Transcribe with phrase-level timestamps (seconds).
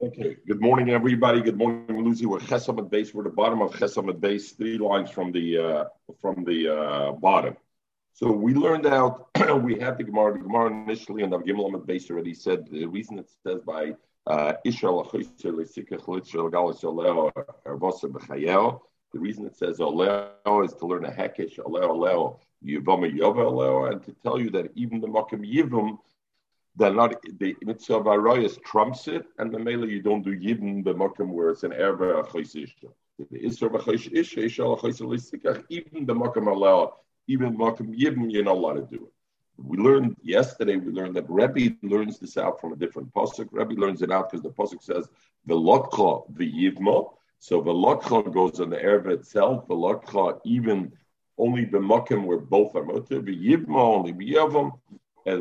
[0.00, 0.36] Okay.
[0.46, 1.40] Good morning, everybody.
[1.40, 2.24] Good morning, Lucy.
[2.24, 3.12] We're Chesamad base.
[3.12, 5.84] We're the bottom of Chesamad base, three lines from the uh,
[6.20, 7.56] from the uh, bottom.
[8.12, 9.28] So we learned out.
[9.64, 10.34] we had the Gemara.
[10.34, 13.96] The Gemara initially on the Gimel base already said the reason it says by
[14.28, 14.52] uh,
[19.12, 23.86] the reason it says Oleo is to learn a hekesh Oleo Oleo Yivama Yova Oleo
[23.86, 25.98] and to tell you that even the Makam Yivum
[26.78, 30.84] they're not the mitzvah of arayas trumps it, and the mele you don't do yidden
[30.84, 32.90] the makom where it's an erba achaysisha.
[33.18, 36.94] The isra achaysisha ishal achaysilistikach even the makom allow
[37.26, 39.12] even makom yidden you're not allowed to do it.
[39.56, 40.76] We learned yesterday.
[40.76, 43.48] We learned that Rebbe learns this out from a different pasuk.
[43.50, 45.08] Rebbe learns it out because the pasuk says
[45.46, 47.12] the lokcha the yivma.
[47.40, 49.66] So the lokcha goes on the erba itself.
[49.66, 50.92] The lokcha even
[51.38, 53.20] only the makom where both are mutter.
[53.20, 55.00] The yivma only biyavam and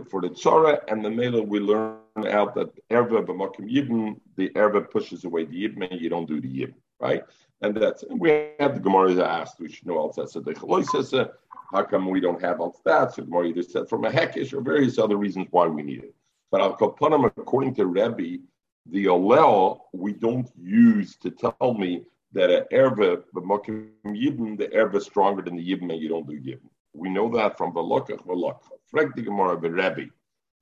[0.09, 1.97] for the tzara and the mela, we learn
[2.27, 6.41] out that erva b'makim yibn, the erva pushes away the yibn, and you don't do
[6.41, 7.23] the yibn, right?
[7.61, 10.29] And that's and we had the Gemara asked, we should know all that.
[10.29, 11.31] So
[11.71, 13.13] how come we don't have all that?
[13.13, 16.15] So Gemara either said from a hekish or various other reasons why we need it.
[16.51, 18.43] But al kapanim, according to Rebbe,
[18.89, 22.03] the olel we don't use to tell me
[22.33, 26.39] that an erva b'makim yibn, the erva stronger than the yibn, and you don't do
[26.39, 26.69] yibn.
[26.97, 28.61] We know that from the lokach v'lokach.
[28.89, 30.09] Frag the Gemara Rebbe.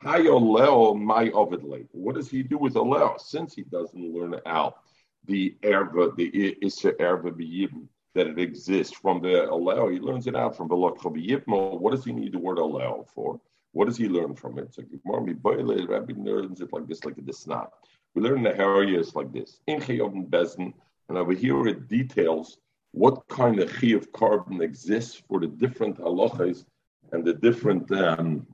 [0.04, 1.88] Hayoleo my ovidle.
[1.92, 3.16] What does he do with Oleo?
[3.18, 4.80] Since he doesn't learn out
[5.26, 10.36] the erva, the Isra erva b'yibim, that it exists from the Oleo, he learns it
[10.36, 11.80] out from Lok b'yibmo.
[11.80, 13.40] What does he need the word Oleo for?
[13.72, 14.74] What does he learn from it?
[14.74, 17.72] So Gemara Rebbe learns it like this, like this not.
[18.14, 19.60] We learn the areas like this.
[19.68, 20.74] In Chayov Bezdin,
[21.08, 22.58] and over here it details
[22.96, 26.64] what kind of chi of carbon exists for the different halachas
[27.12, 28.48] and the different um,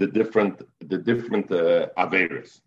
[0.00, 2.62] the different the different uh, averis.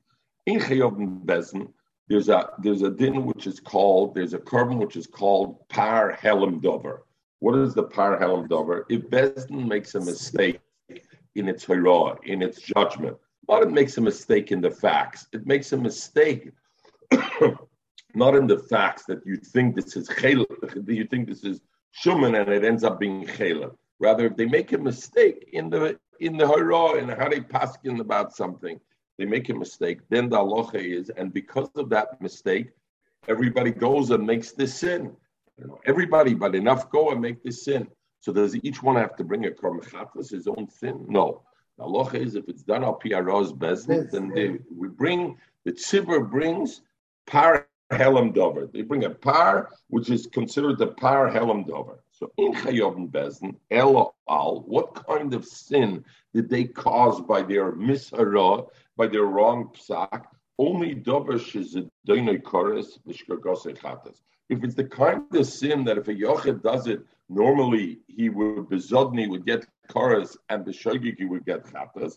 [0.45, 1.73] In Chayov Bezen,
[2.07, 6.17] there's a there's a din which is called there's a carbon which is called par
[6.21, 7.03] helem dover.
[7.39, 8.85] What is the par helem dover?
[8.87, 10.59] If Bezdin makes a mistake
[11.33, 13.17] in its hurrah, in its judgment,
[13.49, 15.25] not it makes a mistake in the facts.
[15.33, 16.51] It makes a mistake
[18.15, 20.45] not in the facts that you think this is chayla,
[20.87, 21.61] you think this is
[22.03, 23.75] shuman and it ends up being chayla.
[23.99, 27.99] Rather, if they make a mistake in the in the hurrah and how they paskin
[27.99, 28.79] about something,
[29.17, 29.99] they make a mistake.
[30.09, 32.71] Then the aloha is, and because of that mistake,
[33.27, 35.15] everybody goes and makes this sin.
[35.57, 37.87] You know, everybody, but enough go and make this sin.
[38.19, 41.05] So does each one have to bring a karmachatlas, his own sin?
[41.07, 41.43] No.
[41.77, 46.29] The aloha is if it's done al piaroz bezdin, then they, we bring the tzibur
[46.29, 46.81] brings
[47.27, 48.67] par helam dover.
[48.67, 51.99] They bring a par which is considered the par helam dover.
[52.11, 57.73] So in Chayovim Bezin, Elo Al, what kind of sin did they cause by their
[57.73, 60.23] mishara, by their wrong psak?
[60.57, 64.21] Only Dover Shizidonoi Kores Chatas.
[64.47, 68.69] If it's the kind of sin that if a Yochid does it, normally he would
[68.69, 72.13] bezodni would get Kores and the Shogiki would get Chatas.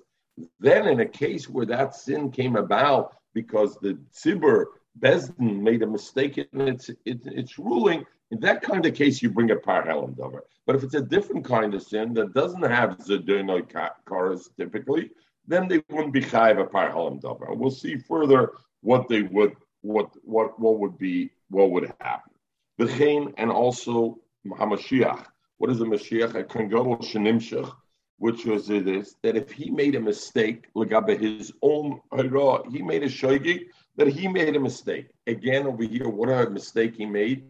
[0.61, 4.67] Then in a case where that sin came about because the Tzibur
[4.99, 9.51] Bezdin made a mistake in its, its, ruling, in that kind of case, you bring
[9.51, 10.45] a par helam dover.
[10.67, 15.11] But if it's a different kind of sin that doesn't have zedonoi karas typically,
[15.47, 17.47] then they wouldn't be chayiv a par helam dover.
[17.55, 22.33] We'll see further what they would, what what what would be, what would happen.
[22.79, 25.25] V'chein and also Hamashiach.
[25.57, 26.35] What is a Mashiach?
[26.35, 27.73] A kangadol shenimshach,
[28.19, 32.01] which was this that if he made a mistake, legabe his own
[32.71, 35.09] he made a shoigi that he made a mistake.
[35.27, 37.45] Again, over here, what a mistake he made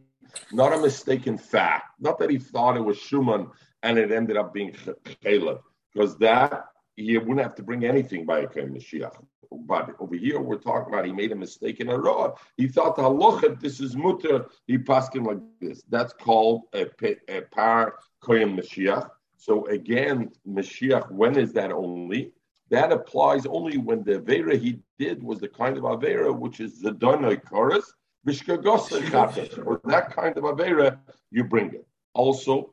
[0.52, 2.00] not a mistaken fact.
[2.00, 3.50] Not that he thought it was shuman
[3.82, 4.74] and it ended up being
[5.22, 5.60] Caleb,
[5.92, 6.66] because that
[6.96, 9.14] he wouldn't have to bring anything by a Mashiach.
[9.50, 12.34] But over here, we're talking about he made a mistake in a raw.
[12.56, 14.46] He thought the this is mutter.
[14.66, 15.82] He passed him like this.
[15.88, 16.86] That's called a,
[17.28, 19.08] a par koyim Mashiach.
[19.36, 22.32] So again, Mashiach, when is that only?
[22.70, 26.80] That applies only when the Avera he did was the kind of Avera which is
[26.80, 27.92] the Donoi chorus,
[28.26, 30.98] or that kind of Avera,
[31.30, 31.86] you bring it.
[32.14, 32.72] Also,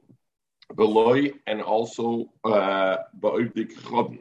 [0.73, 4.19] Beloy and also uh, Ba'ovdik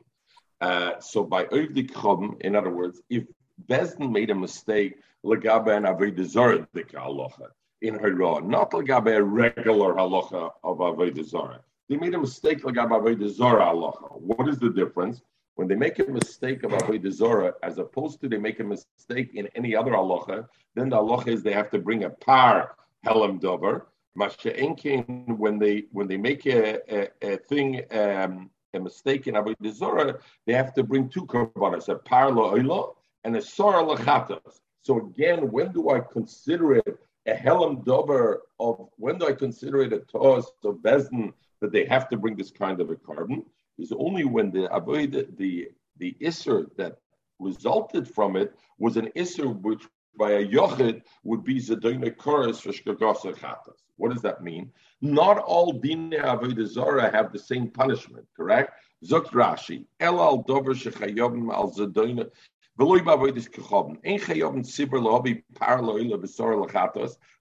[0.61, 3.25] uh, So by Ovdik Chodn, in other words, if
[3.67, 7.49] Bezdin made a mistake, Lagabe and Avedizor halacha
[7.81, 11.61] in Hira, not Lagabe a regular halacha of Avedizor.
[11.89, 14.21] They made a mistake Lagabe Avedizor halacha.
[14.21, 15.23] What is the difference?
[15.57, 19.35] When they make a mistake of Avodah Zorah, as opposed to they make a mistake
[19.35, 23.41] in any other halacha, then the halacha is they have to bring a par helam
[23.41, 23.87] dover.
[24.15, 30.19] When they when they make a, a, a thing um, a mistake in Avodah Zorah,
[30.47, 34.61] they have to bring two korbanos, a par lo'oilo and a sora lachatos.
[34.83, 39.83] So again, when do I consider it a helam dover of when do I consider
[39.83, 43.45] it a toss of bezdin that they have to bring this kind of a carbon?
[43.79, 46.99] Is only when the avoid the the isser that
[47.41, 49.87] resulted from it was an isser which
[50.17, 53.83] by a yochid would be zedona chorus for shkagasa chatas.
[53.97, 54.73] What does that mean?
[55.01, 58.73] Not all dine avodah zara have the same punishment, correct?
[59.05, 62.31] Zokt Rashi, el al dover shechayovim al zedona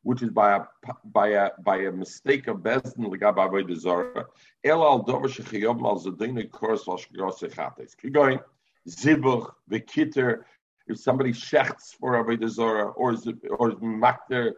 [0.04, 0.62] which is by a
[1.06, 4.26] by a by a mistake of bezdin legab avodah zara.
[4.64, 7.96] El al dover shechiyom al zadin kors echates.
[7.96, 8.40] Keep going.
[8.88, 10.44] Zibuch v'kiter.
[10.86, 13.14] If somebody shechts for avodah zara or
[13.58, 14.54] or makter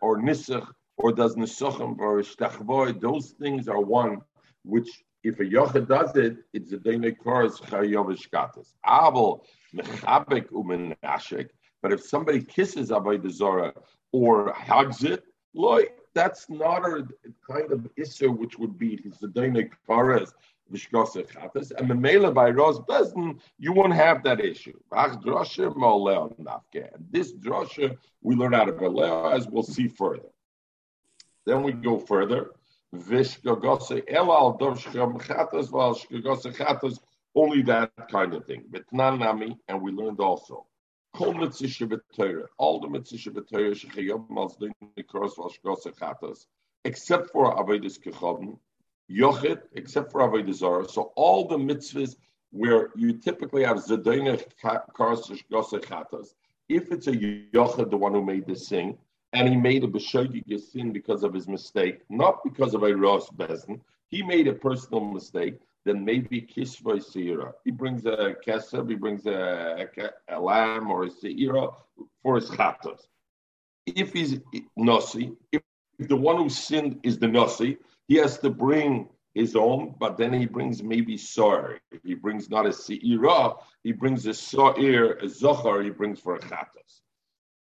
[0.00, 0.66] or nisach
[0.96, 4.22] or does nisachim or shtachvoy, those things are one
[4.64, 8.74] which if a yochid does it, it's a dine kors chayov shkatas.
[8.86, 11.48] Abel mechabek umenashek.
[11.80, 13.74] But if somebody kisses Avodah Zorah
[14.12, 15.24] or hugs it,
[15.54, 17.06] loy, that's not a
[17.48, 20.32] kind of issue which would be his dynamic paras
[20.72, 24.78] v'shkosech And memela by Ros Bezdin, you won't have that issue.
[27.10, 30.28] This drosha we learn out of Aleo, as we'll see further.
[31.46, 32.52] Then we go further.
[32.94, 36.98] Vishkagose elal dorshkam chatas val shkagose chatas
[37.34, 38.64] only that kind of thing.
[38.68, 40.66] But nami, and we learned also.
[41.18, 41.32] All
[42.80, 43.22] the mitzvah
[46.84, 48.58] except for Avedis Kechavim,
[49.10, 50.88] Yochid, except for Avedis Zara.
[50.88, 52.16] So all the mitzvahs
[52.50, 56.34] where you typically have Zedonich Karas Chatas,
[56.68, 58.98] if it's a Yochid, the one who made the sin,
[59.32, 63.28] and he made a B'shodig sin because of his mistake, not because of a Rosh
[63.36, 67.52] Bezin, he made a personal mistake, then maybe kisva seira.
[67.64, 69.88] He brings a kesef, he brings a,
[70.28, 71.74] a, a, lamb or a seira
[72.22, 73.06] for his chatos.
[73.86, 74.38] If he's
[74.76, 75.62] nasi, if
[75.98, 80.32] the one who sinned is the nasi, he has to bring his own, but then
[80.34, 81.80] he brings maybe sor.
[82.04, 86.40] He brings not a seira, he brings a soir, a zohar, he brings for a
[86.40, 87.01] chatos.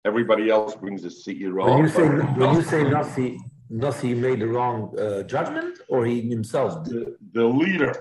[0.07, 1.65] Everybody else brings a seira.
[1.65, 3.37] When you say, when you say nasi,
[3.69, 6.85] Nasi made the wrong uh, judgment, or he himself?
[6.85, 7.93] The, the leader,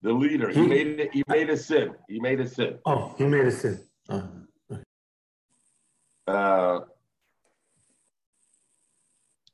[0.00, 1.10] the leader, he, he, made it.
[1.12, 1.94] He made a sin.
[2.08, 2.78] He made a sin.
[2.86, 3.84] Oh, he made a sin.
[4.08, 4.28] Oh.
[6.26, 6.80] Uh,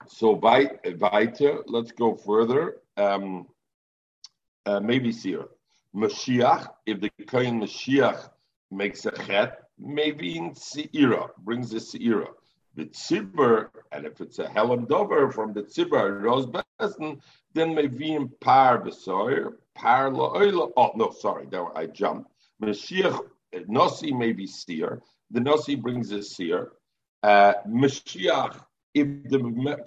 [0.07, 2.77] so weiter, let's go further.
[2.97, 3.49] Um,
[4.65, 5.47] uh, maybe here.
[5.95, 8.31] Mashiach, if the Kohen Mashiach
[8.71, 12.29] makes a chet, maybe in Seira, brings a Seira
[12.77, 17.19] the tzibur, and if it's a helam dover from the tzibur, rose besen,
[17.55, 20.71] then mevim par besoyer, par la'oila.
[20.77, 22.31] Oh no, sorry, there I jumped.
[22.63, 23.19] Mashiach
[23.67, 25.03] nasi may be seer.
[25.31, 26.73] The nasi brings a seer.
[27.23, 28.61] Uh, Mashiach,
[28.95, 29.39] if the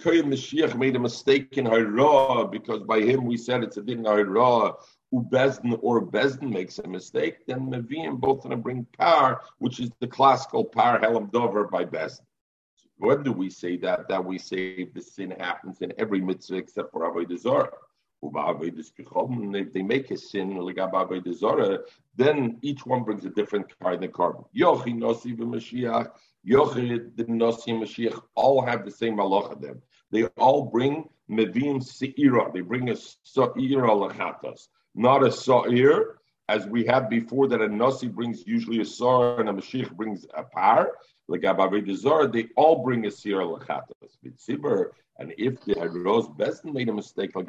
[0.02, 4.04] Kohen Mashiach made a mistake in Hara, because by him we said it's a din
[4.04, 4.74] Hara,
[5.12, 9.90] Ubezn or Bezn makes a mistake, then Mevim both of them bring par, which is
[10.00, 12.20] the classical par helam dover by Bezn.
[12.98, 14.08] When do we say that?
[14.08, 17.70] That we say the sin happens in every mitzvah except for Avodah Zarah.
[18.22, 20.74] If they make a sin,
[22.16, 24.44] then each one brings a different kind of carbon.
[24.54, 26.10] Yochi Nosi Mashiach,
[26.46, 29.58] Yochi Nosi Mashiach all have the same halacha.
[29.58, 29.80] Them
[30.10, 32.52] they all bring mevim seira.
[32.52, 36.16] They bring a seira lachatas, not a sa'ir
[36.48, 40.26] as we had before that a nasi brings usually a sar and a mashiach brings
[40.34, 40.92] a par
[41.28, 46.88] Like Abavir they all bring a sir lechatas mitzibur, and if the Ros Besten made
[46.88, 47.46] a mistake like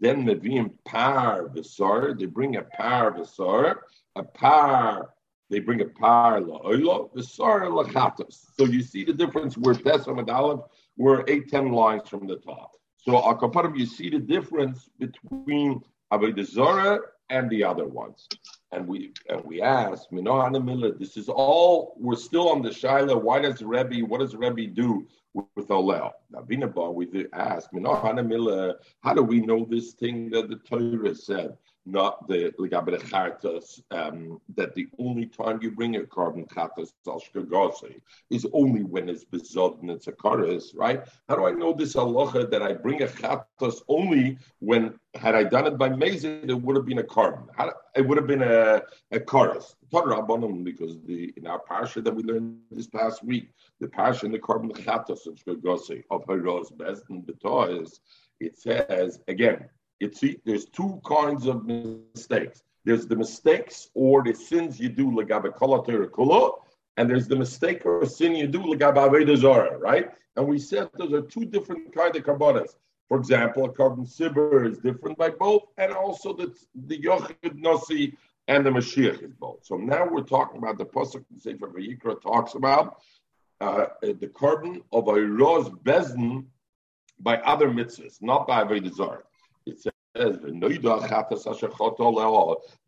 [0.00, 3.82] then mevim par besar, they bring a par besar,
[4.16, 5.10] a par,
[5.50, 8.46] they bring a par la'oilo, besar lechatas.
[8.56, 10.60] So you see the difference where Tesam and Aleph
[10.96, 12.72] were eight, ten lines from the top.
[12.96, 16.98] So Akaparim, you see the difference between Avodah
[17.30, 18.26] and the other ones.
[18.72, 23.20] And we and we asked, Minohana this is all, we're still on the Shaila.
[23.20, 26.12] Why does Rebbe, what does Rebbe do with, with Olel?
[26.30, 31.56] Now, Vinabah, we asked, Minohana how do we know this thing that the Torah said?
[31.86, 37.22] Not the Ligabe Chartas, um, that the only time you bring a carbon Chartas al
[38.30, 41.02] is only when it's bezod and it's a Karas, right?
[41.28, 45.44] How do I know this halacha that I bring a Chartas only when, had I
[45.44, 47.48] done it by Mezid, it would have been a carbon?
[47.96, 49.74] It would have been a, a Karas.
[49.90, 53.48] Because the in our parsha that we learned this past week,
[53.80, 58.00] the parsha in the carbon Chartas of Shkagose of Haros Bezdin Betois, is,
[58.40, 59.68] it says, again,
[60.12, 62.62] see, there's two kinds of mistakes.
[62.84, 66.52] There's the mistakes or the sins you do kula
[66.96, 68.74] and there's the mistake or sin you do
[69.78, 70.10] right?
[70.36, 72.74] And we said those are two different kind of karbonas.
[73.08, 78.16] For example, a carbon sibber is different by both, and also the the yochid nasi
[78.48, 79.64] and the Mashiach is both.
[79.64, 83.00] So now we're talking about the pasuk in Sefer Vayikra talks about
[83.60, 86.46] uh, the carbon of a rose bezin
[87.20, 88.62] by other mitzvahs, not by.
[88.62, 88.84] It
[90.18, 90.50] says they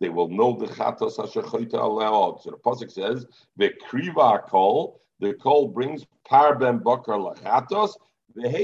[0.08, 2.42] will know the chatas ashachota aleo.
[2.42, 5.00] So the pasuk says the kriva kol.
[5.20, 7.94] The kol brings par ben bakar lachatos.
[8.34, 8.54] That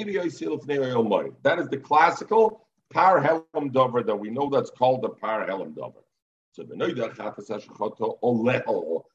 [1.59, 6.05] is the classical par helam dover that we know that's called the par helam dover.
[6.53, 6.75] So the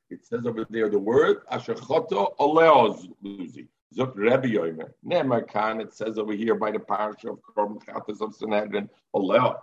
[0.10, 3.68] It says over there the word ashachoto oleo luzi.
[3.96, 4.92] Zuk Rebbe Yomer.
[5.06, 9.60] Ne'emar Khan, it says over here by the parish of Korban Chatas of Sanhedrin, Oleo.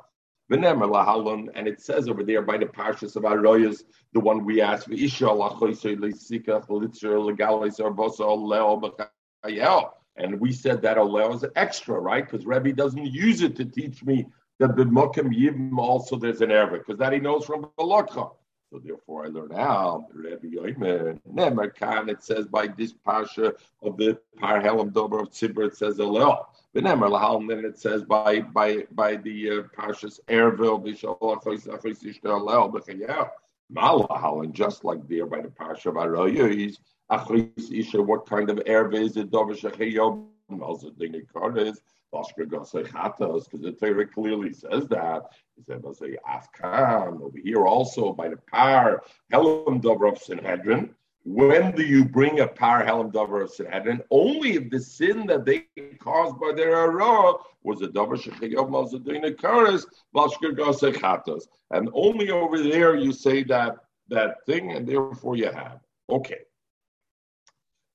[0.50, 4.60] V'ne'emar Lahalon, and it says over there by the parshas of Aroyas, the one we
[4.60, 9.90] asked, V'isha Lachoisei Lesikach Litzer Legalis Arbosa Oleo B'chayel.
[10.16, 12.28] And we said that Oleo is extra, right?
[12.28, 14.26] Because Rebbe doesn't use it to teach me
[14.58, 18.32] that the Mokim Yivim also there's an Arabic, because that he knows from the Lakha.
[18.70, 22.08] So therefore, I learn out Rabbi Yoimer Nemer.
[22.08, 26.44] It says by this parsha of the Par Helam Dober of Tzibur, it says Elel.
[26.74, 31.66] But Nemer Lahal, then it says by by by the uh, parshas Ervil Bishal Achos
[31.66, 33.30] Achos Ishtar Elel B'Chayel.
[33.72, 36.78] Malahal, and just like there by the parsha of Aroyos,
[37.10, 39.30] Achos Isha, what kind of Ervil is it?
[39.30, 40.26] Dober Shechayel.
[40.62, 45.24] Also, the is because the Torah clearly says that.
[45.70, 50.94] Over here also by the par Helam Dover of Sanhedrin.
[51.24, 54.00] When do you bring a par Helam Dover of Sanhedrin?
[54.10, 55.66] Only if the sin that they
[55.98, 59.84] caused by their Ara was a Dover Shechayov Mazadina Karas,
[60.14, 61.42] Bashkir Gasechatas.
[61.70, 63.76] And only over there you say that
[64.08, 65.80] that thing, and therefore you have.
[66.08, 66.40] Okay.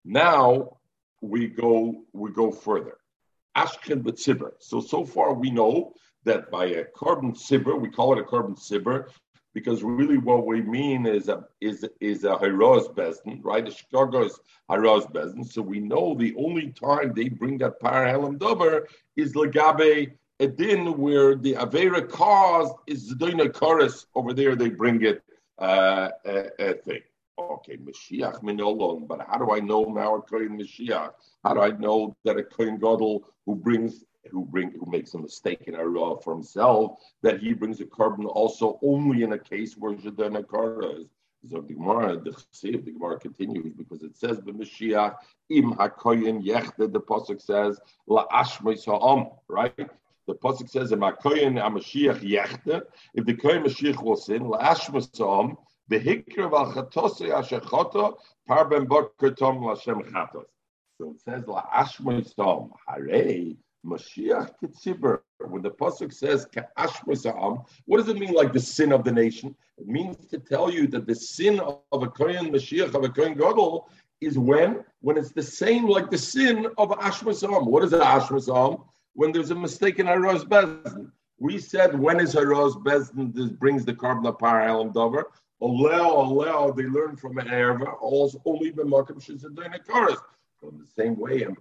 [0.06, 0.78] Now
[1.22, 2.98] we go we go further.
[3.58, 4.52] Ashken B'tzibur.
[4.60, 5.94] So, so far we know
[6.26, 9.10] that by a carbon sibber, we call it a carbon sibber,
[9.54, 13.66] because really what we mean is a is is a heroes bezdin, right?
[13.66, 14.40] The Chicago is
[14.70, 15.46] heroes bezdin.
[15.46, 20.98] So we know the only time they bring that par helam dover is legabe edin,
[20.98, 24.56] where the avera caused is the chorus over there.
[24.56, 25.24] They bring it
[25.60, 27.02] uh, a, a thing.
[27.40, 31.14] Okay, Mashiach minolon, but how do I know now a Kohen Mashiach?
[31.44, 35.18] How do I know that a Kohen Gadol who brings who bring who makes a
[35.18, 39.40] mistake in a raw for himself that he brings a carbon also only in a
[39.40, 41.08] case where Jadana Kara is.
[41.50, 45.18] So the Gemara, the Chesiv, the Gemara continues because it says the Mashiach
[45.50, 46.92] im hakoyin yechte.
[46.92, 49.28] The pasuk says la ashmei ha'am.
[49.50, 49.90] Right.
[50.26, 52.84] The pasuk says im hakoyin Mashiach yechte.
[53.14, 55.58] If the koyin Mashiach will sin la ashmei ha'am
[55.92, 58.16] behikra val chatose ashechoto
[58.48, 60.46] par ben lashem chatos.
[60.98, 65.20] So it says la ashmei ha'am hare Mashiach Kitzibur.
[65.40, 66.48] When the pasuk says
[67.86, 68.34] what does it mean?
[68.34, 69.56] Like the sin of the nation?
[69.78, 73.34] It means to tell you that the sin of a Kohen Mashiach of a Kohen
[73.34, 73.90] Gadol
[74.22, 77.66] is when when it's the same like the sin of Ashmasam.
[77.66, 78.84] What is an Ashmasam?
[79.14, 81.12] When there's a mistake in Aros Bezdin.
[81.40, 83.34] We said when is Aros Bezdin?
[83.34, 85.32] This brings the carbon of Parahalam Dover.
[85.62, 87.96] Oleo, Oleo, they learn from Erva,
[88.46, 90.18] only b'makam shizadina karas.
[90.62, 91.56] In the same way, I'm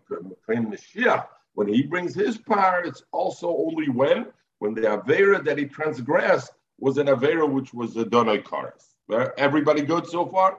[0.49, 4.27] Mashiach when he brings his power, it's also only when
[4.59, 8.95] when the avera that he transgressed was an avera which was a donai karas.
[9.37, 10.59] Everybody good so far?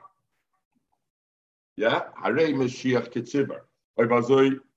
[1.76, 3.62] Yeah, Hare Mashiach Ketziber.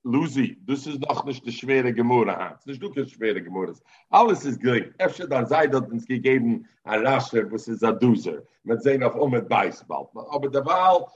[0.06, 2.54] Luzi, this is noch nicht die schwere Gemurre.
[2.54, 3.74] Es ist nicht wirklich schwere Gemurre.
[4.10, 4.94] Alles ist gering.
[4.98, 8.42] Efter dann sei dort uns gegeben ein Rascher, was ist ein Duser.
[8.62, 10.06] Mit sehen auf um mit Beisball.
[10.30, 11.06] Aber der Wahl,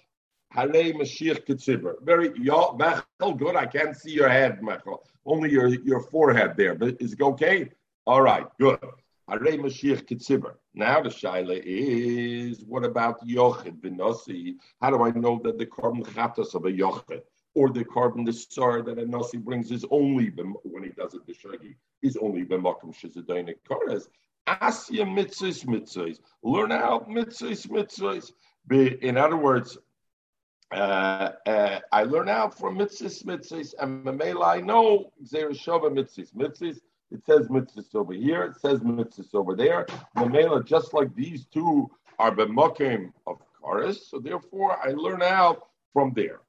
[0.51, 1.95] Hare Mashiach Kitzibur.
[2.03, 3.57] Very, y'all, Mechel, good.
[3.57, 4.99] I can't see your head, Mechel.
[5.25, 6.75] Only your, your forehead there.
[6.75, 7.71] But is it okay?
[8.07, 8.79] All right, good.
[9.29, 10.55] Hare Mashiach Kitzibur.
[10.75, 14.57] Now the Shaila is, what about Yochid B'Nasi?
[14.81, 17.23] How do I know that the carbon chatas of a Yochid
[17.55, 21.27] or the carbon the star that a Nasi brings is only when he does it
[21.27, 24.09] the Shagi is only b'makom shizadainik kares.
[24.47, 26.19] Asya mitzvahs mitzvahs.
[26.43, 28.33] Learn out mitzvahs mitzvahs.
[29.03, 29.79] In other words,
[30.73, 36.81] uh, uh, I learn out from mitzvahs, mitzvahs, and Mamela, I know Xereshova mitzvahs, mitzvahs.
[37.11, 39.87] It says mitzvahs over here, it says mitzvahs over there.
[40.17, 46.13] Mamela, just like these two are b'mokim of Karis, so therefore I learn out from
[46.15, 46.41] there.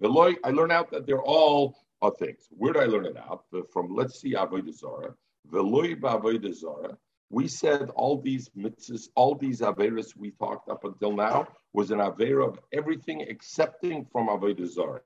[0.00, 2.48] The Veloy, I learn out that they're all are things.
[2.50, 3.44] Where do I learn it out?
[3.72, 5.14] From let's see Avodah Zarah.
[5.50, 6.98] Veloy ba'Avodah Zarah.
[7.30, 11.98] We said all these mitzvahs, all these averas we talked up until now was an
[11.98, 15.00] avera of everything excepting from avodah zarah.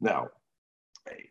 [0.00, 0.28] Now,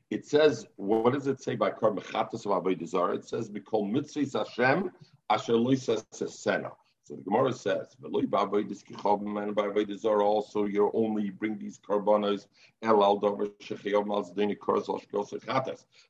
[0.09, 3.15] it says, what does it say by Kar Mechatas of avodah zarah?
[3.15, 4.91] It says, "Because mitzvahs Hashem
[5.29, 6.71] asher loisas sena."
[7.11, 8.45] So the Gemara says, by
[10.23, 12.45] also you only bring these karbanos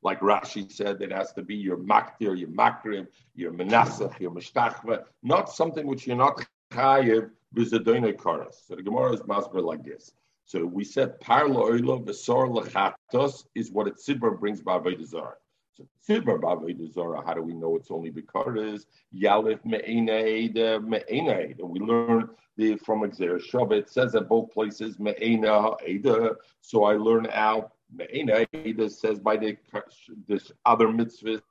[0.03, 5.05] like Rashi said, it has to be your maktir, your makrim, your menasach, your mishtachva,
[5.23, 8.67] not something which you're not chayiv v'zadonai karas.
[8.67, 10.11] So the Gemara is masber like this.
[10.45, 15.33] So we said parla oilo v'sor lechatos is what it tzibur brings by avodah
[16.07, 18.85] how do we know it's only because
[19.15, 23.77] Yalif me'ena uh, We learn the from Exer Shabbat.
[23.79, 26.35] It says at both places me'ena eda.
[26.61, 29.57] So I learn out me'ena eda says by the
[30.27, 31.41] this other mitzvahs.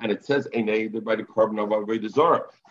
[0.00, 2.12] And it says Eda by the carbon of Avodah.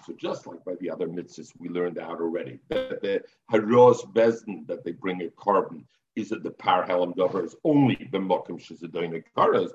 [0.05, 4.67] So just like by the other mitzvahs, we learned out already that the haros bezdin
[4.67, 8.59] that they bring a carbon is that the par helam dover is only the mokum
[8.59, 9.71] shizadoina karas.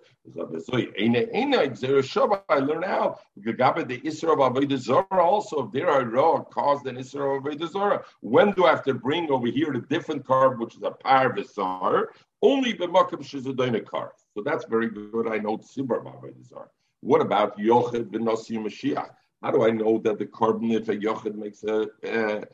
[2.49, 3.19] I learn now.
[3.41, 5.67] Gagabe the isra of avodah zara also.
[5.67, 9.31] If there are raw caused an isra of avodah when do I have to bring
[9.31, 12.07] over here the different carb, which is a par visar,
[12.43, 14.25] only the mokum shizadoina karas?
[14.35, 15.29] So that's very good.
[15.29, 16.69] I know tzibur avodah zara.
[17.01, 19.11] What about yochid v'nasi mashiach?
[19.43, 22.45] How do I know that the carbon if a yochid makes a, a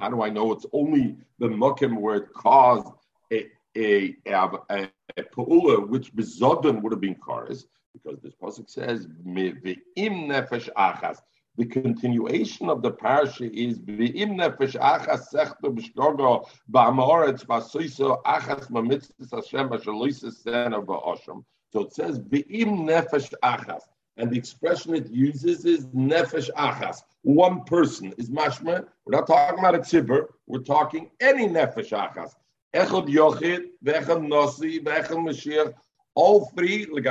[0.00, 2.88] how do I know it's only the mukim where it caused
[3.32, 7.64] a a, a, a, a pa'ula which bezodin would have been kares?
[7.92, 11.18] Because this pasuk says ve'im nefesh achas.
[11.56, 19.30] The continuation of the parasha is ve'im nefesh achas sechto b'shgogo ba'amoretz ba'soiso achas mamitzvus
[19.32, 21.44] Hashem b'shaloises sena ba'osham.
[21.72, 23.82] So it says ve'im nefesh achas.
[24.16, 27.02] And the expression it uses is nefesh achas.
[27.22, 28.86] One person is mashma.
[29.04, 30.28] We're not talking about a tzibur.
[30.46, 32.32] We're talking any nefesh achas.
[32.74, 35.74] Echad yochid, vechad nosi, vechad mashiach.
[36.14, 37.04] All three, like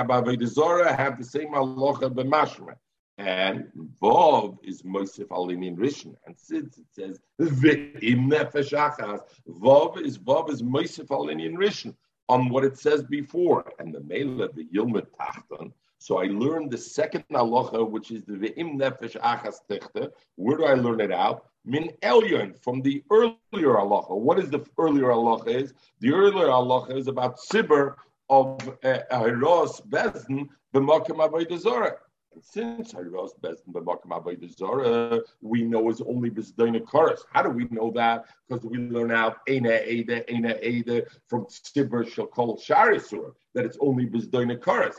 [0.44, 2.76] Zora, have the same halacha b'mashma.
[3.18, 6.16] And Vov is Mosif Alinin Rishon.
[6.26, 11.96] And since it says V'im Nefesh Achas, Vov is Vov is Mosif Alinin Rishon
[12.28, 13.72] on what it says before.
[13.80, 15.72] And the Mela, the Yilmet Tachton,
[16.06, 20.12] so I learned the second halacha, which is the ve'im nefesh achas techte.
[20.36, 21.48] Where do I learn it out?
[21.66, 24.16] Min elyon, from the earlier halacha.
[24.16, 25.74] What is the earlier halacha is?
[26.02, 27.96] The earlier halacha is about sibur
[28.30, 31.96] of Hiros uh, Bezdin b'makim avodah.
[32.36, 37.22] And since Hiros Bezdin b'makim avodah zorah, we know is only b'zdina karas.
[37.34, 38.26] How do we know that?
[38.48, 44.06] Because we learn out Eina Eida, Eina Eida from Sibur Shakol Sharisur, that it's only
[44.06, 44.98] b'zdina karas.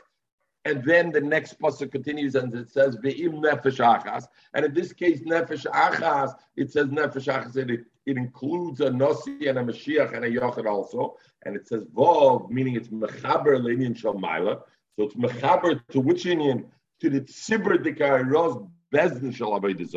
[0.66, 4.26] And then the next pasuk continues and it says ve'im nefesh achas.
[4.52, 7.56] And in this case, nefesh achas, it says nefesh achas.
[7.56, 11.18] It, it includes a nasi and a mashiach and a yochid also.
[11.44, 14.62] And it says vov, meaning it's mechaber leinian shalmaila.
[14.96, 16.66] So it's mechaber to which union?
[17.02, 19.88] To the tzibur dikairos bezdin shal abaydi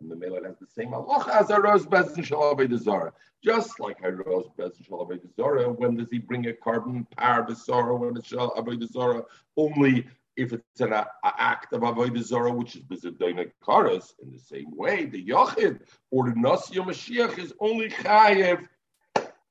[0.00, 3.12] and the Mela has the same Allah as a rose bezin shalavei zara.
[3.42, 8.16] Just like a rose bezin zara, when does he bring a carbon par besara when
[8.16, 9.24] it's shalavei zara?
[9.56, 10.06] Only
[10.36, 14.12] if it's an a, a act of avodah which is bezidina karas.
[14.22, 15.80] In the same way, the yachid
[16.10, 18.66] or the nasi mashiach is only chayev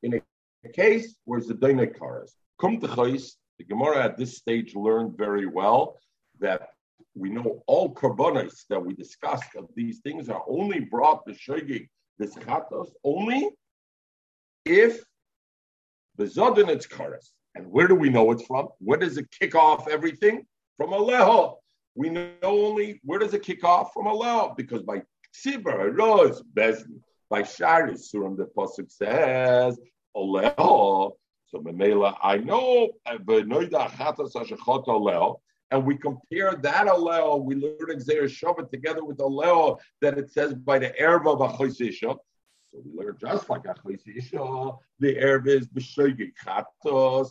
[0.04, 0.22] in
[0.64, 2.32] a case where the dina karas.
[2.62, 3.36] To chayis.
[3.58, 5.98] The Gemara at this stage learned very well
[6.40, 6.75] that
[7.16, 11.88] we know all karbonis that we discussed of these things are only brought to shogig
[12.20, 13.50] this chatos only
[14.66, 15.02] if
[16.18, 17.30] the it's karas.
[17.56, 18.68] And where do we know it's from?
[18.80, 20.46] Where does it kick off everything?
[20.78, 21.56] From Aleho.
[21.96, 24.56] We know only where does it kick off from Aleho?
[24.58, 25.02] Because by
[25.34, 27.00] Tzibur, Roz, Bezdin,
[27.30, 29.80] by Sharis, Suram, the Pasuk says,
[30.16, 31.14] Aleho.
[31.48, 35.40] So Memela, I know, uh, but Noida Chatas Ashachot Aleho
[35.72, 40.54] and we compare that aleo, we learn Xer Shabbat together with aleo that it says
[40.54, 42.18] by the Erva of Achoisisha.
[42.72, 47.30] So we learn just like Achoisisha, the Erva is B'shoigi Chatos,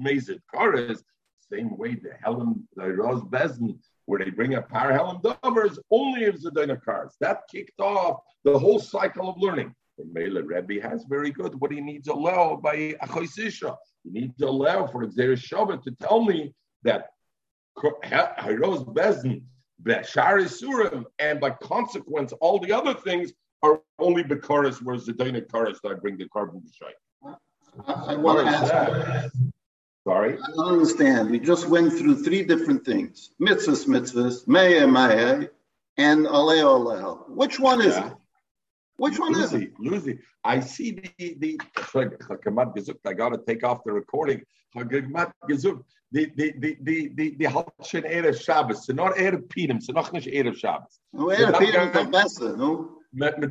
[0.00, 1.02] Mezit Kares.
[1.50, 6.24] Same way the Helen, the Ros Bezin, where they bring a par Helen Dovers, only
[6.24, 7.14] if Zedina cars.
[7.20, 9.74] That kicked off the whole cycle of learning.
[9.98, 13.76] And Mele Rebbe has very good what he needs allow by Achoisisha.
[14.04, 17.10] He needs allow for Xer Shabbat to tell me that
[17.82, 19.42] Hiros Bezin,
[19.82, 25.40] Beshari Surim, and by consequence, all the other things are only Bekaris, whereas the Dana
[25.40, 27.36] Karis that I bring the carbon to shine.
[27.86, 29.32] I want to ask.
[30.06, 30.38] Sorry?
[30.38, 31.30] I don't understand.
[31.30, 33.30] We just went through three different things.
[33.40, 35.48] Mitzvahs, mitzvahs, maya, maya,
[35.96, 37.28] and aleo, aleo.
[37.28, 38.08] Which one is Yeah.
[38.08, 38.17] it?
[38.98, 39.72] Which one is it?
[39.78, 43.04] Lucy, Lucy, I see the the Hakamat Gezukt.
[43.06, 44.42] I got to take off the recording.
[44.76, 45.84] Hakamat Gezukt.
[46.10, 48.86] The the the the the the Halshen Erev Shabbos.
[48.86, 49.80] So not Erev Pinim.
[49.80, 50.98] So not nicht Erev Shabbos.
[51.12, 52.94] Where Without Peter going- the besser, no?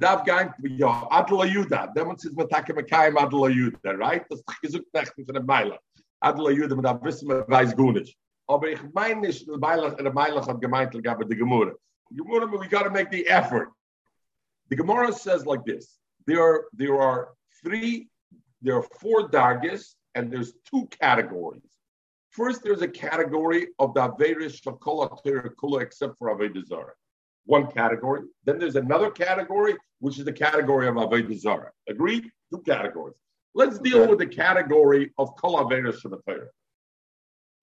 [0.06, 1.92] Darf gang ja Adla Yuda.
[2.14, 4.26] Ist mit Tage mit kein Adla Yuda, right?
[4.30, 5.80] Das ist gesucht nach von der Meiler.
[6.20, 7.74] Adla Yuda da wissen wir weiß.
[8.50, 9.58] Aber ich meine nicht, der
[10.14, 11.74] Meiler hat gemeint gab die Gemara.
[12.12, 13.70] Gemara, we got to make the effort.
[14.70, 17.30] The Gemara says like this: there are there are
[17.64, 18.10] three,
[18.62, 21.62] there are four dargis, and there's two categories.
[22.32, 25.10] First, there's a category of the Averis Shakola
[25.56, 26.94] Kula except for Avodah Zarah.
[27.46, 28.24] One category.
[28.46, 31.72] Then there's another category, which is the category of Avodah Zarah.
[31.90, 32.30] Agreed?
[32.52, 33.16] Two categories.
[33.56, 34.10] Let's deal Okay.
[34.10, 36.50] with the category of Kol Averis Shabbatayra.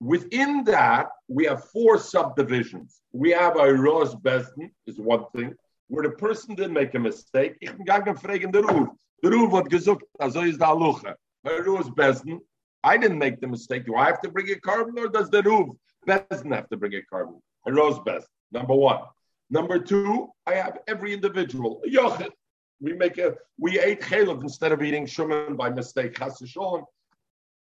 [0.01, 3.01] Within that, we have four subdivisions.
[3.13, 5.55] We have a Rosh Besden, is one thing,
[5.89, 7.57] where the person didn't make a mistake.
[7.61, 8.89] Ich bin gegangen fragen der Ruf.
[9.23, 11.15] Der Ruf hat gesagt, also ist da Luche.
[11.43, 12.41] Bei Rosh Besden,
[12.83, 13.85] I didn't make the mistake.
[13.85, 15.75] Do I have to bring a carbon or does the Ruf
[16.07, 17.41] Besden have to bring a carbon?
[17.67, 19.01] A Rosh Besden, number one.
[19.51, 22.31] Number two, I have every individual, Yochid.
[22.81, 26.85] We make a, we ate chalev instead of eating shuman by mistake, chas v'sholem,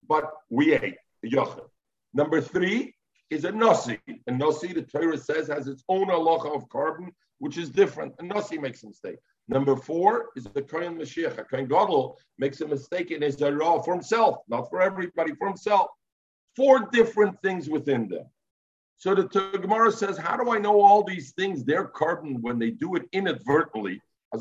[0.06, 1.66] but we ate Yochid.
[2.14, 2.94] Number three
[3.32, 3.98] is a nasi.
[4.26, 8.14] A nasi, the Torah says, has its own halacha of carbon, which is different.
[8.18, 9.16] A nasi makes a mistake.
[9.48, 11.38] Number four is the Kohen Mashiach.
[11.38, 15.48] A Kohen Gadol makes a mistake in his raw for himself, not for everybody, for
[15.48, 15.88] himself.
[16.54, 18.26] Four different things within them.
[18.98, 19.24] So the
[19.60, 21.64] Gemara says, how do I know all these things?
[21.64, 24.00] They're carbon when they do it inadvertently.
[24.34, 24.38] Er.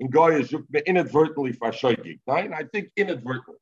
[0.00, 0.08] In
[0.86, 2.18] inadvertently verscheuigig.
[2.28, 3.60] I think inadvertently.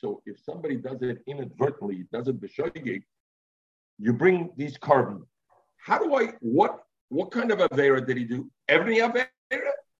[0.00, 3.02] So if somebody does it inadvertently, does it b'shoigig,
[3.98, 5.26] you bring these carbon.
[5.76, 8.50] How do I, what what kind of Avera did he do?
[8.68, 9.26] Every Avera?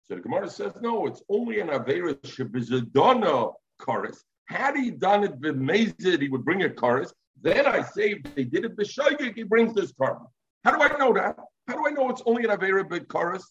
[0.04, 4.24] So the Gemara says, no, it's only an Avera Shabizadona chorus.
[4.46, 7.12] Had he done it b'mezid, he would bring a chorus.
[7.42, 10.26] Then I say, if they did it b'shoigig, he brings this carbon.
[10.64, 11.36] How do I know that?
[11.66, 13.42] How do I know it's only an Avera b'chorus?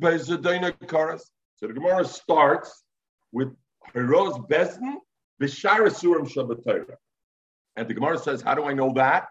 [0.00, 1.30] B'zadona chorus?
[1.56, 2.84] So the Gemara starts
[3.32, 3.48] with
[3.92, 4.94] Heroes Besden,
[5.40, 5.48] And
[7.88, 9.28] the Gemara says, how do I know that?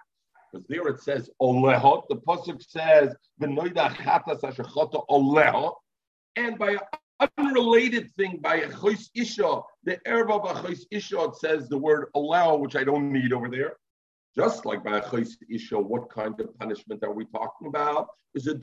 [0.52, 2.08] Because there it says Olehot.
[2.10, 3.16] The Pasuk says,
[5.10, 5.74] Olehot.
[6.36, 6.78] And by
[7.20, 11.70] an unrelated thing, by a chois isha, the erva of a chois isha, it says
[11.70, 13.78] the word Oleo, which I don't need over there.
[14.36, 18.08] Just like by a chois isha, what kind of punishment are we talking about?
[18.34, 18.56] Is a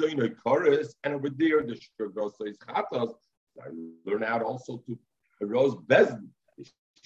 [0.45, 0.95] chorus?
[1.05, 3.15] And over there, the shurgos says chatas.
[3.61, 3.69] I
[4.05, 4.99] learn out also to
[5.41, 6.29] Rose Bezin.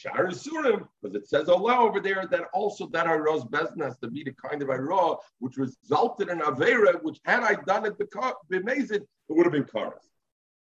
[0.04, 4.24] Surim, because it says Allah over there that also that Aros Bezin has to be
[4.24, 9.06] the kind of Ara which resulted in Avera, which had I done it b'mezid, it
[9.28, 10.08] would have been Karas.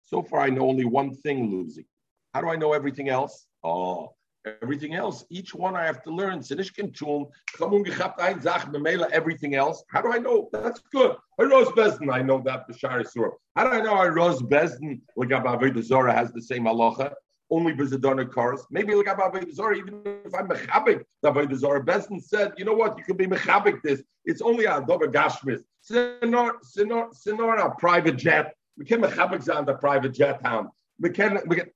[0.02, 1.86] So far, I know only one thing, Lucy.
[2.34, 3.46] How do I know everything else?
[3.64, 4.14] Oh,
[4.60, 5.24] everything else.
[5.30, 6.40] Each one I have to learn.
[6.40, 8.68] Sinishkin Chamun Zach,
[9.12, 9.84] everything else.
[9.88, 10.48] How do I know?
[10.52, 11.16] That's good.
[11.38, 13.32] I Aros Bezin, I know that Surim.
[13.56, 17.12] How do I know Aros Bezin, like Aveda Zora, has the same halacha?
[17.52, 18.60] Only Bizadona cars.
[18.70, 21.84] Maybe look Avodah Zarah, even if I'm Mechabik, the Zarah.
[21.84, 24.02] Besson said, you know what, you can be Mechabik this.
[24.24, 25.62] It's only a Dover Gashmis.
[25.88, 28.54] Sinor, Sinor, Sinor, a private jet.
[28.78, 30.70] We can Mechabik on the private jet town.
[30.98, 31.70] We can, we can,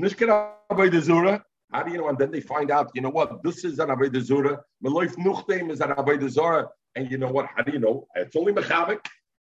[0.00, 0.28] Nishkan
[0.70, 1.42] Avodah Zarah.
[1.72, 2.08] How do you know?
[2.10, 4.60] And then they find out, you know what, this is an Avodah Zarah.
[4.84, 6.68] Meloif Nuchtem is an Avodah Zarah.
[6.94, 8.06] And you know what, how do you know?
[8.16, 9.00] It's only Mechabik.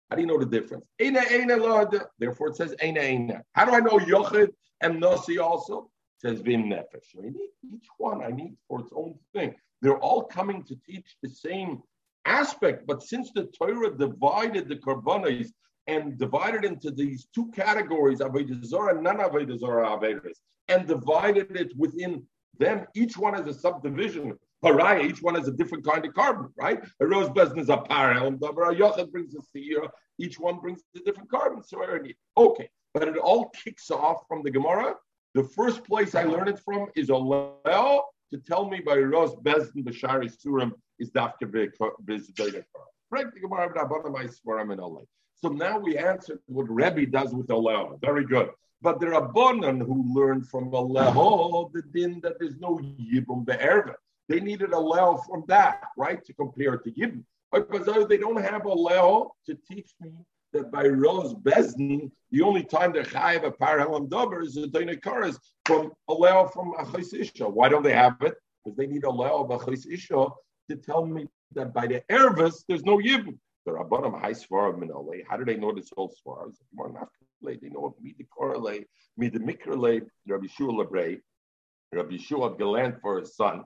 [0.10, 0.86] How do you know the difference?
[0.98, 3.42] Therefore, it says eina, eina.
[3.54, 4.50] How do I know Yochid
[4.82, 5.90] and Nasi also?
[6.18, 7.16] Says Vim Nefesh.
[7.18, 9.56] I need each one I need for its own thing.
[9.82, 11.82] They're all coming to teach the same
[12.26, 15.50] aspect, but since the Torah divided the Karbanis
[15.88, 20.38] and divided into these two categories, Avodah Zarah and non-Avodah Zarah Avedas,
[20.68, 22.24] and divided it within
[22.58, 24.38] them, each one has a subdivision.
[24.62, 26.80] Pariah, each one has a different kind of carbon, right?
[27.00, 28.34] A rose bezin is a parallel,
[28.76, 29.82] Yochad brings a seer.
[30.18, 31.64] Each one brings a different carbon.
[31.64, 31.82] So
[32.38, 34.96] okay, but it all kicks off from the Gemara.
[35.36, 39.84] The first place I learned it from is Oleo to tell me by Rose Bezin
[39.84, 41.46] Bashari Surim is Dafka
[42.06, 42.64] Bizdaita.
[43.12, 45.06] Correct the Gemara, but I swear in Oleo.
[45.36, 47.98] So now we answered what Rebbe does with Oleo.
[48.02, 48.50] Very good.
[48.82, 53.96] But there are Bonan who learned from Oleo the din that there's no Yibum Be'erva.
[54.28, 54.80] They needed a
[55.26, 57.24] from that, right, to compare to Yibum.
[57.52, 58.74] Because they don't have a
[59.46, 60.12] to teach me
[60.54, 65.38] that by Rose Bezdin, the only time they're chayiv a parallel dober is the Dainakaras
[65.66, 67.48] from allow from Achis Isha.
[67.48, 68.36] Why don't they have it?
[68.64, 70.28] Because they need allow of Achis Isha
[70.70, 73.38] to tell me that by the Ervis, there's no Yibum.
[73.66, 75.24] The Rabbanim High Svarim Minole.
[75.28, 76.54] How do they know this whole Svarim?
[77.42, 81.20] They know of the mikrele, Rabbi Shua Lebrei,
[81.94, 83.64] Rabbi Shua Galant for his son.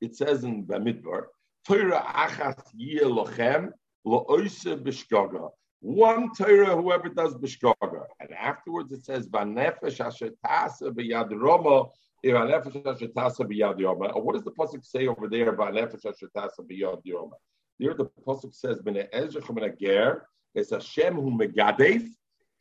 [0.00, 1.24] It says in Bamidbar,
[1.66, 3.70] Torah achas yeh lochem
[4.04, 5.50] lo b'shgaga.
[5.82, 8.04] One Torah, whoever does b'shgaga.
[8.20, 11.88] And afterwards it says, Vanefesh asher tasa b'yad roma,
[12.24, 14.22] b'yad yoma.
[14.22, 17.32] What does the Pasuk say over there, Vanefesh asher tasa b'yad yoma?
[17.80, 20.24] There the Pasuk says, B'ne ezrach b'ne ger,
[20.56, 22.06] es Hashem hu megadef,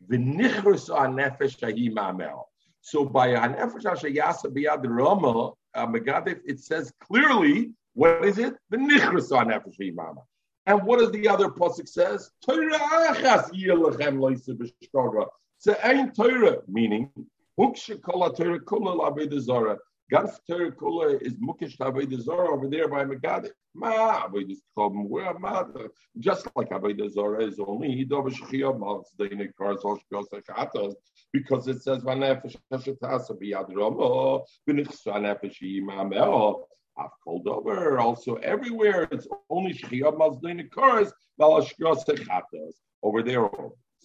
[0.09, 2.45] v'nichrus ha'nefesh shahi ma'amel.
[2.81, 8.55] So by Hanefesh Asher Yasa Biyad Rama uh, Megadef, it says clearly what is it?
[8.71, 10.23] The Nichras Hanefesh Imama.
[10.65, 12.31] And what does the other pasuk says?
[12.45, 15.27] Torah achas yilachem loisa b'shkoga.
[15.57, 17.09] So ein Torah, meaning
[17.59, 19.79] huksha kol Torah kula labed
[20.11, 23.51] Gans Torah kula is mukish labed zara over there by Megadef.
[23.73, 25.63] Ma avodah chom where ma
[26.19, 30.95] just like avodah zara is only hidov shchiyah malz deinik kars oshkos achatos
[31.31, 36.65] because it says vanefesh hashatasa biyad ramo v'nichs vanefesh yimamel
[36.97, 39.07] I've called over also everywhere.
[39.11, 42.73] It's only shchiyah malz deinik kars valashkos achatos
[43.03, 43.49] over there.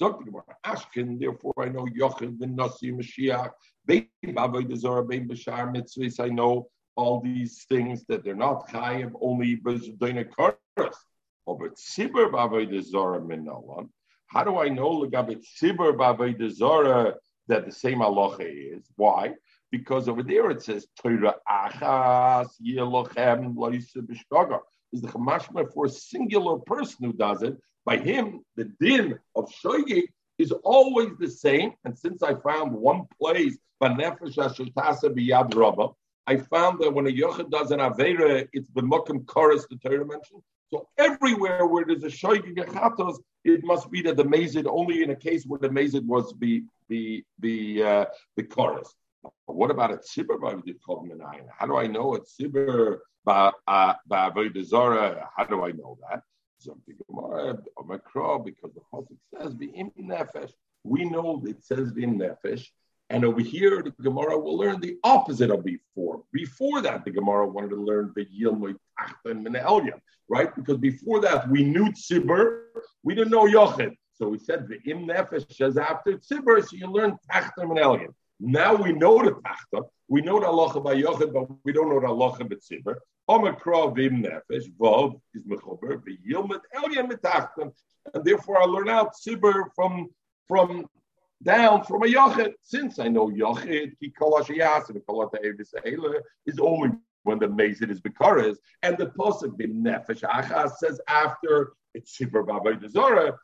[0.01, 3.51] Ashkin, therefore I know Yochid ben Nasi Mashiach,
[3.87, 6.21] Bein Avodah Zara, Bein Bashar Mitzvahs.
[6.21, 10.95] I know all these things that they're not chayiv only b'zedina karas.
[11.47, 13.89] Over tzibur b'avodah zara minalan.
[14.27, 17.15] How do I know legabit tzibur b'avodah zara
[17.49, 18.91] that the same halacha is?
[18.97, 19.35] Why?
[19.77, 24.61] Because over there it says Torah achas yelochem loisa b'shkaga.
[24.93, 27.57] Is the chamashma for a singular person who does it?
[27.85, 30.05] By him, the din of shoygig
[30.39, 31.73] is always the same.
[31.85, 33.99] And since I found one place, I found
[36.81, 40.43] that when a yochid does an avera, it's the mukim chorus the Torah mentioned.
[40.73, 45.11] So everywhere where there's a shoygig chatos, it must be that the mazid only in
[45.11, 48.05] a case where the mazid was the the the uh,
[48.37, 48.93] the chorus.
[49.47, 55.29] What about a tzibur b'avodah How do I know a tzibur b'avodah zara?
[55.37, 56.23] How do I know that?
[56.59, 56.77] Because
[58.75, 59.69] the pasuk says the
[60.01, 60.53] nefesh.
[60.85, 62.67] We know it says the nefesh.
[63.09, 66.25] And over here, the Gemara will learn the opposite of before.
[66.33, 70.53] Before that, the Gemara wanted to learn the Yilmoy Tachtan Menelyan, right?
[70.57, 72.63] Because before that, we knew Tzibur,
[73.05, 73.97] we didn't know Yochid.
[74.15, 78.13] So we said the Nefesh says after Tzibur, so you learn Tachtan Menelyan.
[78.39, 82.01] Now we know the Tachta, we know the Allah by Yochid, but we don't know
[82.01, 82.97] the Allah by Tzibur.
[83.29, 87.73] Omikra Vim Nefesh, Vav is Mechober, the Yilmet Elyan Metachtan.
[88.15, 90.11] And therefore, I learn out Tzibur from
[90.47, 90.87] from
[91.43, 92.53] down from a yachid.
[92.63, 93.93] Since I know yachid,
[96.47, 96.91] is only
[97.23, 102.47] when the mazid is bekaras, and the posuk bim nefesh achas says after it's sibur
[102.47, 103.37] b'avodah zora.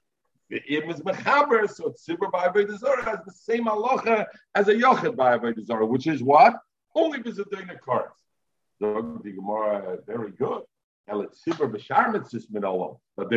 [0.51, 4.75] The im is mechaber, so it's sibur b'avodah zora has the same halacha as a
[4.75, 6.55] yachid b'avodah zora, which is what
[6.95, 8.11] only v'zedina karas.
[8.79, 10.63] So the Gemara very good.
[11.09, 11.29] But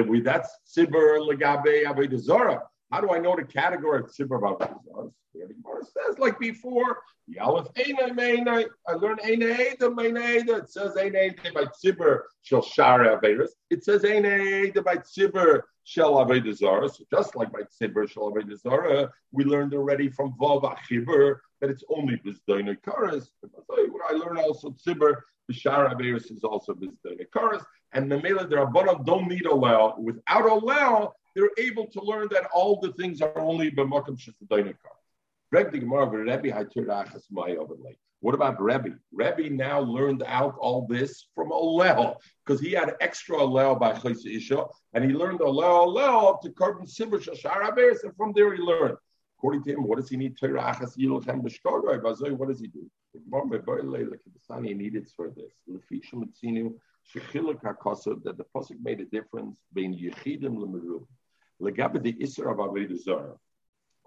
[0.08, 2.62] we that's sibur legabe avodah.
[2.96, 5.12] How do I know the category of tzibur bavazaz?
[5.34, 8.64] The Gemara says like before, Yalef Eina Meina.
[8.88, 10.60] I learned Eina Eida Meina Eida.
[10.60, 13.50] It says Eina Eida by tzibur shel shara averis.
[13.70, 16.90] It says Eina Eida by tzibur shel avedazara.
[16.90, 21.84] So just like by tzibur shel avedazara, we learned already from Vav Achibur that it's
[21.94, 23.28] only bizdaina karas.
[24.10, 25.16] I learned also tzibur
[25.52, 27.66] Bishar Averis is also bizdaina karas.
[27.92, 30.00] And the Mela, the Rabbanon don't need a law.
[30.00, 34.96] Without a law, they're able to learn that all the things are only b'makom shesadayinikar.
[38.22, 38.98] What about Rebbe?
[39.12, 44.36] Rebbe now learned out all this from Oleo because he had extra Oleo by Chaysa
[44.36, 48.98] Isha, and he learned Oleo Oleo to Carbon Sibir Shashar and from there he learned.
[49.38, 50.36] According to him, what does he need?
[50.42, 52.90] What does he do?
[54.64, 55.54] He needed for this
[58.24, 61.06] that the pasuk made a difference between lemerub.
[61.06, 61.25] Legabe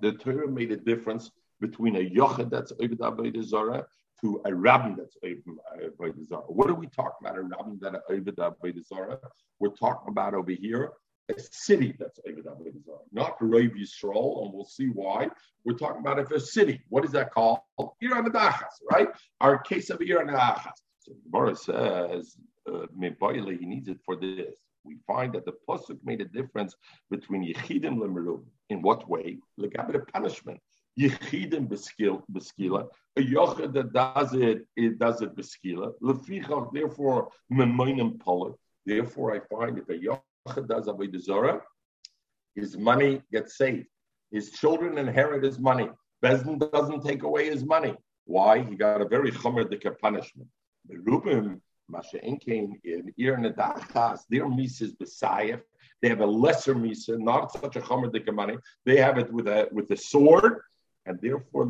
[0.01, 1.31] the Torah made a difference
[1.61, 3.87] between a Yochid that's Ovid Avodah Zarah
[4.21, 6.43] to a Rabbin that's Avodah Zarah.
[6.43, 7.37] What are we talking about?
[7.37, 9.19] A Rabbin that Ovid Avodah Zarah?
[9.59, 10.93] We're talking about over here
[11.31, 15.29] a city that's Ovid Avodah Zarah, not Rav Yisrael, and we'll see why.
[15.65, 16.81] We're talking about if a city.
[16.89, 17.61] What is that called?
[18.01, 18.23] Ir
[18.91, 19.09] right?
[19.41, 20.27] Our case of Ir
[21.01, 24.57] So the Gemara says, uh, he needs it for this.
[24.85, 26.75] We find that the Pasuk made a difference
[27.11, 28.45] between Yechidim Lemerub.
[28.71, 29.38] In what way?
[29.57, 30.61] Look at the punishment.
[30.99, 32.88] Yechidim beskila.
[33.17, 35.93] A yochid that does it, it does it beskila.
[36.03, 38.55] Lefichach, therefore, memoinim polit.
[38.85, 41.62] Therefore, I find if a yochid does avodah zara,
[42.55, 43.87] his money gets saved.
[44.31, 45.88] His children inherit his money.
[46.23, 47.95] Bezdin doesn't take away his money.
[48.25, 48.62] Why?
[48.62, 50.49] He got a very chumerdika punishment.
[50.88, 50.97] The
[51.88, 53.37] Rubim, Masha Enkein, in Ir
[54.31, 55.61] their mises besayef.
[56.01, 58.57] They have a lesser misa, not such a chumerdika money.
[58.85, 60.61] They have it with a with a sword
[61.07, 61.68] and therefore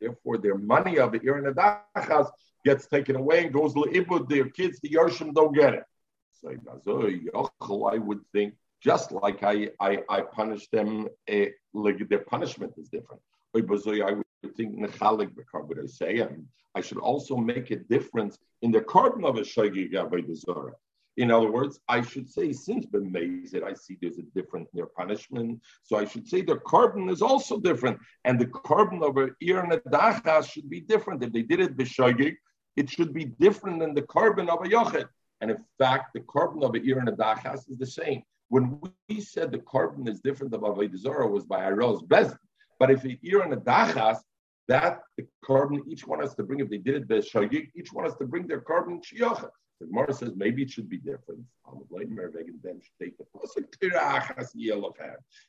[0.00, 2.30] therefore their money of Ir Nadachas
[2.64, 5.84] gets taken away and goes to Their kids, the Yarshim, don't get it.
[6.32, 12.74] So I would think just like I I, I punish them, uh, like their punishment
[12.78, 13.20] is different.
[13.56, 18.80] I would think would I say, and I should also make a difference in the
[18.80, 19.94] korban of a shagig
[21.16, 25.62] in other words, I should say, since B'mezid, I see there's a different near punishment.
[25.84, 27.98] So I should say the korban is also different.
[28.24, 31.22] And the korban of a ir and a dachas should be different.
[31.22, 32.34] If they did it b'shogig,
[32.76, 35.06] it should be different than the korban of a yochid.
[35.40, 38.22] And in fact, the korban of a ir and a dachas is the same.
[38.48, 42.38] When we said the korban is different of Avodah was by Aros Bezin.
[42.80, 44.18] But if the ir and a dachas,
[44.68, 48.04] that the korban, each one has to bring, if they did it b'shogig, each one
[48.04, 49.50] has to bring their korban shiyachah.
[49.80, 51.40] The Gemara says maybe it should be different.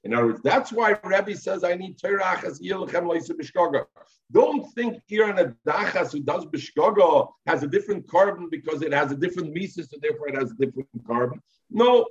[0.03, 3.85] In other words, that's why Rebbe says I need Terachas Yelchem Leisa Bishkoga.
[4.31, 8.91] Don't think here in a Dachas who does Bishkoga has a different korban because it
[8.93, 11.39] has a different mises, so therefore it has a different korban.
[11.69, 12.07] No,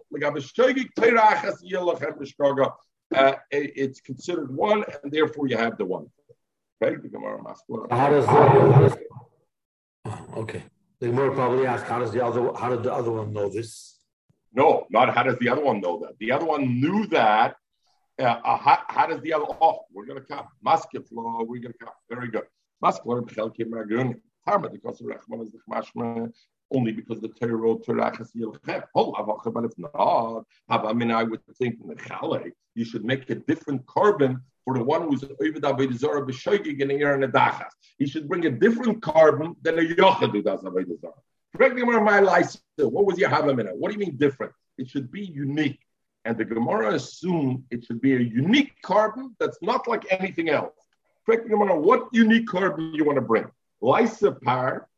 [3.14, 6.06] uh, it's considered one, and therefore you have the one.
[6.82, 7.40] Okay, the Gemara
[7.90, 8.96] How does, how does,
[10.36, 10.62] okay.
[11.00, 13.98] The Gemara probably asked, how does the other how did the other one know this?
[14.52, 16.18] No, not how does the other one know that.
[16.18, 17.56] The other one knew that.
[18.18, 19.46] Uh, uh, how, how, does the other?
[19.60, 20.46] Oh, we're going to come.
[20.64, 21.42] Maskif law.
[21.42, 21.94] We're going to come.
[22.08, 22.44] Very good.
[22.82, 24.20] Maskif b'chelkim ragun.
[24.46, 26.30] Tarma because the rachman is the chmashma
[26.72, 28.82] only because the Torah wrote Torachas Yilchem.
[28.94, 29.12] Oh,
[29.52, 33.36] but if not, I mean, I would think in the Chale, you should make a
[33.36, 37.70] different korban for the one who's Ovid Avodah Zarah b'shoigig in a and a dachas.
[37.98, 41.12] He should bring a different korban than a yochad who does Avodah Zarah.
[41.56, 42.62] Correct me my license.
[42.76, 43.74] What was your havamina?
[43.76, 44.52] What do you mean different?
[44.76, 45.80] It should be unique.
[46.24, 50.74] And the Gemara assumed it should be a unique korban that's not like anything else.
[51.26, 53.44] Correct me what unique korban you want to bring.
[53.82, 54.88] Lysa par,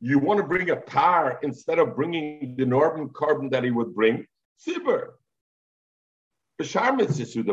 [0.00, 3.94] you want to bring a par instead of bringing the normal korban that he would
[3.94, 4.26] bring.
[4.60, 5.12] Sibur.
[6.60, 7.44] Bashar mitzvah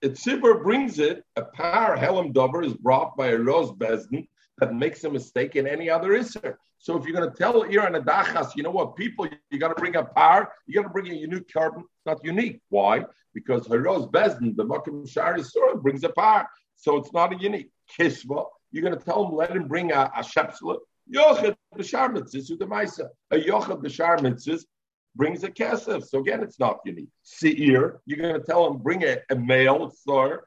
[0.00, 4.74] it Tzibur brings it, a par helam dover is brought by a Ros Bezdin that
[4.74, 6.56] makes a mistake in any other Isser.
[6.78, 9.68] So if you're going to tell Ir and Adachas, you know what, people, you got
[9.68, 11.80] to bring a par, you got to bring a unique korban.
[11.80, 12.60] It's not unique.
[12.68, 13.04] Why?
[13.34, 16.48] Because Haros Bezdin, the Makim Shari Surah, brings a par.
[16.76, 17.70] So it's not a unique.
[17.98, 20.76] Kisva, you're going to tell him, let him bring a, a Shepsula.
[21.12, 24.58] Yochid B'shar Mitzvah, A Yochid B'shar Mitzvah
[25.18, 26.06] brings a kesef.
[26.06, 27.10] So again, it's not unique.
[27.24, 30.44] Seir, you're going to tell him bring a, a male star.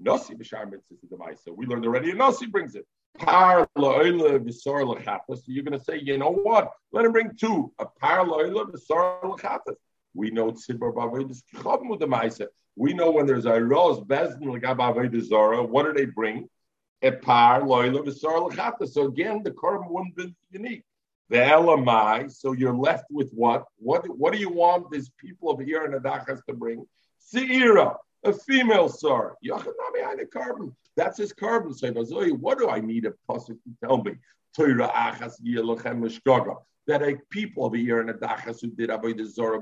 [0.00, 2.12] Nasi b'shar mitzvah So we learned already.
[2.14, 2.86] Nasi brings it.
[3.18, 5.38] Par la'oila v'sar l'chatas.
[5.38, 6.70] So you're going to say, you know what?
[6.92, 7.72] Let him bring two.
[7.80, 9.76] A par la'oila v'sar l'chatas.
[10.14, 10.94] We know tzibur
[11.52, 15.62] kichom the We know when there's a rose bezin l'gab avodas zara.
[15.64, 16.48] What do they bring?
[17.02, 18.90] A par la'oila v'sar l'chatas.
[18.90, 20.84] So again, the korban wouldn't be unique.
[21.30, 23.64] The Elamai, so you're left with what?
[23.76, 26.86] What what do you want these people of here in Adachas to bring?
[27.20, 29.36] Seira, a female sar.
[29.44, 30.74] A korban.
[30.96, 31.74] That's his korban.
[31.74, 34.12] So what do I need a pasuk to tell me?
[36.86, 39.60] That a people of here in Adachas who did Avodah Zorah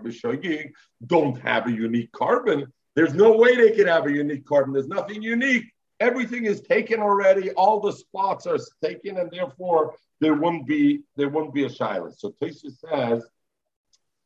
[1.06, 2.66] don't have a unique korban.
[2.94, 4.72] There's no way they can have a unique korban.
[4.72, 5.64] There's nothing unique.
[6.00, 7.50] Everything is taken already.
[7.52, 12.10] All the spots are taken, and therefore there won't be there wouldn't be a shiloh.
[12.10, 13.26] So Tosha says,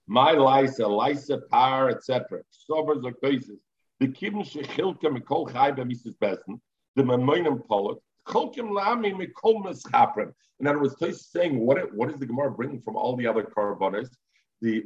[0.07, 2.43] my lisa, lisa power, etc.
[2.51, 3.61] Sobers or cases.
[4.01, 6.61] The kibn shechilka mikol chai b'mises besen.
[6.97, 8.01] The mamonim polot.
[10.61, 13.43] In other words, Tosha saying what what is the Gemara bringing from all the other
[13.43, 14.09] korbanos?
[14.61, 14.85] The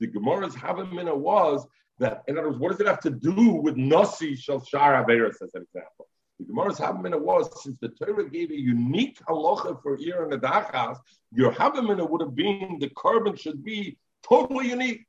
[0.00, 1.66] the Gemara's havamina was
[1.98, 5.40] that in other words, what does it have to do with nasi shel shar averis
[5.42, 6.08] as an example?
[6.38, 10.98] The Gemara's Havamina was since the Torah gave a unique halacha for Ir and Adachas,
[11.32, 15.06] your Havamina would have been the korban should be totally unique.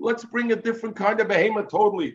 [0.00, 2.12] Let's bring a different kind of behemoth totally.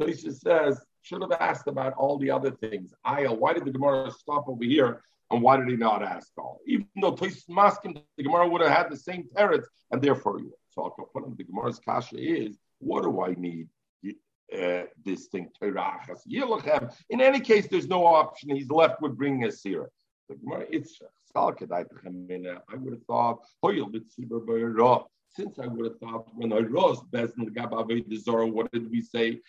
[0.00, 2.94] Tosha says should have asked about all the other things.
[3.06, 5.02] Ayel, why did the Gemara stop over here?
[5.30, 6.60] And why did he not ask all?
[6.66, 10.54] Even though Tosis Maskim, the Gemara would have had the same teretz, and therefore you.
[10.70, 10.94] So.
[11.36, 13.68] The Gemara's kasha is, what do I need?
[14.50, 15.50] Uh, this thing,
[17.10, 18.56] In any case, there's no option.
[18.56, 19.88] He's left with bringing a sira.
[20.30, 20.98] The Gemara, it's
[21.36, 23.40] I would have thought,
[25.28, 29.40] since I would have thought when I rose Bezdin Gabave Zora, what did we say?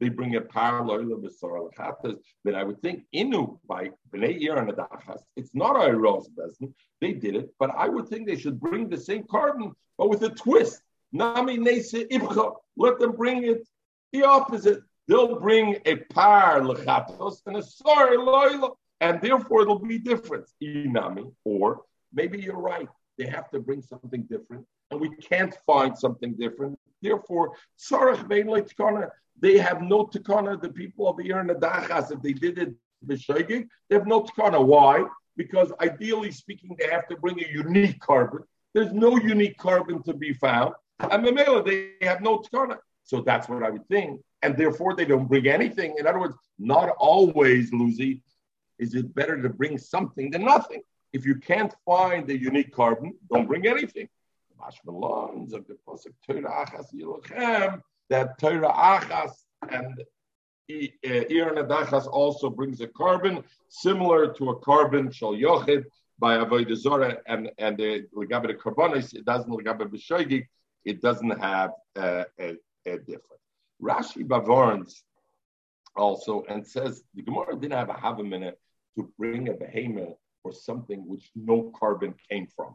[0.00, 2.16] They bring a Parla Ila Besar Lachatas.
[2.42, 5.20] But I would think Inu by Bnei and Adachas.
[5.36, 6.72] It's not a rose Bezdin.
[7.00, 10.22] They did it, but I would think they should bring the same korban, but with
[10.22, 10.82] a twist.
[11.12, 12.54] Nami Nese Ibcha.
[12.76, 13.68] Let them bring it
[14.12, 14.82] the opposite.
[15.06, 18.70] They'll bring a par lechatos and a sorry loyla,
[19.00, 20.48] and therefore it'll be different.
[20.62, 21.82] Inami, or
[22.12, 22.88] maybe you're right.
[23.18, 26.78] They have to bring something different, and we can't find something different.
[27.02, 30.60] Therefore, Sarach Tikana, they have no Tikana.
[30.60, 32.74] The people of the year in the Dachas, if they did it
[33.06, 34.64] B'Shoigig, they have no Tikana.
[34.64, 35.04] Why?
[35.36, 38.44] Because ideally speaking, they have to bring a unique korban.
[38.74, 40.74] There's no unique korban to be found.
[41.00, 42.78] And Mamela, they have no Tikana.
[43.04, 44.20] So that's what I would think.
[44.42, 45.96] And therefore, they don't bring anything.
[45.98, 48.22] In other words, not always, Lucy,
[48.78, 50.82] is it better to bring something than nothing?
[51.12, 54.08] If you can't find the unique korban, don't bring anything.
[58.10, 59.32] That Torah Achas
[59.70, 60.02] and
[60.68, 65.84] Iran Adachas also brings a korban similar to a korban Shal Yochid
[66.18, 70.46] by Avodah Zorah and and the Legabe Karbonis, it doesn't Legabe B'Shoigig,
[70.84, 72.56] it doesn't have uh, a,
[72.86, 73.44] a difference.
[73.82, 75.02] Rashi Bavarns
[75.96, 78.58] also and says the Gemara didn't have a half a minute
[78.96, 82.74] to bring a behemoth or something which no carbon came from.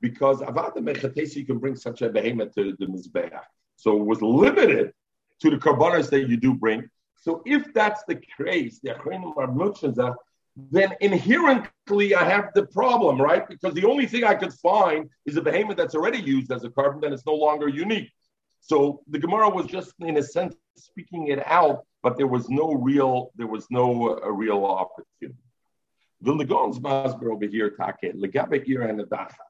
[0.00, 3.38] Because Avada Mechatesi, you can bring such a behemoth to the Mizbeach.
[3.76, 4.92] So it was limited
[5.40, 6.88] to the korbanos that you do bring.
[7.16, 10.14] So if that's the case, the Achrenim are Mutchenza,
[10.56, 13.46] then inherently I have the problem, right?
[13.46, 16.70] Because the only thing I could find is a behemoth that's already used as a
[16.70, 18.10] korban, then it's no longer unique.
[18.60, 22.72] So the Gemara was just, in a sense, speaking it out, but there was no
[22.72, 25.38] real, there was no uh, real opportunity.
[26.22, 29.49] Vilna Gaon's masber over here, take legabe ir and adachas,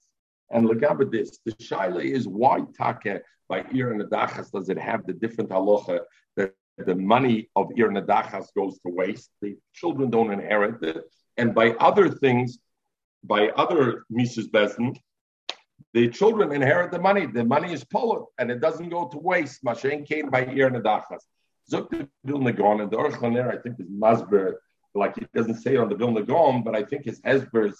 [0.51, 1.38] and legabe this.
[1.44, 6.01] The shaila is why take by ir and adachas does it have the different halacha
[6.36, 9.30] that the money of ir and adachas goes to waste?
[9.42, 11.05] The children don't inherit it,
[11.36, 12.59] and by other things,
[13.24, 14.96] by other mises bezdin,
[15.92, 17.26] the children inherit the money.
[17.26, 19.64] The money is pulled and it doesn't go to waste.
[19.64, 21.22] Mashen came by ir and adachas.
[21.70, 24.55] Zuk Vilna Gaon and the Orchaner, I think, is masber
[24.94, 27.76] like he doesn't say on the Vilna Gaon, but I think his Hezbers,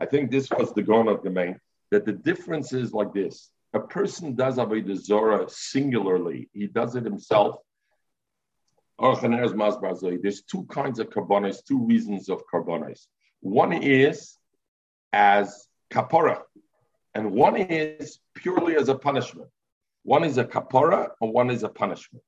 [0.00, 3.50] I think this was the Gaon of the main, that the difference is like this.
[3.74, 6.48] A person does Avodah Zorah singularly.
[6.52, 7.56] He does it himself.
[8.98, 13.06] There's two kinds of carbonis, two reasons of carbonis.
[13.40, 14.36] One is
[15.12, 16.40] as kapora,
[17.14, 19.48] and one is purely as a punishment.
[20.02, 22.24] One is a kapora, and one is a punishment.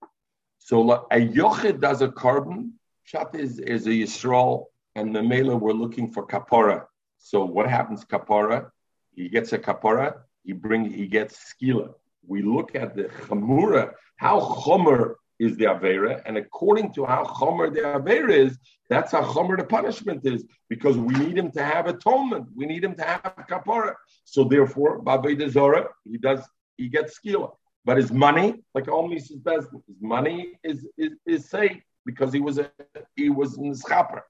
[0.59, 2.73] So a yochid does a korban
[3.05, 6.87] shat is, is a Yisrael, and the Mela we're looking for kapora.
[7.23, 8.70] So what happens kapora?
[9.14, 11.95] He gets a kapora, he bring he gets skila.
[12.27, 17.73] We look at the chamura, how chomer is the avera, and according to how chomer
[17.73, 18.59] the avera is,
[18.89, 22.49] that's how chomer the punishment is, because we need him to have atonement.
[22.55, 23.95] We need him to have kapora.
[24.25, 26.41] So therefore, Babay Zora, he does
[26.77, 27.53] he gets skila.
[27.85, 32.41] But his money, like all Mises Bezdin, his money is is, is safe because he
[32.41, 32.68] was a
[33.14, 34.23] he was in the Schaper.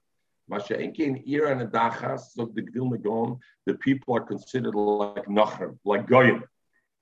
[0.53, 6.43] Masha'inkin Ir and Adachas, so the Gdil the people are considered like Nachrim, like Goyim.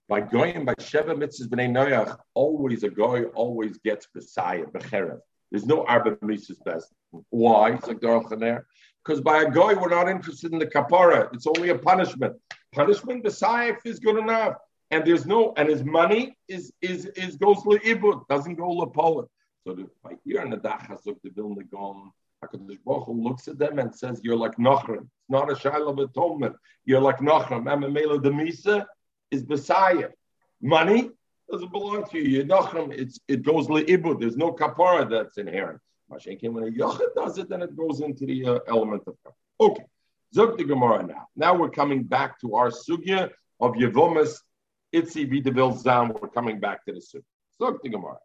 [0.07, 5.19] By Goyim, by Sheva Mitzvahs always a Goy always gets Messiah, Becherev.
[5.51, 6.93] There's no Arba Mitzvahs best.
[7.29, 7.73] Why?
[7.73, 11.33] It's like Because by a Goy, we're not interested in the Kapara.
[11.33, 12.35] It's only a punishment.
[12.73, 14.55] Punishment, Messiah is good enough.
[14.91, 18.91] And there's no, and his money is is is goes to Ibud, doesn't go to
[18.91, 19.29] Poland.
[19.65, 22.11] So the, by in the Dachas of the Vilna Gaon,
[22.43, 25.01] HaKadosh Baruch Hu looks at them and says, you're like Nachrim.
[25.01, 26.55] It's not a Shiloh of atonement.
[26.85, 27.63] You're like Nachrim.
[27.65, 28.85] Amamela the Misa
[29.29, 30.09] is Messiah.
[30.61, 31.11] Money
[31.51, 32.43] doesn't belong to you.
[32.43, 32.91] You're.
[32.93, 34.19] It's, it goes le'ibud.
[34.19, 35.79] There's no kapara that's inherent.
[36.11, 39.69] Mashenkin, when a Yochid does it, then it goes into the uh, element of kapara.
[39.71, 39.85] Okay.
[40.33, 41.27] Zog the Gemara now.
[41.35, 43.29] Now we're coming back to our sugya
[43.59, 44.39] of Yevomas
[44.95, 46.13] Itzi Vidavil Zam.
[46.19, 47.23] We're coming back to the sugya.
[47.61, 48.17] Zog the Gemara.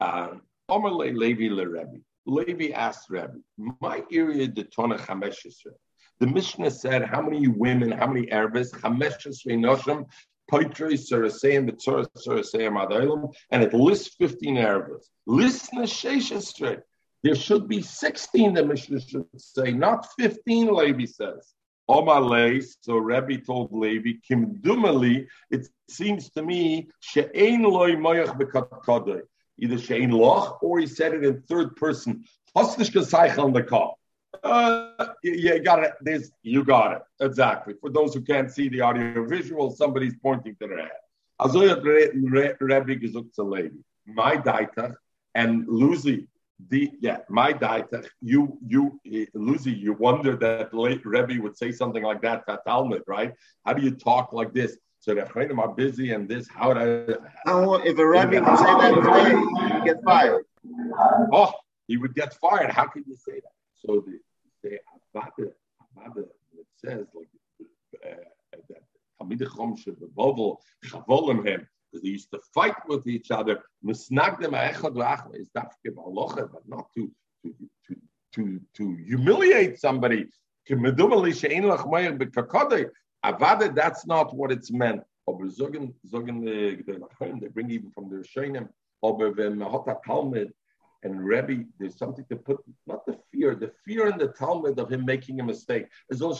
[0.00, 2.00] Omer Omerle Levi le Rebbe.
[2.28, 3.38] Levi asked Rebbe,
[3.80, 5.46] my area the Tona Chamesh
[6.20, 10.04] The Mishnah said, how many women, how many Arabs, Chamesh Noshim,
[13.50, 15.10] and it lists 15 Arabs.
[15.26, 16.82] Listen to
[17.22, 21.54] There should be 16, the Mishnah should say, not 15, Levi says.
[21.90, 29.22] Omalei, so Rabbi told Levi, Kim Dumali, it seems to me, She'ein loy moyach bekadkadei.
[29.58, 32.24] Either She'ein loch, or he said it in third person.
[33.38, 33.98] On the call.
[34.42, 34.90] Uh,
[35.22, 35.94] you got it.
[36.00, 37.02] There's, you got it.
[37.20, 37.74] Exactly.
[37.80, 40.90] For those who can't see the audio visual, somebody's pointing to their head.
[44.06, 44.94] My daitach
[45.34, 46.28] and Lucy,
[46.68, 49.00] the yeah, my daitach, you you
[49.34, 53.32] Lucy, you wonder that Rebbe would say something like that to Talmud, right?
[53.64, 54.76] How do you talk like this?
[55.00, 56.82] So the Chayim are busy and this, how would I?
[57.86, 60.44] If a rabbi would say that today, he'd get fired.
[61.32, 61.52] Oh,
[61.86, 62.70] he would get fired.
[62.70, 63.52] How can you say that?
[63.74, 64.18] So the
[64.62, 64.78] say
[65.14, 65.52] Avada,
[65.96, 66.24] Avada,
[66.58, 67.28] it says like
[68.04, 68.16] uh,
[68.68, 68.82] that
[69.20, 73.62] Talmidei Chom Shebavovel Chavolim him because they used to fight with each other.
[73.84, 77.10] Misnagdem Echad V'Achla is dafke ba'alocha, but not to
[77.44, 77.54] to
[77.86, 77.96] to
[78.34, 80.26] to, to humiliate somebody.
[83.24, 85.02] Avada, that's not what it's meant.
[85.28, 86.76] Aber zogen zogen eh,
[87.40, 88.68] they bring even from the Rishonim.
[89.02, 89.70] Aber wenn man
[90.04, 90.52] Talmud
[91.04, 94.90] and Rebbe, there's something to put, not the fear, the fear in the Talmud of
[94.90, 95.86] him making a mistake.
[96.10, 96.32] So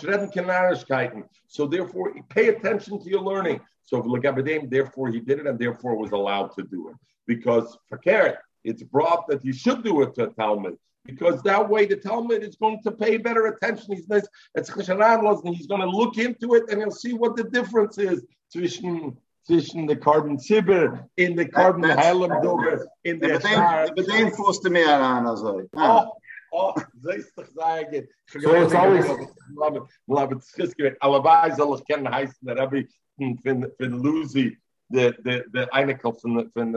[1.66, 3.60] therefore, pay attention to your learning.
[3.84, 6.96] So therefore he did it and therefore was allowed to do it.
[7.26, 10.76] Because fakir, it's brought that you should do it to a Talmud.
[11.04, 13.94] Because that way the Talmud is going to pay better attention.
[13.94, 14.26] He's nice.
[14.54, 18.24] It's and he's going to look into it and he'll see what the difference is
[18.52, 19.16] between
[19.48, 23.88] zwischen the korban zibber in the korban heilam dober in the shar.
[23.94, 25.66] But then forced me around also.
[25.74, 26.12] Oh,
[26.52, 28.06] oh, zeist doch sagen.
[28.28, 29.06] So it's always
[30.06, 30.96] love it skisket.
[31.02, 32.84] Alabai soll ich kennen heißen der Rabbi
[33.16, 33.38] von
[33.78, 34.56] von Lucy
[34.90, 36.72] the the the Einikel von the von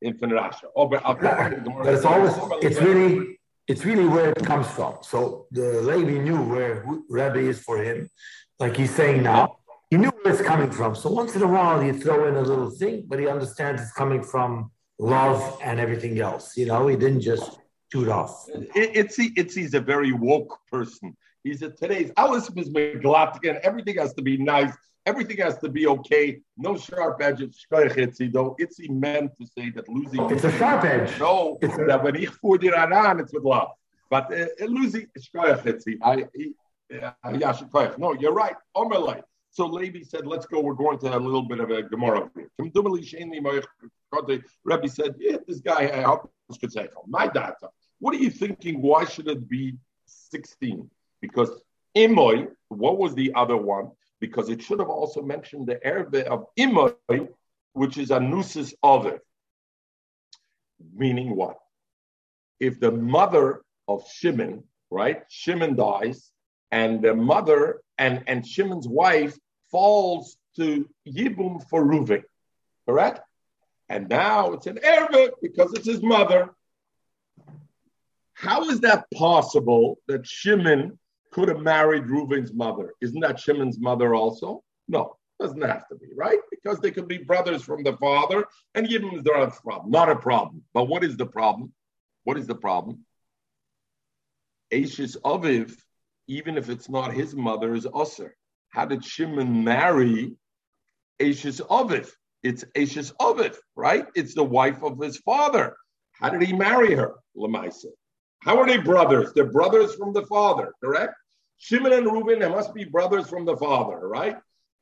[0.00, 0.62] the von the Slach
[1.52, 1.84] in von Rasha.
[1.84, 4.96] But it's always it's really it's really where it comes from.
[5.02, 8.10] So the lady knew where Rabbi is for him,
[8.58, 9.58] like he's saying now
[9.90, 10.94] he knew where it's coming from.
[10.94, 13.92] So once in a while, you throw in a little thing, but he understands it's
[13.92, 16.56] coming from love and everything else.
[16.56, 17.58] You know, he didn't just
[17.92, 18.46] shoot off.
[18.48, 21.16] It, it's it's he's a very woke person.
[21.44, 23.60] He's a today's Alice is McGlattigan.
[23.60, 24.72] Everything has to be nice.
[25.10, 26.40] Everything has to be okay.
[26.58, 27.64] No sharp edges.
[28.36, 28.54] Though.
[28.58, 30.20] Itzy meant to say that losing.
[30.30, 31.18] It's a sharp edge.
[31.18, 33.70] No, it's that when ich fuhr dir an, it's with love.
[34.10, 35.06] But uh, uh losing
[36.02, 36.14] I.
[36.22, 38.56] Uh, yeah, no, you're right.
[38.76, 39.26] Omerlite.
[39.50, 40.60] So Levi said, let's go.
[40.60, 43.62] We're going to a little bit of a Gemara here.
[44.70, 47.68] Rabbi said, yeah, this guy, I hope this could say, my data.
[47.98, 48.80] What are you thinking?
[48.82, 49.74] Why should it be
[50.06, 50.88] 16?
[51.20, 51.50] Because
[51.96, 53.90] Imoy, what was the other one?
[54.20, 57.28] Because it should have also mentioned the Erbe of Imoy,
[57.72, 59.20] which is a nusus of it.
[60.94, 61.58] Meaning what?
[62.58, 65.22] If the mother of Shimon, right?
[65.28, 66.30] Shimon dies,
[66.70, 69.36] and the mother and, and Shimon's wife
[69.70, 72.22] falls to Yibum for Reuven,
[72.86, 73.20] correct?
[73.88, 76.50] And now it's an Erevit because it's his mother.
[78.34, 80.98] How is that possible that Shimon
[81.32, 82.94] could have married Reuven's mother?
[83.00, 84.62] Isn't that Shimon's mother also?
[84.88, 86.38] No, doesn't have to be, right?
[86.50, 89.90] Because they could be brothers from the father, and Yibum is not a problem.
[89.90, 90.62] Not a problem.
[90.74, 91.72] But what is the problem?
[92.24, 93.04] What is the problem?
[94.72, 95.74] Ashes Aviv,
[96.26, 98.30] even if it's not his mother, is Usser.
[98.70, 100.36] How did Shimon marry
[101.20, 102.10] Ashes Aviv?
[102.42, 104.06] It's Ashes Aviv, right?
[104.14, 105.76] It's the wife of his father.
[106.12, 107.14] How did he marry her?
[108.40, 109.32] How are they brothers?
[109.32, 111.14] They're brothers from the father, correct?
[111.58, 114.36] Shimon and Reuben, they must be brothers from the father, right?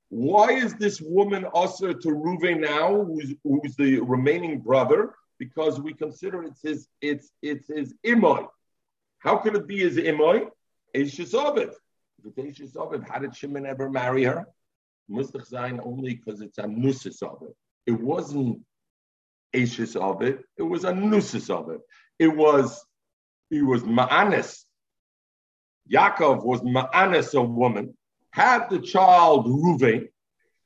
[0.09, 5.15] Why is this woman usher to Reuven now, who's, who's the remaining brother?
[5.39, 8.47] Because we consider it's his it's it's his imoy.
[9.19, 10.49] How could it be his imoy?
[10.95, 11.75] Ashes Aviv.
[13.09, 14.47] How did Shimon ever marry her?
[15.11, 17.55] Mustach Zayin only because it's a nusis of it.
[17.87, 18.63] It wasn't
[19.55, 20.45] Ashes of it.
[20.57, 21.81] It was a nusis of it.
[22.19, 22.85] It was,
[23.51, 24.65] he was Ma'anis.
[25.91, 27.97] Yaakov was Ma'anis, a woman,
[28.31, 30.09] had the child Ruvain.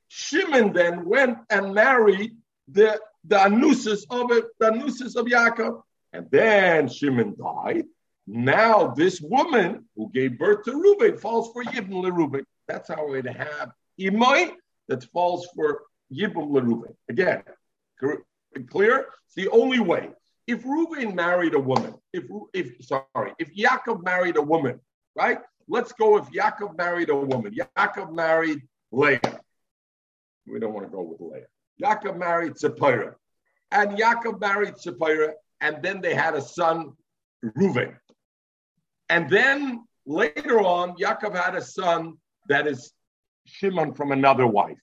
[0.07, 2.35] Shimon then went and married
[2.67, 5.81] the, the Anusis of it, the Anusis of Yaakov.
[6.11, 7.85] And then Shimon died.
[8.27, 12.43] Now this woman who gave birth to Reuben falls for Yibum LeReuben.
[12.67, 14.51] That's how we'd have Imai
[14.87, 16.95] that falls for Yibum LeReuben.
[17.09, 17.43] Again,
[18.69, 19.05] clear?
[19.25, 20.09] It's the only way.
[20.47, 24.79] If Reuben married a woman, if if sorry, if Yaakov married a woman,
[25.15, 25.39] right?
[25.67, 27.53] Let's go if Yaakov married a woman.
[27.53, 28.61] Yaakov married
[28.91, 29.19] Leah.
[30.45, 31.45] we don't want to go with Leah.
[31.81, 33.15] Yaakov married Zipporah,
[33.71, 36.93] and Yaakov married Zipporah, and then they had a son,
[37.43, 37.95] Reuven.
[39.09, 42.17] And then later on, Yaakov had a son
[42.47, 42.91] that is
[43.45, 44.77] Shimon from another wife.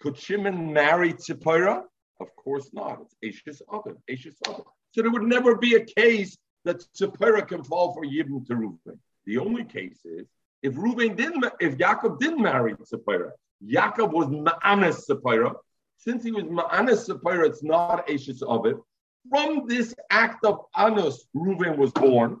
[0.00, 1.84] Could Shimon marry Zipporah?
[2.22, 3.00] Of course not.
[3.20, 4.64] It's Ashes Oven, Ashes Oven.
[4.92, 8.98] So there would never be a case that Zipporah can fall for Yibn to Reuven.
[9.26, 10.28] The only case is
[10.62, 13.32] if Reuven didn't, if Yaakov didn't marry Zipporah,
[13.64, 15.54] Yaakov was Ma'anis Zipporah.
[15.96, 18.80] Since he was Ma'anis Zipporah, it's not Ashes Oven.
[19.28, 22.38] From this act of Anus, Reuven was born.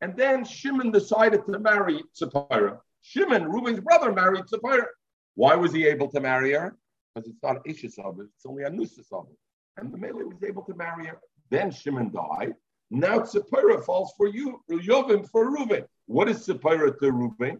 [0.00, 2.80] And then Shimon decided to marry Zipporah.
[3.02, 4.86] Shimon, Reuven's brother, married Zipporah.
[5.34, 6.76] Why was he able to marry her?
[7.14, 9.36] Because it's not Ashes Oven, it's only Anusas Oven.
[9.76, 11.18] And the Mele was able to marry her.
[11.50, 12.54] Then Shimon died.
[12.90, 15.84] Now Tzipporah falls for you, Yovim for Reuven.
[16.06, 17.58] What is Tzipporah to Reuven?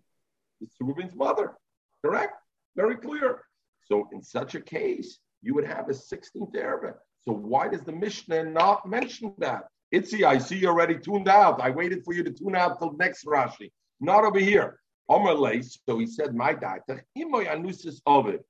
[0.60, 1.54] It's Reuven's mother.
[2.04, 2.34] Correct?
[2.76, 3.42] Very clear.
[3.84, 6.96] So in such a case, you would have a 16th Arab.
[7.24, 9.64] So why does the Mishnah not mention that?
[9.94, 11.60] Itzi, I see you already tuned out.
[11.60, 13.70] I waited for you to tune out till next Rashi.
[14.00, 14.78] Not over here.
[15.10, 18.40] Omerle, so he said, my data, imoy anusis ovid.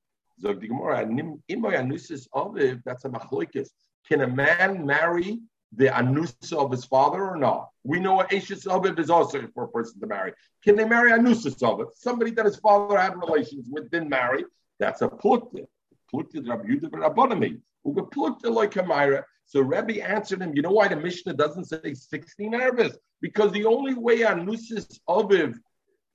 [0.41, 3.69] Zog the Gemara, imoy anusis ovid, that's a machloikis.
[4.09, 5.41] Can a man marry
[5.75, 7.69] the anusa of his father or not?
[7.85, 10.33] We know Ashes Ovid is also for a person to marry.
[10.63, 14.45] Can they marry anusa of Somebody that his father had relations with didn't marry.
[14.79, 15.67] That's a plukta.
[16.13, 17.61] Plukta Rabbi Yudah Rabbanami.
[17.87, 19.23] Uga plukta like Kamira.
[19.47, 22.97] So Rabbi answered him, you know why the Mishnah doesn't say 16 Arabs?
[23.21, 25.59] Because the only way anusis Oviv,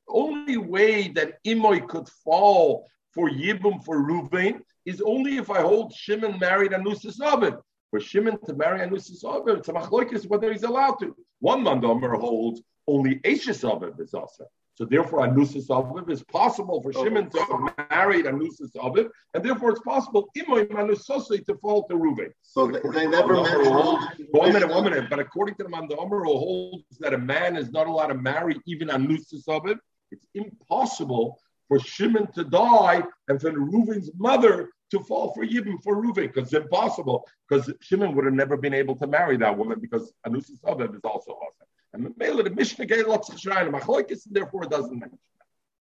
[0.07, 2.87] only way that Imoy could fall
[3.17, 7.59] for Yibum for Ruvain is only if I hold Shimon married anusis Oviv.
[7.89, 11.15] For Shimon to marry Anusis Aviv, it's a machlokes whether he's allowed to.
[11.39, 14.45] One mandomer holds only Ashes Aviv is also.
[14.75, 19.71] So therefore, Anusis Aviv is possible for Shimon to have married Anusis Aviv, and therefore
[19.71, 22.31] it's possible Imoy Manusosei to fall to Ruven.
[22.43, 24.27] So they, they never mentioned.
[24.29, 25.09] One minute, one minute.
[25.09, 28.59] But according to the mandomer who holds that a man is not allowed to marry
[28.67, 29.79] even Anusis Aviv,
[30.11, 36.01] it's impossible for Shimon to die and for Reuven's mother to fall for Yibim for
[36.01, 39.79] Reuven because it's impossible because Shimon would have never been able to marry that woman
[39.79, 41.67] because Anusis Aviv is also awesome.
[41.93, 45.17] And the Mela, the Mishnah gave lots of Machlokes, and therefore it doesn't mention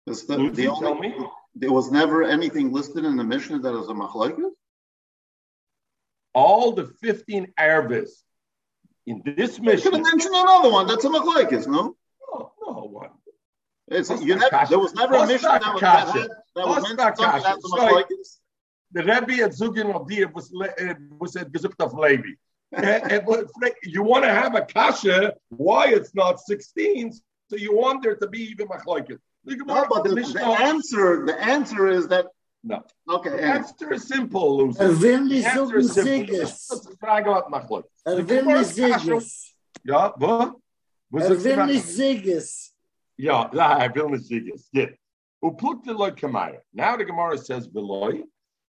[0.07, 0.27] that.
[0.27, 1.27] The, the only, me?
[1.55, 4.51] there was never anything listed in the Mishnah that is a Machlokes?
[6.35, 8.25] All the 15 Arabis
[9.07, 9.73] in this Mishnah.
[9.73, 10.87] You could have mentioned another one.
[10.87, 11.67] That's a Machlokes?
[11.67, 11.95] No,
[12.67, 13.11] no one.
[13.82, 13.82] It's, you
[14.37, 17.65] never, there was never a Mishnah that was, that, had, that was mentioned something that's
[17.65, 18.39] a Machlokes
[18.93, 22.35] the Rebbe at Zugin of Dir was uh, was at Gesucht of Levi.
[23.83, 27.13] you want to have a kasha, why it's not 16,
[27.49, 29.19] so you want there to be even machlokes.
[29.45, 32.27] No, but the, the, answer, the answer is that
[32.63, 32.83] no.
[33.11, 33.31] Okay.
[33.31, 34.81] The answer is simple, Lucy.
[34.81, 36.71] Erwin die suchen Sieges.
[38.07, 39.55] Erwin die Sieges.
[39.85, 40.53] Ja, was?
[41.13, 41.29] Erwin die Sieges.
[41.29, 42.72] Ja, ja, er will nicht Sieges.
[43.19, 43.51] Ja.
[45.45, 46.61] Uplukte loy kamaya.
[46.73, 48.23] Now the Gemara says, Beloy,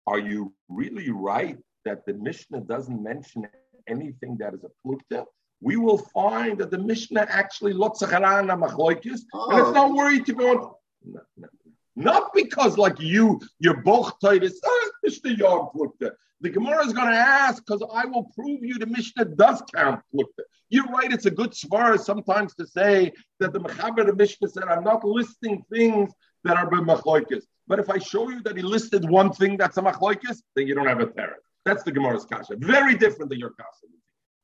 [0.07, 3.49] are you really right that the Mishnah doesn't mention
[3.89, 5.25] anything that is a plukta?
[5.61, 9.73] We will find that the Mishnah actually lotzacharana machloikis, and it's oh.
[9.73, 10.75] not worried to go on.
[11.05, 11.49] No, no,
[11.97, 16.13] not because like you, your boch titus, oh, ah, Mishnah yom plukta.
[16.43, 20.01] The Gemara is going to ask because I will prove you the Mishnah does count
[20.15, 20.45] plukta.
[20.69, 24.65] You're right; it's a good svar sometimes to say that the Mechaber the Mishnah said,
[24.65, 26.13] "I'm not listing things
[26.45, 29.83] that are b'machloikis." But if I show you that he listed one thing that's a
[29.83, 31.37] machloikis, then you don't have a terror.
[31.65, 32.57] That's the Gemara's kasha.
[32.57, 33.87] Very different than your kasha.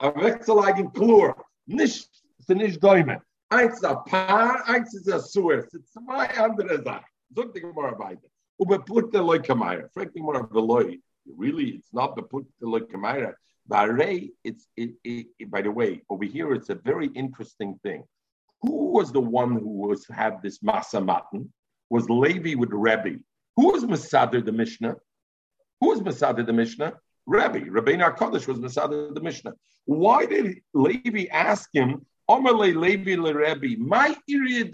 [0.01, 1.35] A wechselagen klur.
[1.67, 2.07] nish,
[2.49, 3.21] nicht däumen.
[3.49, 5.63] Eins ein Paar, eins ist ein Suer.
[5.69, 7.05] Sind zwei andere Sachen.
[7.35, 8.29] Sagt die Gemara weiter.
[8.61, 9.89] Ubepluckte Leukameira.
[9.93, 11.01] Fragt die Gemara, Veloi.
[11.37, 13.35] Really, it's not the Plukte Leukameira.
[13.69, 13.89] By
[14.45, 18.05] it's it, it, it, by the way, over here it's a very interesting thing.
[18.63, 21.53] Who was the one who was had this masa matan?
[21.91, 23.19] was Levi with Rebbe.
[23.57, 24.97] Who was Masadir the Mishnah?
[25.81, 26.95] Who was Masadir the Mishnah?
[27.27, 27.61] Rebbe.
[27.61, 29.53] Rabbeinu Kodesh was Masadir the Mishnah.
[29.85, 33.33] Why did Levi ask him, Omerle Levi le
[33.79, 34.65] my area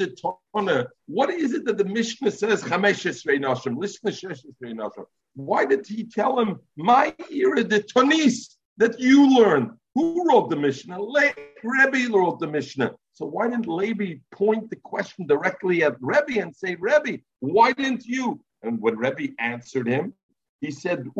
[1.07, 5.07] what is it that the Mishnah says, listen to.
[5.35, 9.79] Why did he tell him, my area de tonis, that you learn?
[9.95, 11.01] Who wrote the Mishnah?
[11.01, 12.93] Le- Rebbe wrote the Mishnah.
[13.13, 18.07] So why didn't Levi point the question directly at Rebbe and say, Rebbe, why didn't
[18.07, 18.41] you?
[18.63, 20.15] And when Rebbe answered him,
[20.63, 21.11] he said,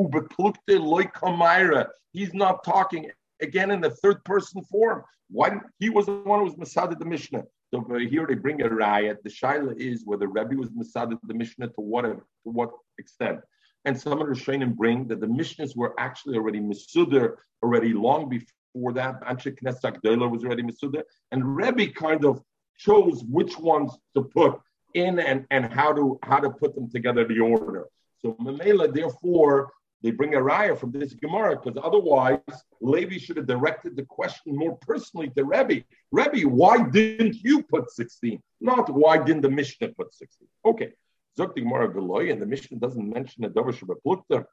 [2.13, 3.11] He's not talking
[3.43, 5.03] again in the third person form.
[5.29, 7.45] Why he was the one who was Masada the Mishnah.
[7.71, 9.19] So uh, here they bring a riot.
[9.25, 13.41] The shaila is whether Rebbe was Masada the Mishnah to what to what extent.
[13.85, 18.29] and some of the Rishonim bring that the Mishnahs were actually already Misuder already long
[18.29, 19.21] before that.
[19.23, 22.43] Anshe Knesset was already Misuder, and Rebbe kind of
[22.79, 24.61] chose which ones to put
[24.95, 27.87] in and, and how to how to put them together the order.
[28.21, 29.73] So Mamela, therefore,
[30.03, 32.39] they bring a raya from this Gemara because otherwise
[32.81, 35.85] Levi should have directed the question more personally to Rebbe.
[36.11, 38.43] Rebbe, why didn't you put 16?
[38.61, 40.49] Not why didn't the Mishnah put 16?
[40.65, 40.93] Okay.
[41.39, 44.45] Zok the Gemara Veloy, and the Mishnah doesn't mention a Dover Shabbat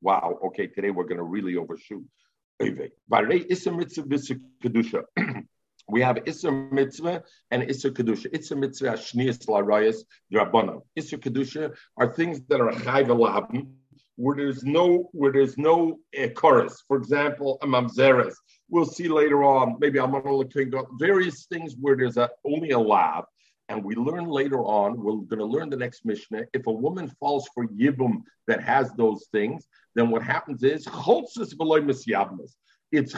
[0.00, 2.04] Wow, okay, today we're going to really overshoot.
[5.86, 8.32] We have Isser Mitzvah and Isser Kedusha.
[8.32, 9.96] Isser Mitzvah, Shnias Larayas,
[10.32, 10.80] Drabbana.
[10.98, 13.08] Isser Kedusha are things that are Chayv
[14.16, 16.82] where there's no where there's no uh, chorus.
[16.86, 18.34] For example, a mamzeres.
[18.68, 19.76] We'll see later on.
[19.80, 23.24] Maybe I'm going to various things where there's a, only a lab.
[23.70, 26.44] And we learn later on, we're going to learn the next Mishnah.
[26.52, 30.86] If a woman falls for Yibum that has those things, then what happens is.
[32.92, 33.14] It's.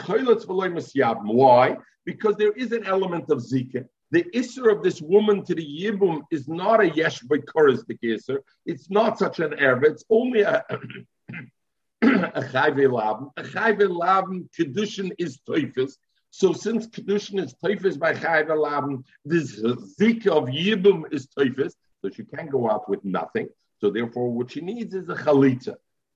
[1.23, 1.77] Why?
[2.05, 6.21] Because there is an element of Zika the Isser of this woman to the Yibum
[6.31, 8.39] is not a Yesh B'Koris the Isser.
[8.65, 9.83] It's not such an Erb.
[9.83, 10.63] It's only a
[12.01, 13.31] a Chayve Labim.
[13.37, 15.93] A Chayve Labim Kedushin is Teufis.
[16.29, 21.73] So since Kedushin is Teufis by Chayve Labim, this Zika of Yibum is Teufis.
[22.01, 23.49] So she can't go out with nothing.
[23.81, 25.75] So therefore, what she needs is a Chalitza.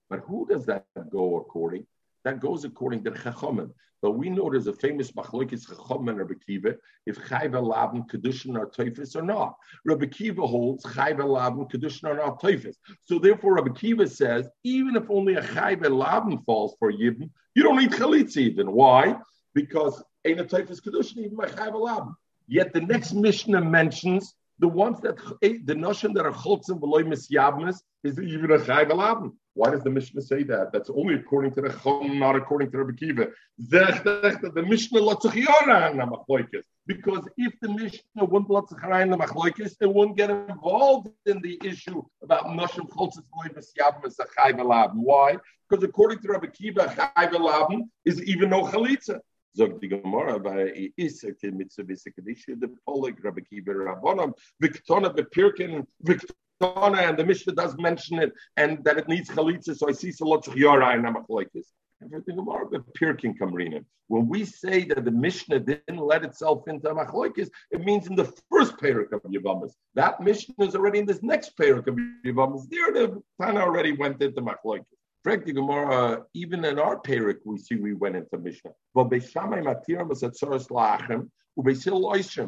[0.10, 1.88] But who does that go according?
[2.24, 3.72] That goes according to the Chachamim.
[4.02, 8.58] But we know there's a famous machlokes Chacham and Rabbi Kiva if Chayva Labin Kedushin
[8.58, 9.56] are Teufis or not.
[9.86, 12.78] Rabbi Kiva holds Chayva Labin Kedushin are not Teufis.
[13.02, 17.64] So therefore, Rabbi Kiva says even if only a Chayva Labin falls for Yibn, you
[17.64, 18.72] don't need Chalitz even.
[18.72, 19.16] Why?
[19.54, 22.14] Because ain't a Teufis Kedushin even by Chayva Labin.
[22.48, 27.04] Yet the next Mishnah mentions the ones that eh, the notion that are chotzim v'loy
[27.14, 29.32] misyabnis is even a chayv.
[29.54, 30.72] Why does the Mishnah say that?
[30.72, 33.28] That's only according to the Chum, not according to Rabbi Kiva.
[33.58, 41.10] The Mishnah lotzachiyara because if the Mishnah wouldn't lotzachayim the machloikis, it wouldn't get involved
[41.26, 44.94] in the issue about noshim chotzim v'loy misyabnis a chayv aladim.
[44.96, 45.38] Why?
[45.68, 49.20] Because according to Rabbi Kiva, chayv aladim is even no chalitza.
[49.56, 54.34] Zog die Gemara bei Isaac mitzvah Kedisha, the Polig Rabbi Kiva Rabbanim,
[54.64, 59.90] Viktona bepirkin, Viktona, and the Mishnah does mention it, and that it needs chalitza, so
[59.90, 61.06] I see so lots of yara and
[61.54, 61.68] this.
[62.04, 63.84] Everything Gemara bepirkin kamrina.
[64.08, 68.32] When we say that the Mishnah didn't let itself into machloikis, it means in the
[68.50, 69.72] first parak of Yavamas.
[69.96, 71.96] That Mishnah is already in this next parak of
[72.26, 72.70] Yavamas.
[72.70, 75.01] There, the Tana already went into machloikis.
[75.24, 78.72] Correct the Gemara, even in our Perik, we see we went into Mishnah.
[78.96, 81.30] But Beishamai Matiram Lachem,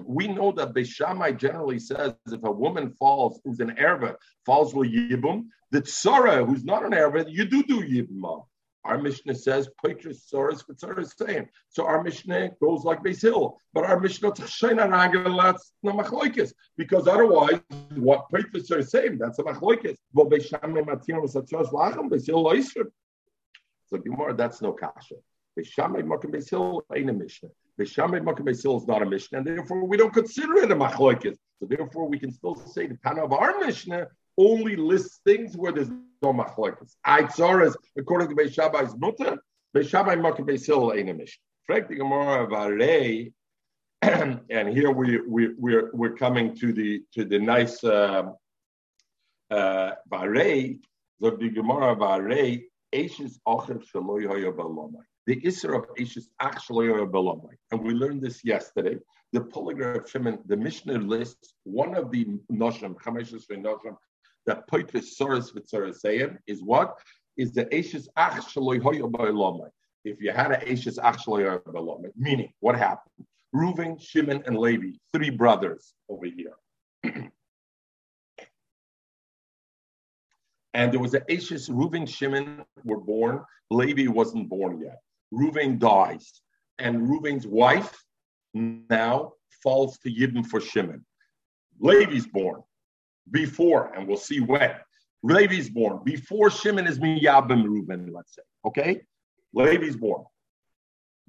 [0.05, 4.15] we know that Beishamai generally says if a woman falls, who's an erva,
[4.45, 8.45] falls with Yibum, that Sarah, who's not an erva, you do do Yibum.
[8.85, 11.47] Our Mishnah says Soros same.
[11.69, 14.33] So our Mishnah goes like Beis Hill, but our Mishnah
[16.77, 17.61] because otherwise,
[17.95, 19.97] what is same, that's a machloikis.
[20.15, 20.49] Beis
[22.75, 22.85] Hill.
[23.87, 25.15] So Gemara, that's no kasha.
[25.57, 27.49] Beishamim Makim Beis Hill ain't a Mishnah.
[27.79, 30.75] Beishamim Makim Beis Hill is not a Mishnah, and therefore we don't consider it a
[30.75, 31.37] machloikis.
[31.59, 34.07] So therefore, we can still say the Tana of our Mishnah
[34.37, 35.91] only lists things where there's
[36.31, 36.95] machlokes.
[37.05, 39.37] Aitzoras, according to Beis is mutter.
[39.75, 41.33] Beis makim Beis Hillel einamish.
[41.65, 43.33] Frag the Gemara of Arei,
[44.01, 48.23] and here we we we're we're coming to the to the nice uh,
[49.49, 50.79] uh, Varei.
[51.19, 52.63] The Gemara of Arei,
[52.93, 54.51] Eishes Ochev Shaloy Hoya
[55.25, 55.87] The Isser of
[57.71, 58.97] And we learned this yesterday.
[59.31, 63.95] The polygraph Shimon, the Mishnah lists one of the Noshim, Chameshes Noshim,
[64.45, 66.97] that Poitris Soros Vitzoraseim is what?
[67.37, 68.79] Is the Ashes Ach Shaloy
[70.03, 73.25] If you had an Ashes Ach Shaloy meaning what happened?
[73.55, 76.55] Reuven, Shimon, and Levi, three brothers over here.
[80.73, 83.43] and there was an Ashes, Reuven, Shimon were born.
[83.69, 84.99] Levi wasn't born yet.
[85.33, 86.41] Reuven dies.
[86.79, 88.03] And Reuven's wife
[88.53, 91.05] now falls to Yibn for Shimon.
[91.79, 92.63] Levi's born
[93.31, 94.71] before, and we'll see when.
[95.23, 98.41] Levi's born before Shimon is Miyabim Reuben, let's say.
[98.65, 99.01] Okay?
[99.53, 100.25] Levi's born.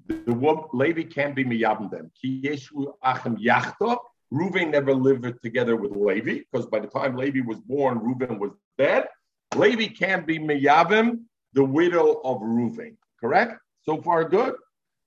[0.06, 2.10] The, the Levi can't be Miyabim them.
[2.22, 3.96] Kiyeshu Achim Yachta.
[4.30, 8.50] Reuben never lived together with Levi because by the time Levi was born, Reuben was
[8.76, 9.06] dead.
[9.54, 11.20] Levi can't be Miyabim,
[11.52, 12.98] the widow of Reuben.
[13.20, 13.58] Correct?
[13.82, 14.54] So far, good.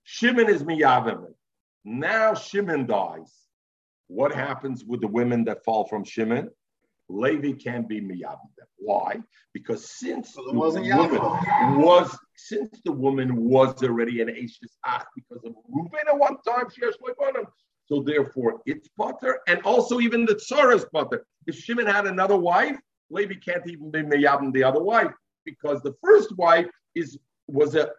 [0.04, 1.26] Shimon is Miyabim.
[1.84, 3.34] Now Shimon dies.
[4.08, 6.50] What happens with the women that fall from Shimon?
[7.10, 8.68] Levi can't be miyabim them.
[8.78, 9.22] Why?
[9.54, 15.54] Because since the woman was since the woman was already an Ashes Ach because of
[15.70, 16.96] Reuben at one time, she has
[17.86, 21.26] so therefore it's butter, and also even the Tzora's butter.
[21.48, 22.78] If Shimon had another wife,
[23.10, 25.12] Levi can't even be miyabim the other wife
[25.46, 27.90] because the first wife is was a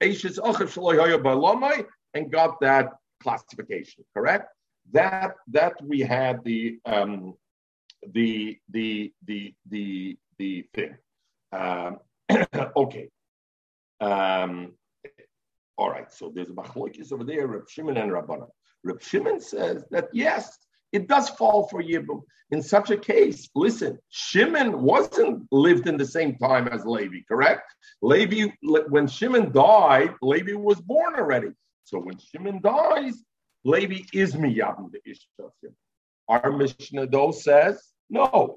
[0.00, 2.92] Ashes Achav and got that
[3.22, 4.04] classification.
[4.14, 4.48] Correct?
[4.92, 7.34] That that we had the um,
[8.12, 10.96] the the the the the thing.
[11.52, 11.98] Um,
[12.76, 13.08] okay.
[14.00, 14.72] Um,
[15.78, 16.12] all right.
[16.12, 18.48] So there's a machlokes over there, Reb Shimon and Rabbanan.
[18.84, 20.58] Reb Shimon says that yes,
[20.92, 22.22] it does fall for Yibum.
[22.50, 27.62] In such a case, listen, Shimon wasn't lived in the same time as Levi, correct?
[28.02, 31.48] Levi, when Shimon died, Levi was born already.
[31.84, 33.14] So when Shimon dies,
[33.64, 35.72] Levi is miyabim the Ishtasim.
[36.28, 38.56] Our Mishnah though says, no,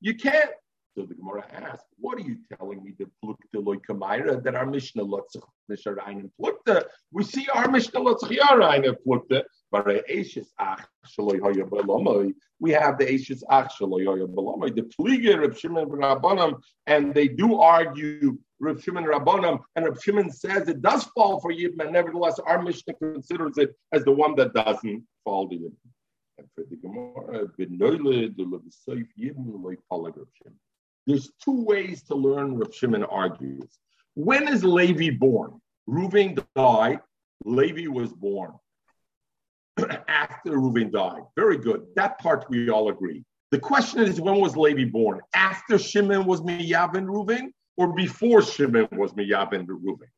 [0.00, 0.50] you can't.
[0.96, 6.84] So the Gemara asks, what are you telling me that our Mishnah lotzach nisharein plukta?
[7.12, 12.34] We see our Mishnah lotzach yarein plukta, but Eishes ach shaloy hoya belamai.
[12.58, 14.74] We have the Eishes ach shaloy hoya belamai.
[14.74, 20.30] The Pliga Reb Shimon Rabbanim, and they do argue Reb Shimon Rabbanim, and Reb Shimon
[20.32, 24.34] says it does fall for Yibam, and nevertheless our Mishnah considers it as the one
[24.34, 25.76] that doesn't fall to Yibam.
[26.40, 27.48] And for the Gemara,
[31.06, 33.78] there's two ways to learn Reb Shimon argues.
[34.14, 35.60] When is Levi born?
[35.86, 37.00] Reuven died.
[37.44, 38.52] Levi was born
[40.08, 41.20] after Reuven died.
[41.36, 41.86] Very good.
[41.96, 43.22] That part we all agree.
[43.50, 45.20] The question is, when was Levi born?
[45.34, 50.08] After Shimon was Miyavin Reuven, or before Shimon was Miyavin Reuven?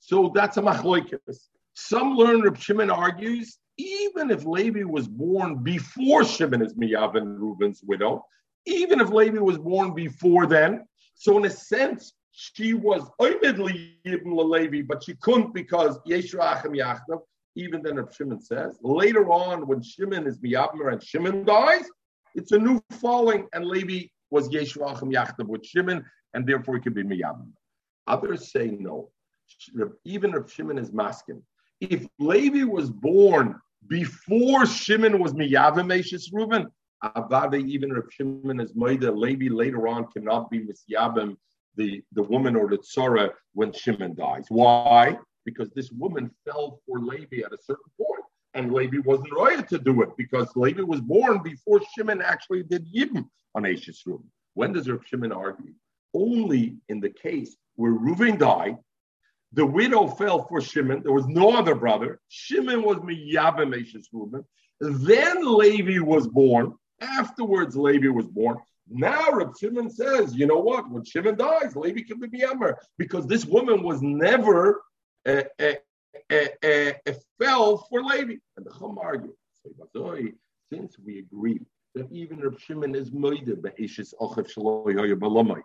[0.00, 1.50] So that's a machloikas.
[1.74, 7.82] Some learn Reb Shimon argues, even if Levi was born before Shimon is Miyavin Reuven's
[7.82, 8.24] widow,
[8.66, 10.86] even if Levi was born before then.
[11.14, 16.74] So in a sense, she was oimidly Yibn Levi, but she couldn't because Yeshua Achim
[17.56, 21.84] Even then, if Shimon says later on, when Shimon is Miyabmer and Shimon dies,
[22.34, 26.04] it's a new falling, and Levi was Yeshua Achim with Shimon,
[26.34, 27.48] and therefore he could be Miyabmer.
[28.06, 29.10] Others say no.
[30.04, 31.42] Even if Shimon is masking,
[31.90, 36.66] if Levi was born before Shimon was Miyavim Meshis Reuven,
[37.02, 41.36] Avada, even if Shimon is Maida, Levi later on cannot be Misyabim,
[41.76, 44.46] the, the woman or the Tzora when Shimon dies.
[44.48, 45.16] Why?
[45.44, 48.24] Because this woman fell for Levi at a certain point,
[48.54, 52.86] and Levi wasn't right to do it because Levi was born before Shimon actually did
[52.94, 53.26] Yibim
[53.56, 54.26] on Ashes Reuven.
[54.54, 55.72] When does Rav Shimon argue?
[56.14, 58.76] Only in the case where Reuven died,
[59.52, 61.02] the widow fell for Shimon.
[61.02, 62.20] There was no other brother.
[62.28, 64.44] Shimon was Ashes Reuven.
[64.80, 66.74] Then Levi was born.
[67.00, 68.58] Afterwards, Levi was born.
[68.88, 70.90] Now Reb Shimon says, you know what?
[70.90, 74.82] When Shimon dies, Levi can be Yammer because this woman was never
[75.26, 75.72] uh, uh,
[76.30, 76.92] uh,
[77.38, 78.36] fell for Levi.
[78.56, 79.32] And the Chum argued,
[80.72, 81.60] since we agree
[81.94, 83.10] that even Reb Shimon is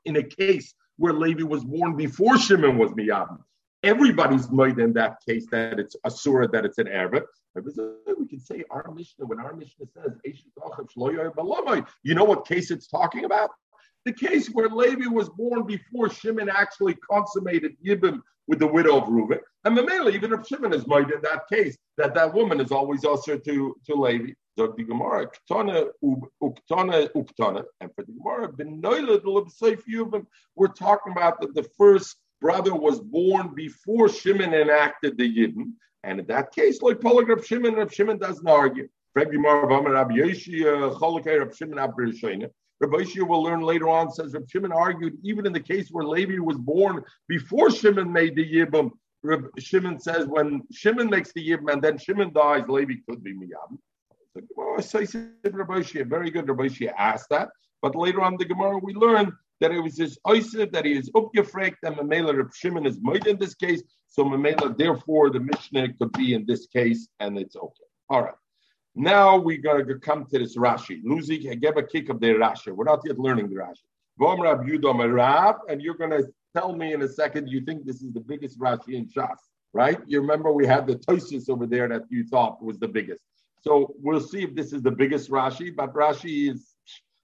[0.06, 3.40] in a case where Levi was born before Shimon was miyabim,
[3.84, 7.24] everybody's made in that case that it's a surah that it's an Arab.
[7.56, 10.12] We can say our Mishnah, when our Mishnah says,
[12.04, 13.50] you know what case it's talking about?
[14.06, 19.10] The case where Levi was born before Shimon actually consummated Yibim with the widow of
[19.10, 19.40] Reuben.
[19.66, 23.04] And Mamela, even if Shimon is made in that case, that that woman is always
[23.04, 24.32] also to, to Levi.
[24.56, 25.90] The Gemara, Uktana,
[26.44, 28.52] Uktana, and for the Gemara,
[30.56, 35.72] we're talking about the, the first brother was born before Shimon enacted the Yidden,
[36.04, 38.90] and in that case, like Polygraph Shimon, Rav Shimon doesn't argue.
[39.16, 39.38] Rabbi
[42.98, 46.40] Yeshia will learn later on, says Rav Shimon argued, even in the case where Levi
[46.40, 48.92] was born before Shimon made the Yibam,
[49.24, 53.34] Rav Shimon says when Shimon makes the Yibam and then Shimon dies, Levi could be
[53.34, 53.80] Miyam.
[54.36, 54.44] Very
[56.30, 57.50] good, Rabbi Yeshia asked that.
[57.82, 61.10] But later on the Gemara, we learned that it was his oiser, that he is
[61.12, 63.82] upgefragt, and Mamela Reb Shimon is moed in this case.
[64.08, 67.84] So Mamela, therefore, the Mishnah could be in this case, and it's okay.
[68.10, 68.36] All right.
[68.96, 71.04] Now we're going to come to this Rashi.
[71.04, 72.72] Luzi, I gave a kick of the Rashi.
[72.72, 73.84] We're not yet learning the Rashi.
[74.18, 77.86] Vom Rab Yudom Rab, and you're going to tell me in a second you think
[77.86, 79.38] this is the biggest Rashi in Shas,
[79.74, 80.00] right?
[80.08, 83.22] You remember we had the Tosis over there that you thought was the biggest.
[83.62, 86.74] So we'll see if this is the biggest Rashi, but Rashi is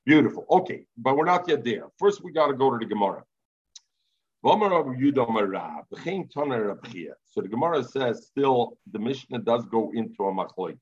[0.05, 0.45] Beautiful.
[0.49, 1.87] Okay, but we're not yet there.
[1.97, 3.23] First, we got to go to the Gemara.
[4.45, 4.59] So
[7.41, 10.77] the Gemara says still the Mishnah does go into a machlokes.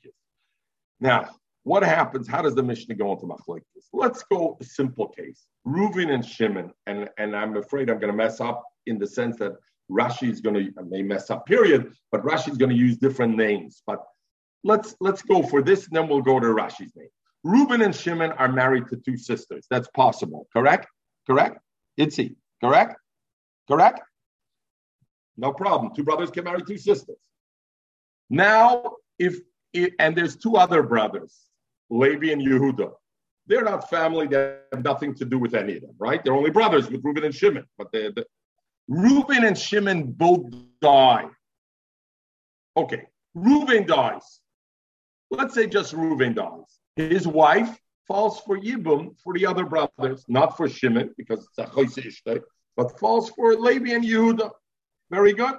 [0.99, 1.29] Now,
[1.63, 2.27] what happens?
[2.27, 3.61] How does the Mishnah go into machlekes?
[3.93, 5.45] Let's go a simple case.
[5.67, 9.37] Reuven and Shimon, and, and I'm afraid I'm going to mess up in the sense
[9.37, 9.53] that
[9.91, 11.45] Rashi is going to may mess up.
[11.45, 11.93] Period.
[12.11, 13.83] But Rashi is going to use different names.
[13.85, 14.03] But
[14.63, 17.09] let's let's go for this, and then we'll go to Rashi's name.
[17.43, 19.65] Reuben and Shimon are married to two sisters.
[19.69, 20.47] That's possible.
[20.53, 20.87] Correct?
[21.27, 21.57] Correct?
[21.99, 22.35] Itzi.
[22.63, 22.95] Correct?
[23.67, 24.01] Correct?
[25.37, 25.93] No problem.
[25.95, 27.17] Two brothers can marry two sisters.
[28.29, 29.39] Now, if
[29.99, 31.39] and there's two other brothers,
[31.89, 32.91] Levi and Yehuda.
[33.47, 34.27] They're not family.
[34.27, 36.23] They have nothing to do with any of them, right?
[36.23, 37.65] They're only brothers with Reuben and Shimon.
[37.77, 38.25] But the,
[38.87, 41.25] Reuben and Shimon both die.
[42.77, 44.41] Okay, Reuben dies.
[45.29, 46.80] Let's say just Reuben dies.
[46.95, 47.77] His wife
[48.07, 52.41] falls for Yibum for the other brothers, not for Shimon because it's a Choyse
[52.77, 54.49] but falls for Levi and Yehuda.
[55.09, 55.55] Very good.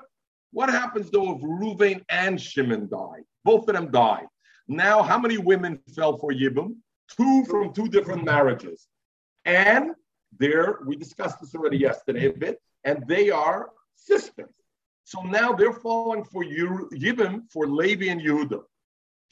[0.53, 3.23] What happens though if Reuven and Shimon die?
[3.45, 4.25] Both of them die.
[4.69, 6.77] Now, how many women fell for Yibum?
[7.17, 8.87] Two from two different marriages.
[9.45, 9.91] And
[10.39, 14.55] there, we discussed this already yesterday a bit, and they are sisters.
[15.05, 18.63] So now they're falling for Yibum for Levi and Yehuda.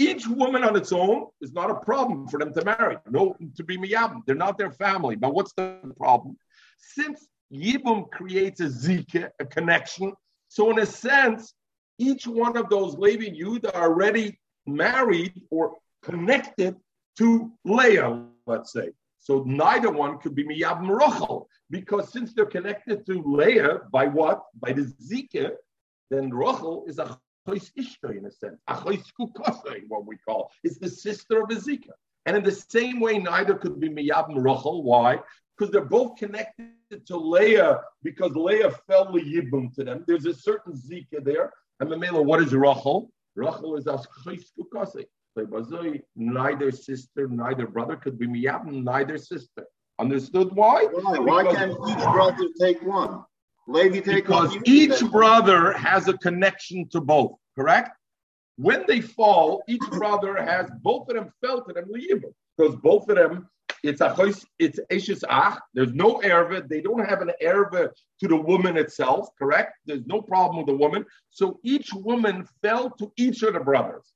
[0.01, 3.63] Each woman on its own is not a problem for them to marry, no, to
[3.63, 4.23] be miyabim.
[4.25, 5.15] They're not their family.
[5.15, 6.39] But what's the problem?
[6.79, 10.15] Since Yibum creates a zika, a connection,
[10.49, 11.53] so in a sense,
[11.99, 16.77] each one of those Levi Yehuda are already married or connected
[17.19, 18.93] to Leah, let's say.
[19.19, 24.45] So neither one could be Miyab Rachel, because since they're connected to Leah by what?
[24.59, 25.51] By the Zika,
[26.11, 27.21] then Rachel is a
[27.51, 30.51] Chois Ishta in a sense, a Chois Kukasai, what we call.
[30.63, 31.91] is the sister of Ezika.
[32.27, 34.83] And in the same way, neither could be Miyab Rachel.
[34.83, 35.19] Why?
[35.57, 40.05] Because they're both connected to Leah, because Leah fell the Yibum to them.
[40.07, 41.53] There's a certain Zika there.
[41.81, 43.11] And Mamela, what is Rachel?
[43.35, 45.07] Rachel is as Chois Kukasai.
[46.17, 49.65] Neither sister, neither brother could be Miyab, neither sister.
[49.99, 50.85] Understood why?
[50.85, 51.19] Why?
[51.19, 53.25] Why can't each brother take one?
[53.69, 57.91] Levi take because each brother has a connection to both, correct?
[58.57, 61.87] When they fall, each brother has both of them fell to them
[62.57, 63.49] because both of them
[63.83, 64.15] it's a
[64.59, 65.59] it's eshes ach.
[65.75, 66.69] There's no erva.
[66.69, 67.91] They don't have an erva
[68.21, 69.75] to the woman itself, correct?
[69.87, 71.07] There's no problem with the woman.
[71.31, 74.13] So each woman fell to each of the brothers.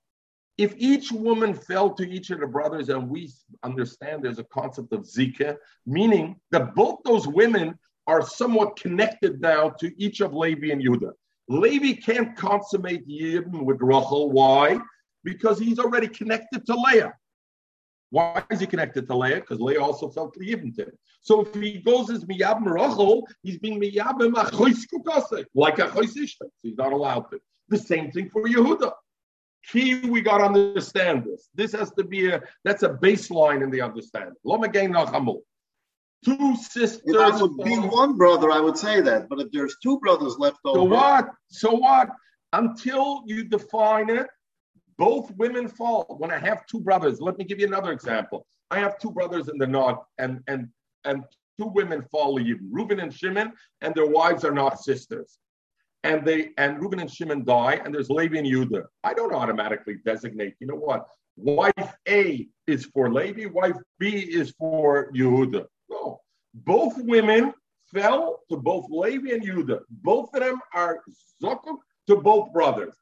[0.57, 3.33] If each woman fell to each of the brothers, and we
[3.63, 5.57] understand there's a concept of zika,
[5.87, 11.13] meaning that both those women are somewhat connected now to each of Levi and Yehuda.
[11.49, 14.31] Levi can't consummate Yibn with Rachel.
[14.31, 14.79] Why?
[15.23, 17.13] Because he's already connected to Leah.
[18.11, 19.41] Why is he connected to Leah?
[19.41, 20.99] Because Leah also felt Yibn to him.
[21.21, 26.39] So if he goes as Miyabim Rachel, he's being Miyabim like a Choisishta.
[26.39, 27.41] So he's not allowed to.
[27.69, 28.93] The same thing for Yehuda.
[29.67, 31.49] Key, we got to understand this.
[31.55, 34.35] This has to be a, that's a baseline in the understanding.
[34.47, 35.41] Lomagain Nachamul
[36.25, 37.03] two sisters.
[37.05, 39.29] If I would be one brother, I would say that.
[39.29, 40.79] But if there's two brothers left over.
[40.79, 41.31] So what?
[41.49, 42.11] So what?
[42.53, 44.27] Until you define it,
[44.97, 46.17] both women fall.
[46.19, 48.47] When I have two brothers, let me give you another example.
[48.71, 50.69] I have two brothers in the north, and and
[51.05, 51.25] and
[51.59, 52.69] two women fall even.
[52.71, 55.39] Reuben and Shimon, and their wives are not sisters.
[56.05, 58.85] And they and Reuben and Shimon die, and there's Levi and Yehuda.
[59.03, 60.55] I don't automatically designate.
[60.61, 61.07] You know what?
[61.37, 65.67] Wife A is for Levi, wife B is for Yehuda.
[65.89, 66.21] No,
[66.55, 67.53] both women
[67.93, 69.81] fell to both Levi and Yehuda.
[69.91, 71.03] Both of them are
[71.43, 71.79] zokuk
[72.09, 72.95] to both brothers.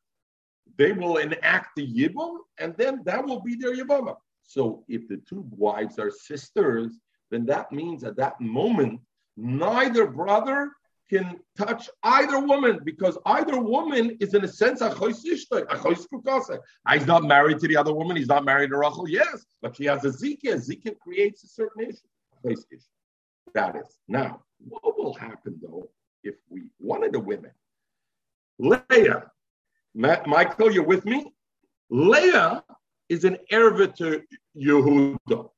[0.79, 4.17] They will enact the yibum, and then that will be their yibama.
[4.43, 6.99] So if the two wives are sisters,
[7.31, 9.01] then that means at that moment,
[9.37, 10.73] neither brother
[11.09, 14.95] can touch either woman because either woman is in a sense a ah,
[16.95, 18.17] He's not married to the other woman.
[18.17, 19.09] He's not married to Rachel.
[19.09, 20.55] Yes, but she has a zika.
[20.55, 22.09] Zika creates a certain issue.
[22.45, 23.99] That is.
[24.09, 25.89] Now, what will happen though
[26.25, 27.51] if we, one of the women,
[28.59, 29.31] Leah,
[29.95, 31.33] Michael, you're with me?
[31.91, 32.65] Leah
[33.09, 34.23] is an erva to
[34.57, 35.51] Yehuda.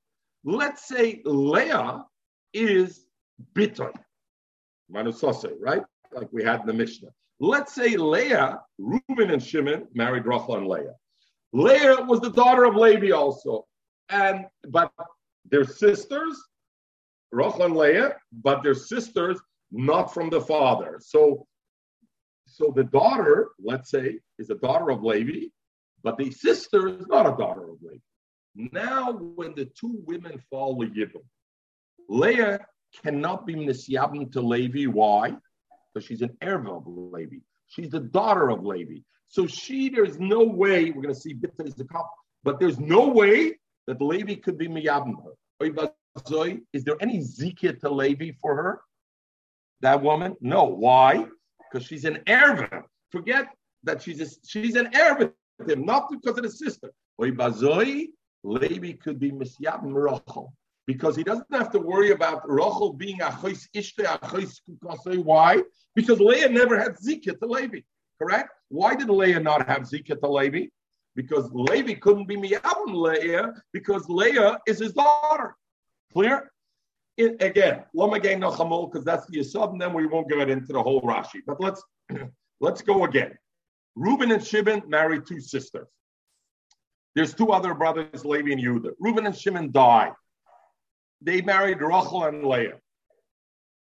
[0.45, 2.05] Let's say Leah
[2.53, 3.07] is
[3.55, 3.93] Bitoy,
[4.93, 5.83] Manusose, right?
[6.13, 7.11] Like we had in the Mishnah.
[7.41, 10.95] Let's say Leah, Reuben and Shimon married Rachel and Leah.
[11.53, 13.67] Leah was the daughter of Levi also,
[14.09, 14.93] and but
[15.51, 16.43] they're sisters,
[17.35, 19.39] Rachel and Leah, but they're sisters,
[19.73, 21.01] not from the father.
[21.01, 21.47] So,
[22.47, 25.49] so the daughter, let's say, is a daughter of Levi,
[26.03, 28.71] but the sister is not a daughter of Levi.
[28.73, 31.25] Now, when the two women fall Yibum,
[32.09, 32.61] Leah
[33.03, 34.85] cannot be Nisyabim to Levi.
[34.85, 35.35] Why?
[35.93, 37.39] Because she's an heir of Levi.
[37.67, 38.99] She's the daughter of Levi.
[39.29, 42.11] So she, there's no way, we're going to see Bitta is the couple,
[42.45, 43.59] but there's no way
[43.89, 45.33] that Levi could be miyabim her.
[46.73, 48.81] Is there any zikir to Levi for her?
[49.81, 50.37] That woman?
[50.41, 50.65] No.
[50.65, 51.27] Why?
[51.71, 52.85] Because she's an erva.
[53.11, 53.49] Forget
[53.83, 55.33] that she's a, she's an erva
[55.69, 56.93] him, not because of the sister.
[57.21, 58.09] Oy Bazoi,
[58.43, 60.53] Levi could be misyabim Rachel
[60.87, 64.61] because he doesn't have to worry about Rachel being a chos ishte, a chos
[65.07, 65.63] Why?
[65.95, 67.81] Because Leah never had zikah to Levi.
[68.21, 68.51] Correct?
[68.69, 70.67] Why did Leah not have zikah to Levi?
[71.17, 75.57] Because Levi couldn't be miyabim Leah because Leah is his daughter.
[76.15, 76.51] Clear?
[77.17, 80.83] It, again, Lomagain Nachamol, because that's the Yisod, and then we won't get into the
[80.83, 81.41] whole Rashi.
[81.47, 81.83] But let's
[82.61, 83.37] let's go again.
[83.97, 85.87] Reuben and Shimon married two sisters.
[87.15, 88.93] There's two other brothers, Levi and Yehuda.
[88.99, 90.13] Reuben and Shimon die.
[91.21, 92.79] They married Rachel and Leah.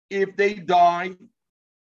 [0.09, 1.15] If they die,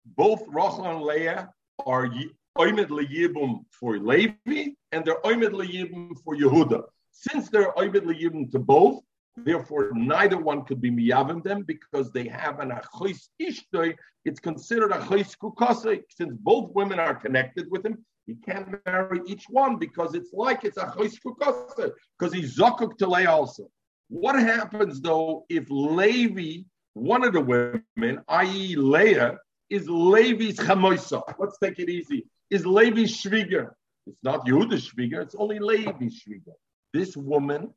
[0.06, 1.50] both Rachel and Leah
[1.86, 2.10] are
[2.58, 6.84] Oimed Yibum for Levi and they're Oimed Yibum for Yehuda.
[7.12, 9.04] Since they're Oimed Yibum to both,
[9.38, 13.96] therefore neither one could be miyavim them because they have an achois ishtoi.
[14.26, 16.02] It's considered a chois kukase.
[16.10, 20.64] Since both women are connected with him, he can't marry each one because it's like
[20.64, 23.70] it's a chois kukase because he's zakuk to lay also.
[24.10, 26.64] What happens though if Levi,
[26.94, 28.76] one of the women, i.e.
[28.76, 29.38] Leah,
[29.70, 31.22] is Levi's chamoisa?
[31.38, 32.26] Let's take it easy.
[32.50, 33.72] Is Levi's shviger?
[34.06, 36.54] It's not Yehuda's shviger, it's only Levi's shviger.
[36.94, 37.74] This woman,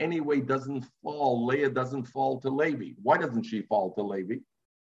[0.00, 1.46] anyway, doesn't fall.
[1.46, 2.94] Leah doesn't fall to Levi.
[3.02, 4.36] Why doesn't she fall to Levi?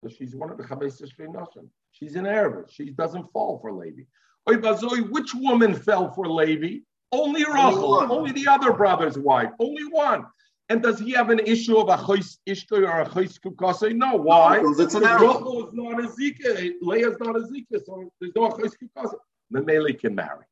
[0.02, 1.68] Because she's one of the chamoisa shvinashim.
[1.92, 2.68] She's an Arab.
[2.70, 4.02] She doesn't fall for Levi.
[4.44, 6.80] Which woman fell for Levi?
[7.12, 10.26] Only Rachel, only, the other brother's wife, only one.
[10.68, 13.94] And does he have an issue of a chois ishtoy or a chois kukase?
[13.94, 14.16] No.
[14.16, 14.60] Why?
[14.60, 16.72] No, it's an Rachel is not a zika.
[16.82, 19.14] Leah is not a zika, so there's no chois kukase.
[19.54, 20.44] Mameli can marry.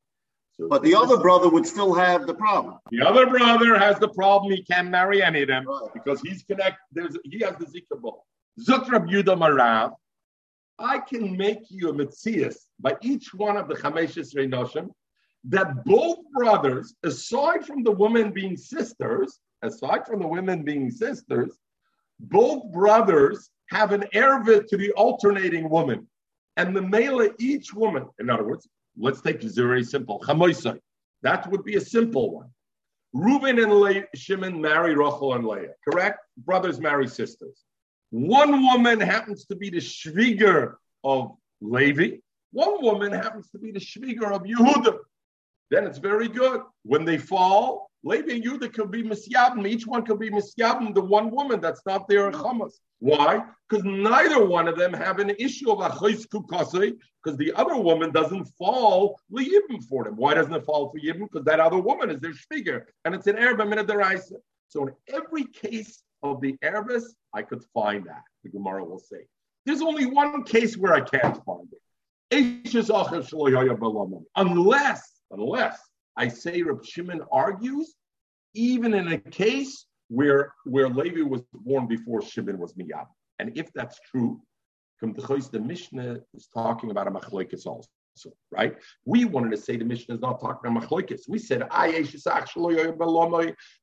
[0.60, 2.78] So but the other brother would still have the problem.
[2.90, 4.52] The other brother has the problem.
[4.52, 5.92] He can't marry any of them right.
[5.92, 6.78] because he's connected.
[6.92, 8.24] There's he has the zika ball.
[8.60, 9.92] Zutrab Yuda Marav.
[10.78, 14.90] I can make you a mitzias by each one of the Chameshes Reinoshim
[15.44, 21.56] that both brothers, aside from the women being sisters, aside from the women being sisters,
[22.18, 26.06] both brothers have an ervit to the alternating woman.
[26.56, 28.68] And the male, each woman, in other words,
[28.98, 30.20] let's take this very simple.
[30.20, 30.78] Chamoisai.
[31.22, 32.50] That would be a simple one.
[33.12, 36.18] Reuben and Le- Shimon marry Rachel and Leah, correct?
[36.38, 37.64] Brothers marry sisters.
[38.10, 42.16] One woman happens to be the shviger of Levi.
[42.52, 44.98] One woman happens to be the shviger of Yehuda.
[45.70, 46.62] Then it's very good.
[46.82, 49.66] When they fall, Levi and Yehuda could be misyabim.
[49.66, 52.74] Each one could be misyabim the one woman that's not there in Chamas.
[53.04, 53.42] Why?
[53.68, 58.10] Because neither one of them have an issue of achos kukase, because the other woman
[58.12, 60.16] doesn't fall liyibim for them.
[60.16, 61.28] Why doesn't it fall for yibim?
[61.30, 64.36] Because that other woman is their shviger, and it's an erba minadaraisa.
[64.68, 68.22] So in every case of the erbis, I could find that.
[68.42, 69.26] The Gemara will say.
[69.66, 71.82] There's only one case where I can't find it.
[74.34, 75.78] Unless, unless
[76.16, 77.94] I say Reb Shimon argues,
[78.54, 83.06] even in a case where where Levi was born before Shimon was Miyab.
[83.38, 84.40] And if that's true,
[85.00, 87.88] the Mishnah is talking about a machlokes also.
[88.50, 88.76] right?
[89.04, 91.28] We wanted to say the Mishnah is not talking about machlokes.
[91.28, 91.62] We said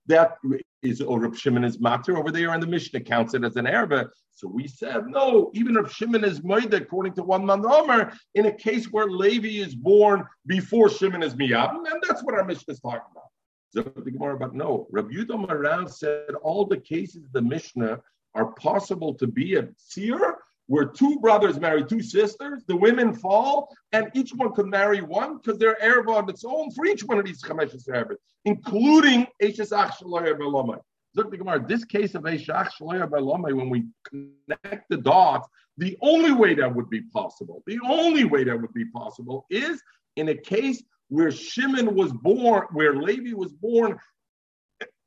[0.08, 0.38] that
[0.84, 3.68] is or Reb Shimon is matter over there, and the Mishnah counts it as an
[3.68, 4.10] erba.
[4.32, 5.52] So we said no.
[5.54, 9.62] Even if Shimon is moed, according to one man Omer, in a case where Levi
[9.64, 13.31] is born before Shimon is miyab, and that's what our Mishnah is talking about.
[13.74, 18.00] But no, Rabbi Yudah Maran said all the cases of the Mishnah
[18.36, 20.38] are possible to be a seer
[20.68, 25.38] where two brothers marry two sisters, the women fall, and each one could marry one
[25.38, 28.16] because they're Erev on its own for each one of these Chameshes Erev,
[28.46, 35.48] including Eshes Ach Shaloyer This case of Eshes Ach Shaloyer when we connect the dots,
[35.78, 39.82] the only way that would be possible, the only way that would be possible is
[40.16, 44.00] in a case where Shimon was born, where Levi was born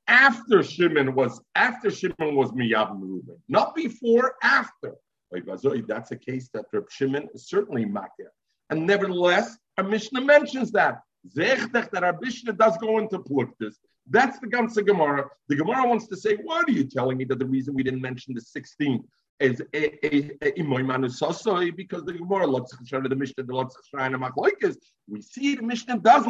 [0.07, 4.93] after Shimon was after Shimon was Miyav Reuben, not before, after.
[5.33, 8.29] That's a case that Reb Shimon is certainly makir.
[8.69, 11.01] And nevertheless, our Mishnah mentions that.
[11.35, 13.77] Zechtech that our Mishnah does go into Pluktis.
[14.11, 15.25] That's the Gamsa Gemara.
[15.49, 18.03] The Gemara wants to say, why are you telling me that the reason we didn't
[18.03, 19.03] mention the 16
[19.41, 24.77] is a because the Gemara lots of the Mishnah the lots of machlokes.
[25.09, 26.27] We see the Mishnah does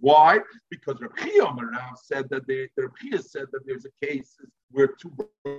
[0.00, 0.38] why?
[0.70, 4.36] Because Rav Chia said that they, Rav Chia said that there's a case
[4.70, 5.12] where two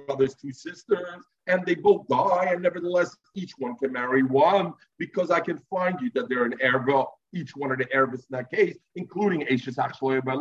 [0.08, 5.30] brothers, two sisters, and they both die, and nevertheless each one can marry one because
[5.30, 8.52] I can find you that they're an erva, each one of the ervas in that
[8.52, 10.34] case, including Ashes Achshloya by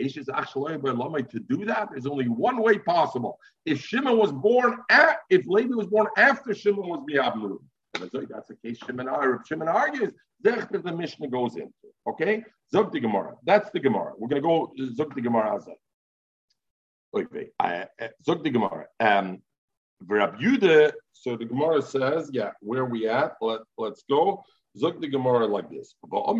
[0.00, 3.38] To do that, there's only one way possible.
[3.66, 7.58] If Shimon was born at, if Levi was born after Shimon was Miyabim
[7.94, 9.08] That's the case Shimon,
[9.46, 10.12] Shimon argues.
[10.42, 11.72] The Mishnah goes into.
[12.08, 13.34] Okay, Zog the Gemara.
[13.44, 14.12] That's the Gemara.
[14.16, 15.60] We're going to go Zog the Gemara.
[17.14, 17.50] Okay,
[18.24, 18.86] Zog the Gemara.
[19.00, 19.42] Um,
[20.08, 23.36] so the Gemara says, yeah, where we at?
[23.42, 24.42] Let, let's go.
[24.78, 25.94] Zog the Gemara like this.
[26.12, 26.34] All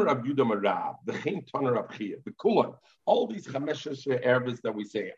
[3.26, 5.12] these chameshes ervis that we say,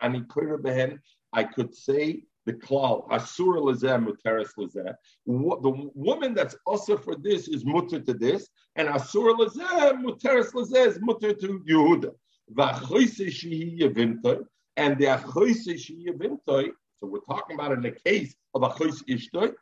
[1.34, 4.94] I could say the klal asur lezeh muteres lezeh.
[5.26, 10.86] The woman that's also for this is mutter to this, and asur lezeh muteres lezeh
[10.88, 12.14] is mutter to Yehuda.
[14.76, 16.72] And the achoyse shehi yevimtoi.
[17.02, 19.52] So we're talking about in the case of a choyse ishtoi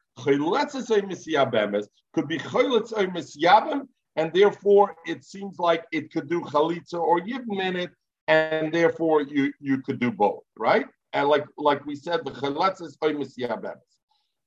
[2.12, 7.76] could be misyabim, and therefore it seems like it could do chalitza or yibim in
[7.76, 7.90] it,
[8.28, 10.86] and therefore you you could do both, right?
[11.14, 13.76] And like like we said, the chalitza is misyabim.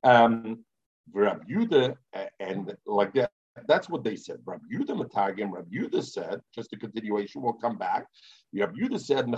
[0.03, 0.63] Um,
[1.11, 1.95] Rab Yuda,
[2.39, 3.31] and like that,
[3.67, 4.37] that's what they said.
[4.45, 8.07] Rab Yuda Matagim, Rab Yuda said, just a continuation, we'll come back.
[8.53, 9.31] Rab Yuda said,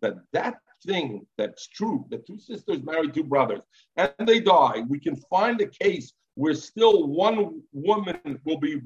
[0.00, 0.54] that that
[0.86, 3.60] thing that's true, that two sisters marry two brothers,
[3.96, 8.80] and they die, we can find a case where still one woman will be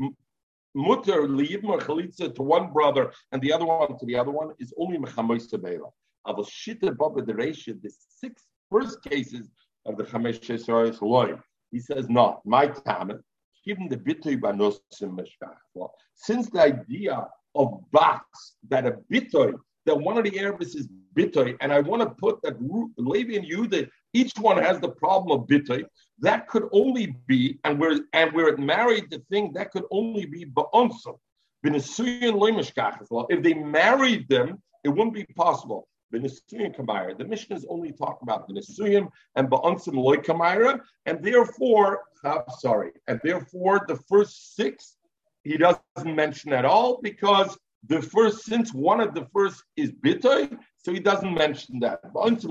[0.75, 4.73] mutter liyivma chalitza to one brother and the other one to the other one is
[4.79, 5.91] only mechamoy sebela.
[6.27, 9.51] Avos shita baba dereisha, the six first cases
[9.85, 11.35] of the chamesh shesoris loy.
[11.71, 13.23] He says not my time.
[13.65, 15.89] Given the bitui banosim meshkach.
[16.15, 21.57] Since the idea of box that a bitui that one of the Arabs is bitoy,
[21.61, 22.57] and I want to put that
[22.97, 25.85] Levi and Yehuda, each one has the problem of bitoy.
[26.21, 30.45] That could only be, and we're and we're married the thing that could only be
[30.45, 31.19] ba'onsim.
[31.65, 35.87] If they married them, it wouldn't be possible.
[36.11, 42.41] The Mishnah is only talking about the Nisuyim and Ba'ansim Loy Kamaira, and therefore, uh,
[42.59, 44.97] sorry, and therefore the first six
[45.45, 45.83] he doesn't
[46.15, 47.59] mention at all because
[47.89, 52.01] the first, since one of the first is bitoy, so he doesn't mention that.
[52.15, 52.47] Abai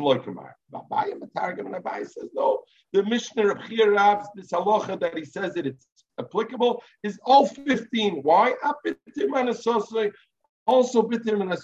[2.06, 2.64] says no.
[2.92, 5.88] The Mishnah of Chiyarab's this halacha that he says that it's
[6.20, 8.22] applicable is all 15.
[8.24, 8.56] Why?
[10.68, 11.58] Also bitim and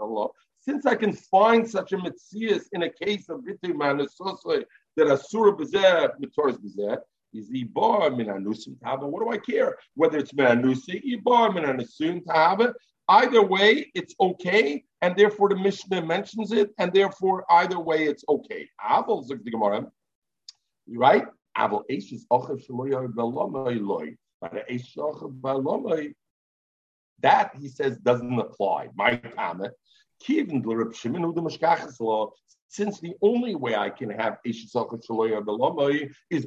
[0.00, 0.28] Allah.
[0.58, 4.64] Since I can find such a mitzias in a case of bitim and asosai
[4.96, 6.98] that asura bezeh mitoris bezeh,
[7.32, 9.06] is ibar min anusim tava.
[9.06, 12.74] What do I care whether it's me'anusi, ibar min anusim tava?
[13.08, 18.24] Either way, it's okay, and therefore the Mishnah mentions it, and therefore either way it's
[18.28, 18.68] okay.
[18.80, 19.90] Aval the Gemara,
[20.88, 21.26] right?
[21.58, 26.14] Ochav loy, but ochav.
[27.20, 28.88] That he says doesn't apply.
[28.94, 29.72] My comment.
[30.24, 32.30] Kivin l'Reb Shimon the Mishkachas law
[32.72, 34.74] since the only way I can have is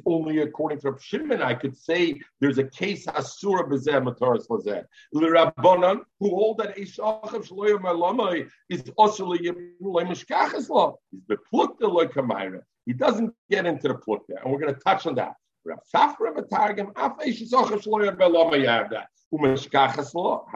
[0.06, 4.82] only according to Rav Shimon, I could say there's a case Asura Bezeh Mataras Lazeh.
[5.12, 10.96] L'Rabbanan, who hold that Eshisachot Shaloya Belamai is also Mishkachas law.
[11.12, 12.62] He's beplukta like Kamaira.
[12.86, 15.36] He doesn't get into the plukta, and we're going to touch on that.
[15.94, 16.16] How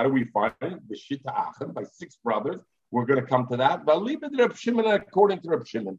[0.02, 1.74] do we find it?
[1.74, 2.60] By six brothers.
[2.90, 3.84] We're going to come to that.
[3.84, 5.98] But leave it Reb Shimon according to Reb Shimon.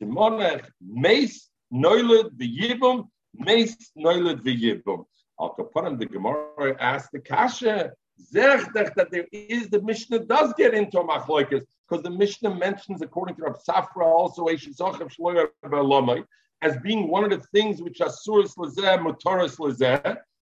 [0.00, 5.04] Simonech meis noiled v'yibum meis noiled v'yibum.
[5.40, 7.92] Al kapanim the Gemara asked the kasha
[8.32, 13.02] zerdech that there is the Mishnah does get into a machloikas because the Mishnah mentions
[13.02, 16.24] according to Reb Safra also Eishizochav Shloyer
[16.60, 20.16] as being one of the things which are suras lezeh motoris lezeh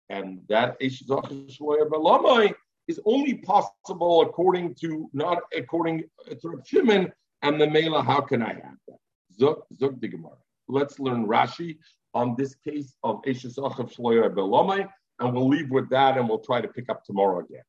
[0.09, 1.89] and that Eishizochav Shloyer
[2.89, 6.03] is only possible according to not according
[6.41, 7.13] to Shimon
[7.43, 8.01] and the Mela.
[8.01, 8.97] How can I have that?
[9.39, 10.41] Zuk Zuk the Gemara.
[10.67, 11.77] Let's learn Rashi
[12.15, 14.89] on this case of Eshes Achav Shloyer Belomai,
[15.19, 17.61] and we'll leave with that, and we'll try to pick up tomorrow again.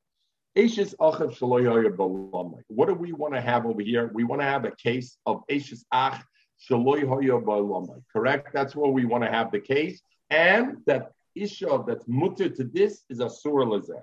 [0.57, 2.63] Eshes Achav Shloyer Belomai.
[2.69, 4.11] What do we want to have over here?
[4.15, 6.19] We want to have a case of Eshes Ach
[6.67, 8.03] Shloyer Belomai.
[8.11, 8.49] Correct?
[8.55, 13.05] That's where we want to have the case, and that Isha that's mutter to this
[13.09, 14.01] is a surah lazeh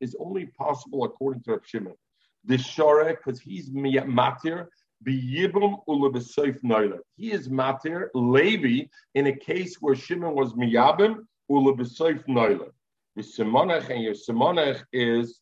[0.00, 1.94] is only possible according to Reb Shimon.
[2.44, 4.68] The Shore, because he's matir.
[5.04, 5.44] He
[7.32, 12.70] is matir, Levi, in a case where Shimon was miyabim ulabesayf noiler.
[13.16, 15.40] The Simonach and your Simonach is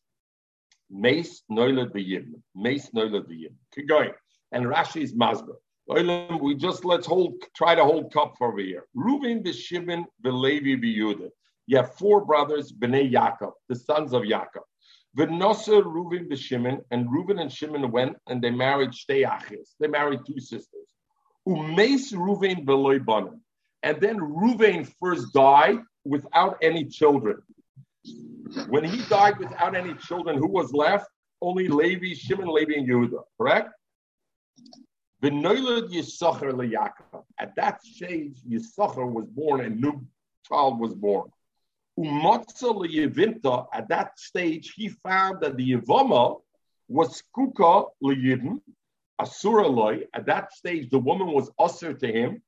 [0.91, 2.41] mace noiler biyibim.
[2.55, 3.57] Mace noiler biyibim.
[3.75, 4.13] Keep going.
[4.53, 5.15] And Rashi is.
[5.89, 8.85] We just let's hold, try to hold cup for over here.
[8.97, 11.29] Reuven the Shimon the Levi Yehuda.
[11.69, 14.65] You have four brothers, Bnei Yaakov, the sons of Yaakov.
[15.17, 19.71] V'nosa Reuven Shimon, and Reuven and Shimon went and they married Shtei Achis.
[19.81, 20.89] They married two sisters.
[21.49, 23.41] Umeis Reuven beloy banim.
[23.83, 27.39] And then Reuven first died without any children.
[28.69, 31.07] When he died without any children, who was left?
[31.41, 33.71] Only Levi, Shimon, Levi, and Yehuda, correct?
[35.23, 37.25] V'noilad Yisachar leYaakov.
[37.39, 40.07] At that stage, Yisachar was born, a new
[40.47, 41.31] child was born.
[41.99, 43.67] Umotza leYevinta.
[43.73, 46.41] At that stage, he found that the Yevama
[46.89, 48.61] was kuka leyivim,
[49.19, 50.03] asura loy.
[50.13, 52.43] At that stage, the woman was usher to him.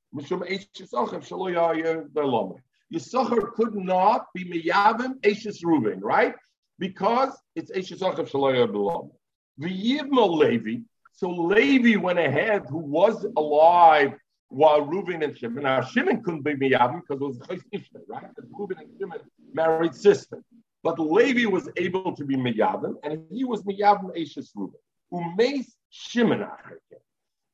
[2.93, 6.35] Yisachar could not be miyavim eshes Reuven, right?
[6.79, 9.11] Because it's eshes achav shaloya belam.
[9.59, 10.83] V'yivma Levi.
[11.19, 14.13] So Levi went ahead, who was alive
[14.51, 15.65] while Reuven and Shimon.
[15.65, 18.25] Now Shimon couldn't be miyavim because it was Chayis Ishmael, right?
[18.57, 19.19] Reuven and Shimon
[19.53, 20.45] married sister.
[20.85, 24.79] But Levi was able to be miyavim, and he was miyavim eshes Reuven.
[25.13, 26.47] Umeis Shimon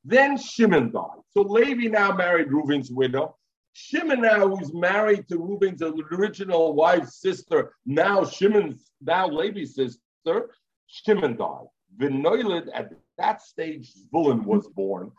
[0.03, 1.21] Then Shimon died.
[1.31, 3.35] So Levi now married Reuven's widow.
[3.73, 10.51] Shimon now, who's married to Reuben's original wife's sister, now Shimon's, now Levi's sister,
[10.85, 11.65] Shimon died.
[11.99, 15.11] Vinoilid, at that stage, Zvulun was born.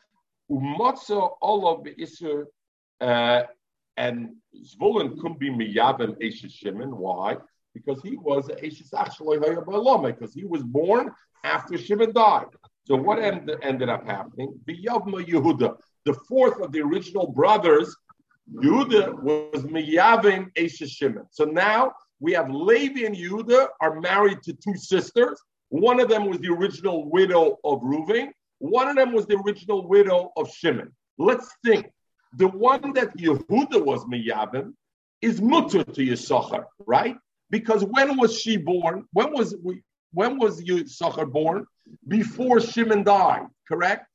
[0.51, 2.45] Umotza Olav Isser,
[3.01, 3.43] uh,
[3.97, 6.97] and Zvulun couldn't be Miyavim Eshes Shimon.
[6.97, 7.37] Why?
[7.75, 11.11] Because he was Eshes because he was born
[11.45, 12.47] after Shimon died.
[12.87, 14.59] So what ended, ended up happening?
[14.69, 17.95] Biyavma Yehuda, the fourth of the original brothers,
[18.53, 21.27] Yehuda was Miyavim Eshes Shimon.
[21.31, 25.41] So now we have Levi and Yehuda are married to two sisters.
[25.69, 28.31] One of them was the original widow of Reuven.
[28.59, 30.93] One of them was the original widow of Shimon.
[31.19, 31.87] Let's think.
[32.37, 34.75] The one that Yehuda was Miyavim
[35.23, 37.17] is mutter to Yisachar, right?
[37.51, 39.05] Because when was she born?
[39.13, 39.83] When was we,
[40.13, 41.67] when was Yisachar born?
[42.07, 44.07] Before Shimon died, correct?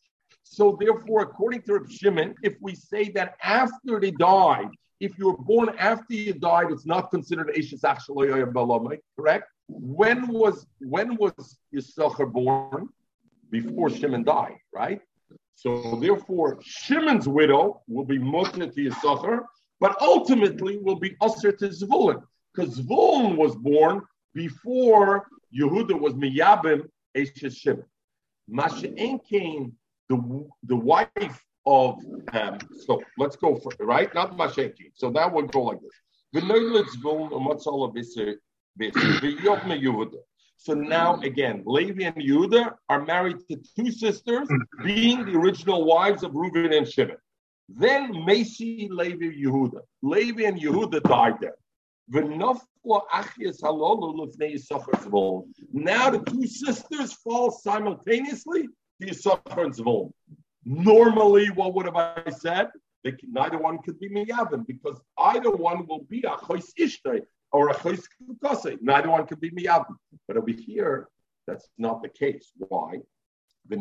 [0.43, 4.67] So therefore, according to Reb Shimon, if we say that after they died,
[4.99, 9.45] if you were born after you died, it's not considered Eishes Achshaloyah correct?
[9.73, 12.89] When was when was Yisachar born?
[13.49, 15.01] Before Shimon died, right?
[15.55, 19.45] So therefore, Shimon's widow will be mutter to Yisachar,
[19.79, 22.23] but ultimately will be usher to Zvulun,
[22.53, 24.01] because Zvulun was born
[24.33, 25.27] before
[25.57, 27.85] Yehuda was miyabim Eishes Shimon.
[28.49, 29.73] Masha'en came
[30.09, 31.99] the the wife of
[32.33, 34.91] um, so let's go for right not Masheki.
[34.95, 35.91] So that we'll go like this.
[40.57, 44.83] So now again, Levi and Yehuda are married to two sisters, mm-hmm.
[44.83, 47.17] being the original wives of Reuben and Shimon.
[47.67, 49.81] Then Macy, Levi, Yehuda.
[50.01, 51.55] Levi and Yehuda died there.
[52.13, 52.59] Now
[56.09, 58.67] the two sisters fall simultaneously
[59.01, 60.11] Yisachar and Zvulun.
[60.65, 62.67] Normally, what would have I said?
[63.03, 67.21] They, neither one could be miyavim because either one will be a chois ishtay
[67.51, 68.77] or a kukase.
[68.81, 69.95] Neither one can be miyavim.
[70.27, 71.07] But over here,
[71.47, 72.51] that's not the case.
[72.57, 72.99] Why?
[73.67, 73.77] The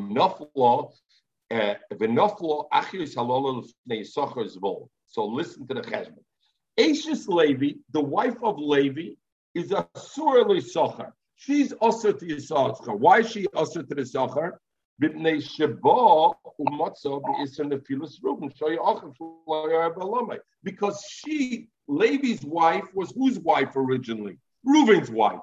[1.52, 4.88] uh, the nafla achiyus halol Yisachar Zvulun.
[5.06, 6.22] So listen to the cheshbon.
[6.78, 9.14] Ashes Levi, the wife of Levi,
[9.54, 11.10] is a surely socher.
[11.34, 12.96] She's also to Yisachar.
[12.98, 14.52] Why is she also to the socher?
[20.62, 24.38] Because she, Levi's wife, was whose wife originally?
[24.66, 25.40] Reuven's wife.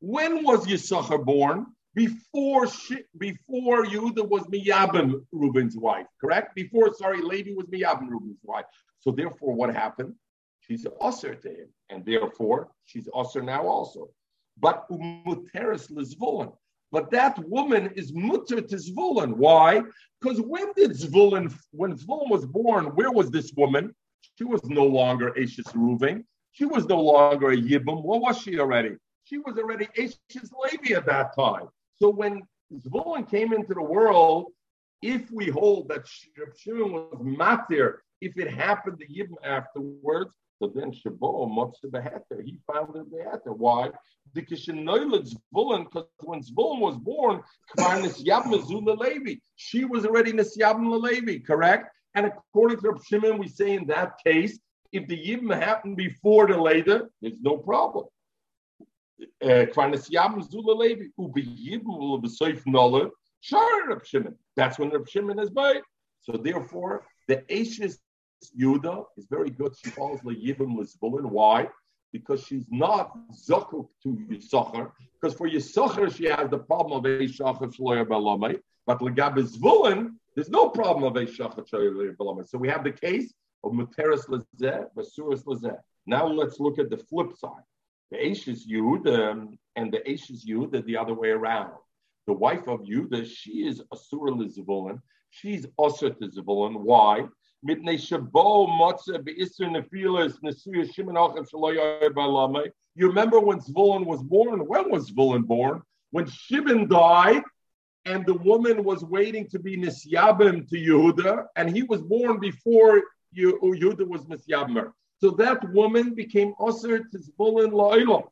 [0.00, 1.66] When was Yisachar born?
[1.94, 6.54] Before she, before Yehuda was Miyabim, Reuven's wife, correct?
[6.54, 8.66] Before, sorry, Levi was Miyabim, Reuven's wife.
[9.00, 10.14] So therefore, what happened?
[10.60, 14.10] She's usher to him, and therefore she's usher now also.
[14.58, 16.52] But umuteris lizvulin.
[16.90, 19.36] But that woman is mutter to Zvulun.
[19.36, 19.82] Why?
[20.20, 23.94] Because when did Zvulun, when Zvulun was born, where was this woman?
[24.36, 26.24] She was no longer Ashes Reuven.
[26.52, 28.02] She was no longer a Yibum.
[28.02, 28.96] What was she already?
[29.24, 31.68] She was already Ashes Levi at that time.
[31.96, 32.42] So when
[32.72, 34.52] Zvulun came into the world,
[35.02, 36.08] if we hold that
[36.56, 42.58] Shimon was matir, if it happened to Yibum afterwards, so then Shabo Motzah Beheter, he
[42.70, 43.52] found the Beheter.
[43.56, 43.90] Why?
[44.34, 47.42] Because Zvulun, because when Zvulun was born,
[49.56, 51.94] she was already Nisyabim correct?
[52.14, 54.58] And according to Shimon, we say in that case,
[54.92, 58.06] if the Yibim happened before the later, there's no problem.
[59.42, 59.66] Uh,
[64.56, 65.82] That's when Reb Shimon is made.
[66.22, 68.00] So therefore, the Ashes
[68.58, 69.74] Yehuda is very good.
[69.76, 71.26] She calls the Yibim Lisbulin.
[71.30, 71.68] Why?
[72.12, 74.90] because she's not zakuk to Yisachar,
[75.20, 79.34] because for Yisachar she has the problem of Eishachar Shloya Balamai, but Legab
[80.34, 82.48] there's no problem of Eishachar Shloya Balamai.
[82.48, 83.32] So we have the case
[83.64, 85.76] of Muteris Lazeh, Basuris Lazeh.
[86.06, 87.64] Now let's look at the flip side.
[88.10, 91.72] The Ashes Yud um, and the Ashes Yud are the other way around.
[92.26, 95.00] The wife of Yudah, she is Asura Lizavulin.
[95.30, 96.80] She's Asur to Zavulin.
[96.80, 97.26] Why?
[97.62, 97.74] You
[103.06, 104.66] remember when Zvulun was born?
[104.66, 105.82] When was Zvulun born?
[106.10, 107.42] When Shimon died,
[108.04, 113.02] and the woman was waiting to be Nisyabim to Yehuda, and he was born before
[113.36, 114.92] Yehuda was Nisyabim.
[115.20, 118.28] So that woman became Osir to Zvulun La'ilam.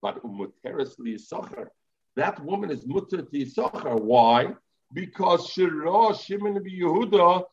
[0.00, 1.66] But Umuteres Yisachar,
[2.14, 4.00] that woman is Mutter to Yisachar.
[4.00, 4.54] Why?
[4.92, 7.44] Because Shirah Shimon Yehuda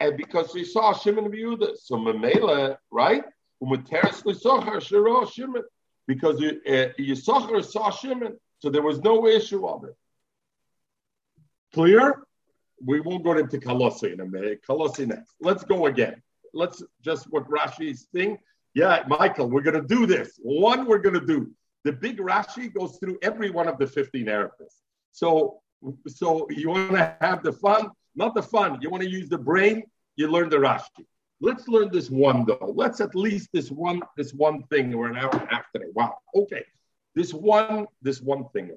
[0.00, 1.76] and because we saw Shimon Yehuda.
[1.78, 3.24] So Mamela, right?
[6.06, 9.96] Because Yisachar uh, saw Shimon, so there was no issue of it.
[11.72, 12.22] Clear?
[12.84, 14.60] We won't go into Kalossi in a minute.
[14.68, 15.34] Kalossi next.
[15.40, 16.22] Let's go again.
[16.52, 18.38] Let's just what Rashi's thing.
[18.74, 20.38] Yeah, Michael, we're going to do this.
[20.42, 21.50] One, we're going to do.
[21.84, 24.80] The big Rashi goes through every one of the 15 Arabics.
[25.12, 25.60] So,
[26.08, 27.90] so you want to have the fun?
[28.14, 28.78] Not the fun.
[28.80, 29.84] You want to use the brain?
[30.16, 31.04] You learn the Rashi.
[31.40, 32.72] Let's learn this one though.
[32.74, 34.96] Let's at least this one, this one thing.
[34.96, 35.64] We're an hour and a half.
[35.94, 36.14] Wow.
[36.34, 36.64] Okay.
[37.14, 38.70] This one, this one thing.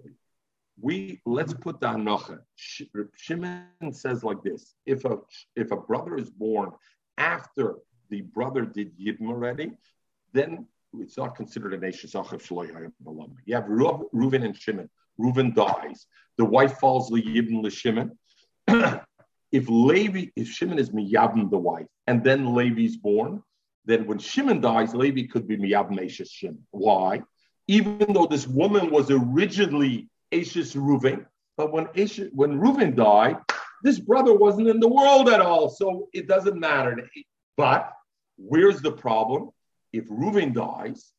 [0.79, 2.39] We let's put the anocha.
[2.55, 5.17] Shimon says like this: If a
[5.55, 6.71] if a brother is born
[7.17, 7.77] after
[8.09, 9.71] the brother did yibum already,
[10.33, 10.67] then
[10.99, 14.89] it's not considered Eshes Achav You have Reuven and Shimon.
[15.19, 16.05] Reuven dies.
[16.37, 18.17] The wife falls the Yibn Shimon.
[19.51, 23.43] if Levi, if Shimon is miyabim the wife, and then Levi's born,
[23.85, 26.65] then when Shimon dies, Levi could be miyabim Ashes Shimon.
[26.71, 27.21] Why?
[27.67, 31.25] Even though this woman was originally Ashes Reuven,
[31.55, 33.37] but when Ashes, when Reuven died,
[33.83, 37.09] this brother wasn't in the world at all, so it doesn't matter.
[37.55, 37.91] But
[38.37, 39.51] where's the problem?
[39.93, 41.11] If Reuven dies,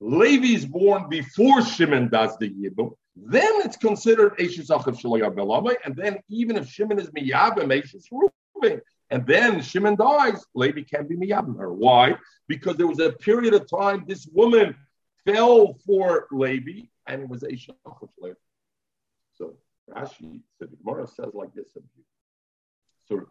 [0.00, 5.96] Levi is born before Shimon does the Yibum, then it's considered Eshes Achav Shalayah and
[5.96, 8.80] then even if Shimon is Miyabim, Eshes Reuven,
[9.10, 11.72] and then Shimon dies, Levi can't be Miyabim her.
[11.72, 12.16] Why?
[12.46, 14.76] Because there was a period of time this woman
[15.26, 18.08] fell for Levi, and it was Eshes Achav
[19.34, 19.54] So
[19.90, 21.76] Rashi, the Gemara says like this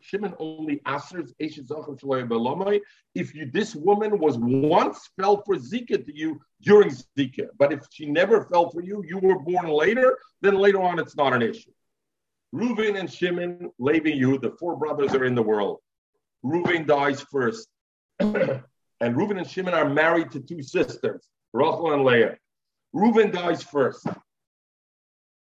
[0.02, 1.58] Shimon only answers if
[3.36, 8.06] you this woman was once fell for Zika to you during Zika, but if she
[8.06, 11.72] never fell for you, you were born later, then later on it's not an issue.
[12.54, 15.78] Reuven and Shimon, Levi, you, the four brothers are in the world.
[16.44, 17.68] Reuven dies first.
[18.20, 18.64] and
[19.02, 22.38] Reuven and Shimon are married to two sisters, Rachel and Leah.
[22.96, 24.06] Reuven dies first.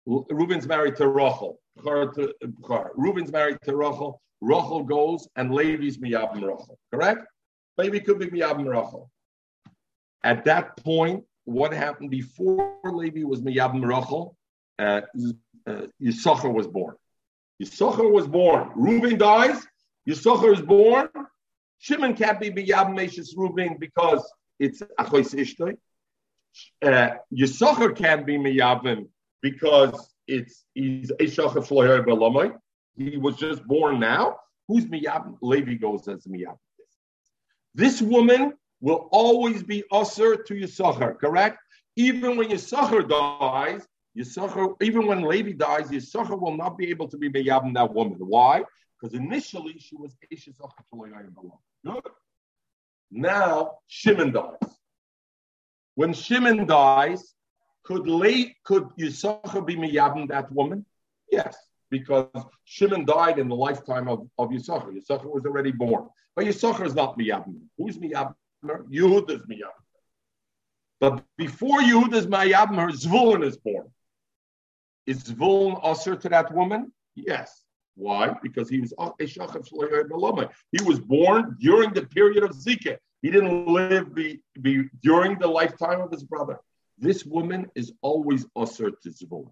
[0.07, 1.59] Reuven's married to Rachel.
[1.77, 4.21] Reuven's married to Rachel.
[4.41, 6.77] Rachel goes and Levi's miyabim Rachel.
[6.91, 7.25] Correct?
[7.77, 9.09] Levi could be miyabim Rachel.
[10.23, 14.37] At that point, what happened before Levi was miyabim Rachel?
[14.77, 15.01] Uh,
[15.67, 16.95] uh, Yisachar was born.
[17.61, 18.69] Yisachar was born.
[18.77, 19.65] Reuven dies.
[20.07, 21.09] Yisachar is born.
[21.79, 24.23] Shimon can't be miyabim Meshes Reuven because
[24.59, 25.77] it's achois ishtoi.
[26.81, 29.07] Uh, Yisachar can't be miyabim
[29.41, 31.11] because it's he's
[32.97, 34.37] He was just born now.
[34.67, 35.37] Who's Miyab?
[35.41, 36.57] Levi goes as Miyab.
[37.73, 41.59] This woman will always be usher to Yisachar, correct?
[41.95, 43.85] Even when Yisachar dies,
[44.17, 48.17] Yisachar, even when Levi dies, Yisachar will not be able to be Miyab that woman.
[48.19, 48.63] Why?
[48.99, 50.15] Because initially she was
[51.85, 52.01] Good.
[53.11, 54.79] Now Shimon dies.
[55.95, 57.35] When Shimon dies,
[57.85, 60.85] could late could Yisachar be miyabim that woman?
[61.31, 61.55] Yes,
[61.89, 62.27] because
[62.65, 64.91] Shimon died in the lifetime of, of Yisachar.
[64.91, 66.07] Yisachar was already born.
[66.35, 67.61] But Yisachar is not miyabim.
[67.77, 68.35] Who's miyabim?
[68.63, 69.83] Yehud is miyabim.
[70.99, 73.87] But before Yehud is miyabim, her Zvulun is born.
[75.05, 76.91] Is Zvulun usher to that woman?
[77.15, 77.61] Yes.
[77.95, 78.35] Why?
[78.43, 78.93] Because he was
[80.71, 82.97] he was born during the period of Zika.
[83.21, 86.59] He didn't live be, be during the lifetime of his brother.
[86.97, 89.51] This woman is always Osir to Zvulun.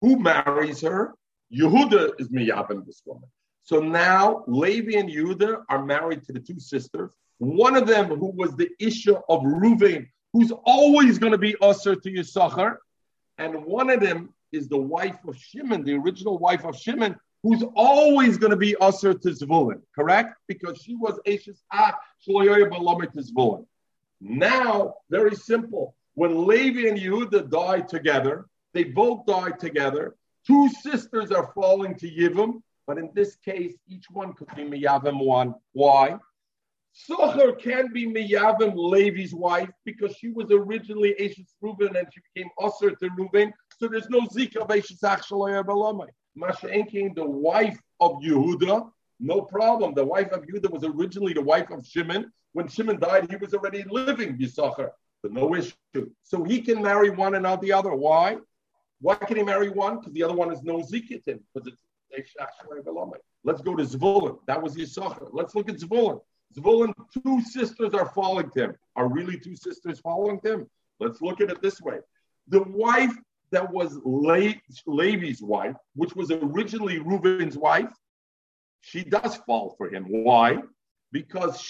[0.00, 1.14] Who marries her?
[1.52, 3.28] Yehuda is Miyabim, this woman.
[3.62, 7.12] So now Levi and Yehuda are married to the two sisters.
[7.38, 12.00] One of them, who was the Isha of Ruvain, who's always going to be Osir
[12.02, 12.76] to Yisachar,
[13.38, 17.64] and one of them is the wife of Shimon, the original wife of Shimon, who's
[17.74, 20.34] always going to be Osir to Zvulun, correct?
[20.46, 21.96] Because she was Ashes Ah
[22.26, 23.64] Shloyoy Balamet to Zvulun.
[24.20, 25.94] Now, very simple.
[26.14, 30.16] When Levi and Yehuda die together, they both die together.
[30.46, 35.24] Two sisters are falling to Yivim, but in this case, each one could be Miyavim
[35.24, 35.54] one.
[35.72, 36.18] Why?
[37.08, 42.50] Socher can be Miyavim Levi's wife because she was originally Ashes Reuben and she became
[42.58, 43.52] Osir to Reuben.
[43.78, 49.94] So there's no Zika of Ashes Achshalayah Masha Enkin, the wife of Yehuda, no problem.
[49.94, 52.32] The wife of Yehuda was originally the wife of Shimon.
[52.52, 54.90] When Shimon died, he was already living Yisachar,
[55.22, 56.10] but no issue.
[56.22, 57.94] So he can marry one and not the other.
[57.94, 58.38] Why?
[59.00, 59.98] Why can he marry one?
[59.98, 61.82] Because the other one is no Zikitin, because it's
[63.44, 64.38] Let's go to Zvulun.
[64.46, 65.28] That was Yisachar.
[65.32, 66.20] Let's look at Zvulun.
[66.56, 66.92] Zvulun,
[67.24, 68.74] two sisters are following him.
[68.96, 70.66] Are really two sisters following him?
[70.98, 71.98] Let's look at it this way.
[72.48, 73.12] The wife
[73.52, 74.54] that was Le-
[74.86, 77.92] Levi's wife, which was originally Reuben's wife,
[78.80, 80.04] she does fall for him.
[80.08, 80.58] Why?
[81.12, 81.60] Because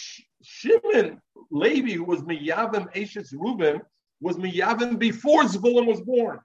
[0.42, 3.82] Shimon, Levi, who was Miyavim Ashes Reuben,
[4.20, 6.40] was Miyavim before Zvulun was born.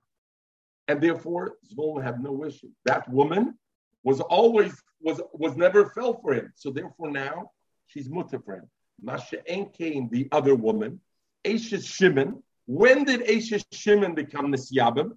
[0.88, 2.69] And therefore, Zvulun had no issue.
[2.85, 3.57] That woman
[4.03, 6.51] was always, was, was never fell for him.
[6.55, 7.51] So therefore now,
[7.88, 8.69] she's mutter for him.
[9.01, 9.38] Masha
[9.73, 11.01] came the other woman,
[11.43, 12.41] Ashes Shimon.
[12.65, 15.11] When did Ashes Shimon become Nisyabim?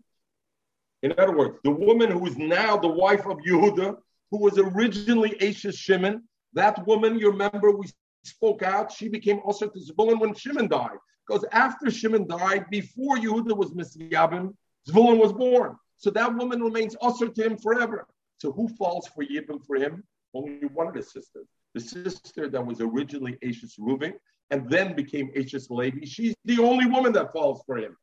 [1.02, 3.96] In other words, the woman who is now the wife of Yehuda,
[4.30, 6.24] who was originally Ashes Shimon,
[6.55, 7.86] that woman, you remember, we
[8.24, 10.98] spoke out, she became also to Zvulun when Shimon died.
[11.26, 14.54] Because after Shimon died, before Yehuda was Misyabim,
[14.88, 15.76] Zvulun was born.
[15.96, 18.06] So that woman remains usher to him forever.
[18.38, 20.04] So who falls for Yibim for him?
[20.32, 21.46] Only one of the sisters.
[21.74, 24.14] The sister that was originally Ashes Reuven
[24.50, 26.06] and then became Ashes Levi.
[26.06, 27.96] She's the only woman that falls for him.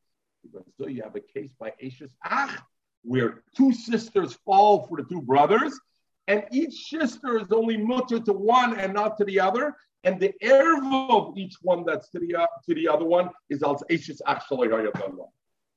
[0.78, 2.60] So you have a case by Ashes Ach,
[3.02, 5.78] where two sisters fall for the two brothers,
[6.28, 9.74] and each sister is only mutter to one and not to the other.
[10.06, 13.82] And the erva of each one that's to the to the other one is als
[13.90, 14.56] Ashes Ach So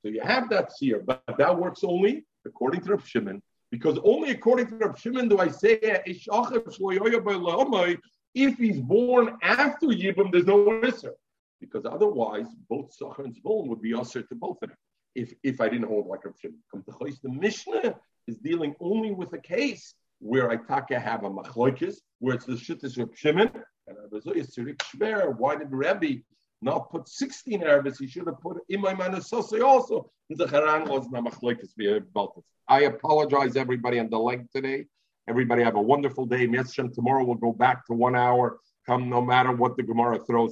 [0.04, 3.42] you have that seer, but that works only according to Rav Shimon
[3.72, 5.80] because only according to Rav Shimon do I say
[8.36, 11.14] if he's born after Yibam, there's no Isser.
[11.60, 14.78] Because otherwise, both Sachar and Zvulun would be Isser to both of them.
[15.16, 16.60] If, if I didn't hold like Rav Shimon.
[17.24, 17.96] The Mishnah
[18.28, 22.54] is dealing only with a case where I taka have a machloikis, where it's the
[22.54, 23.50] shittis Rav Shimon,
[23.88, 26.22] and oh, why did Rebbe
[26.62, 30.12] not put 16 Arabs, he should have put Imay Manasose also.
[30.30, 31.70] In the Haran was Namachlekes
[32.68, 34.86] I apologize, everybody, on the leg today.
[35.28, 36.48] Everybody have a wonderful day.
[36.48, 38.60] Tomorrow we'll go back to one hour.
[38.86, 40.48] Come no matter what the Gemara throws.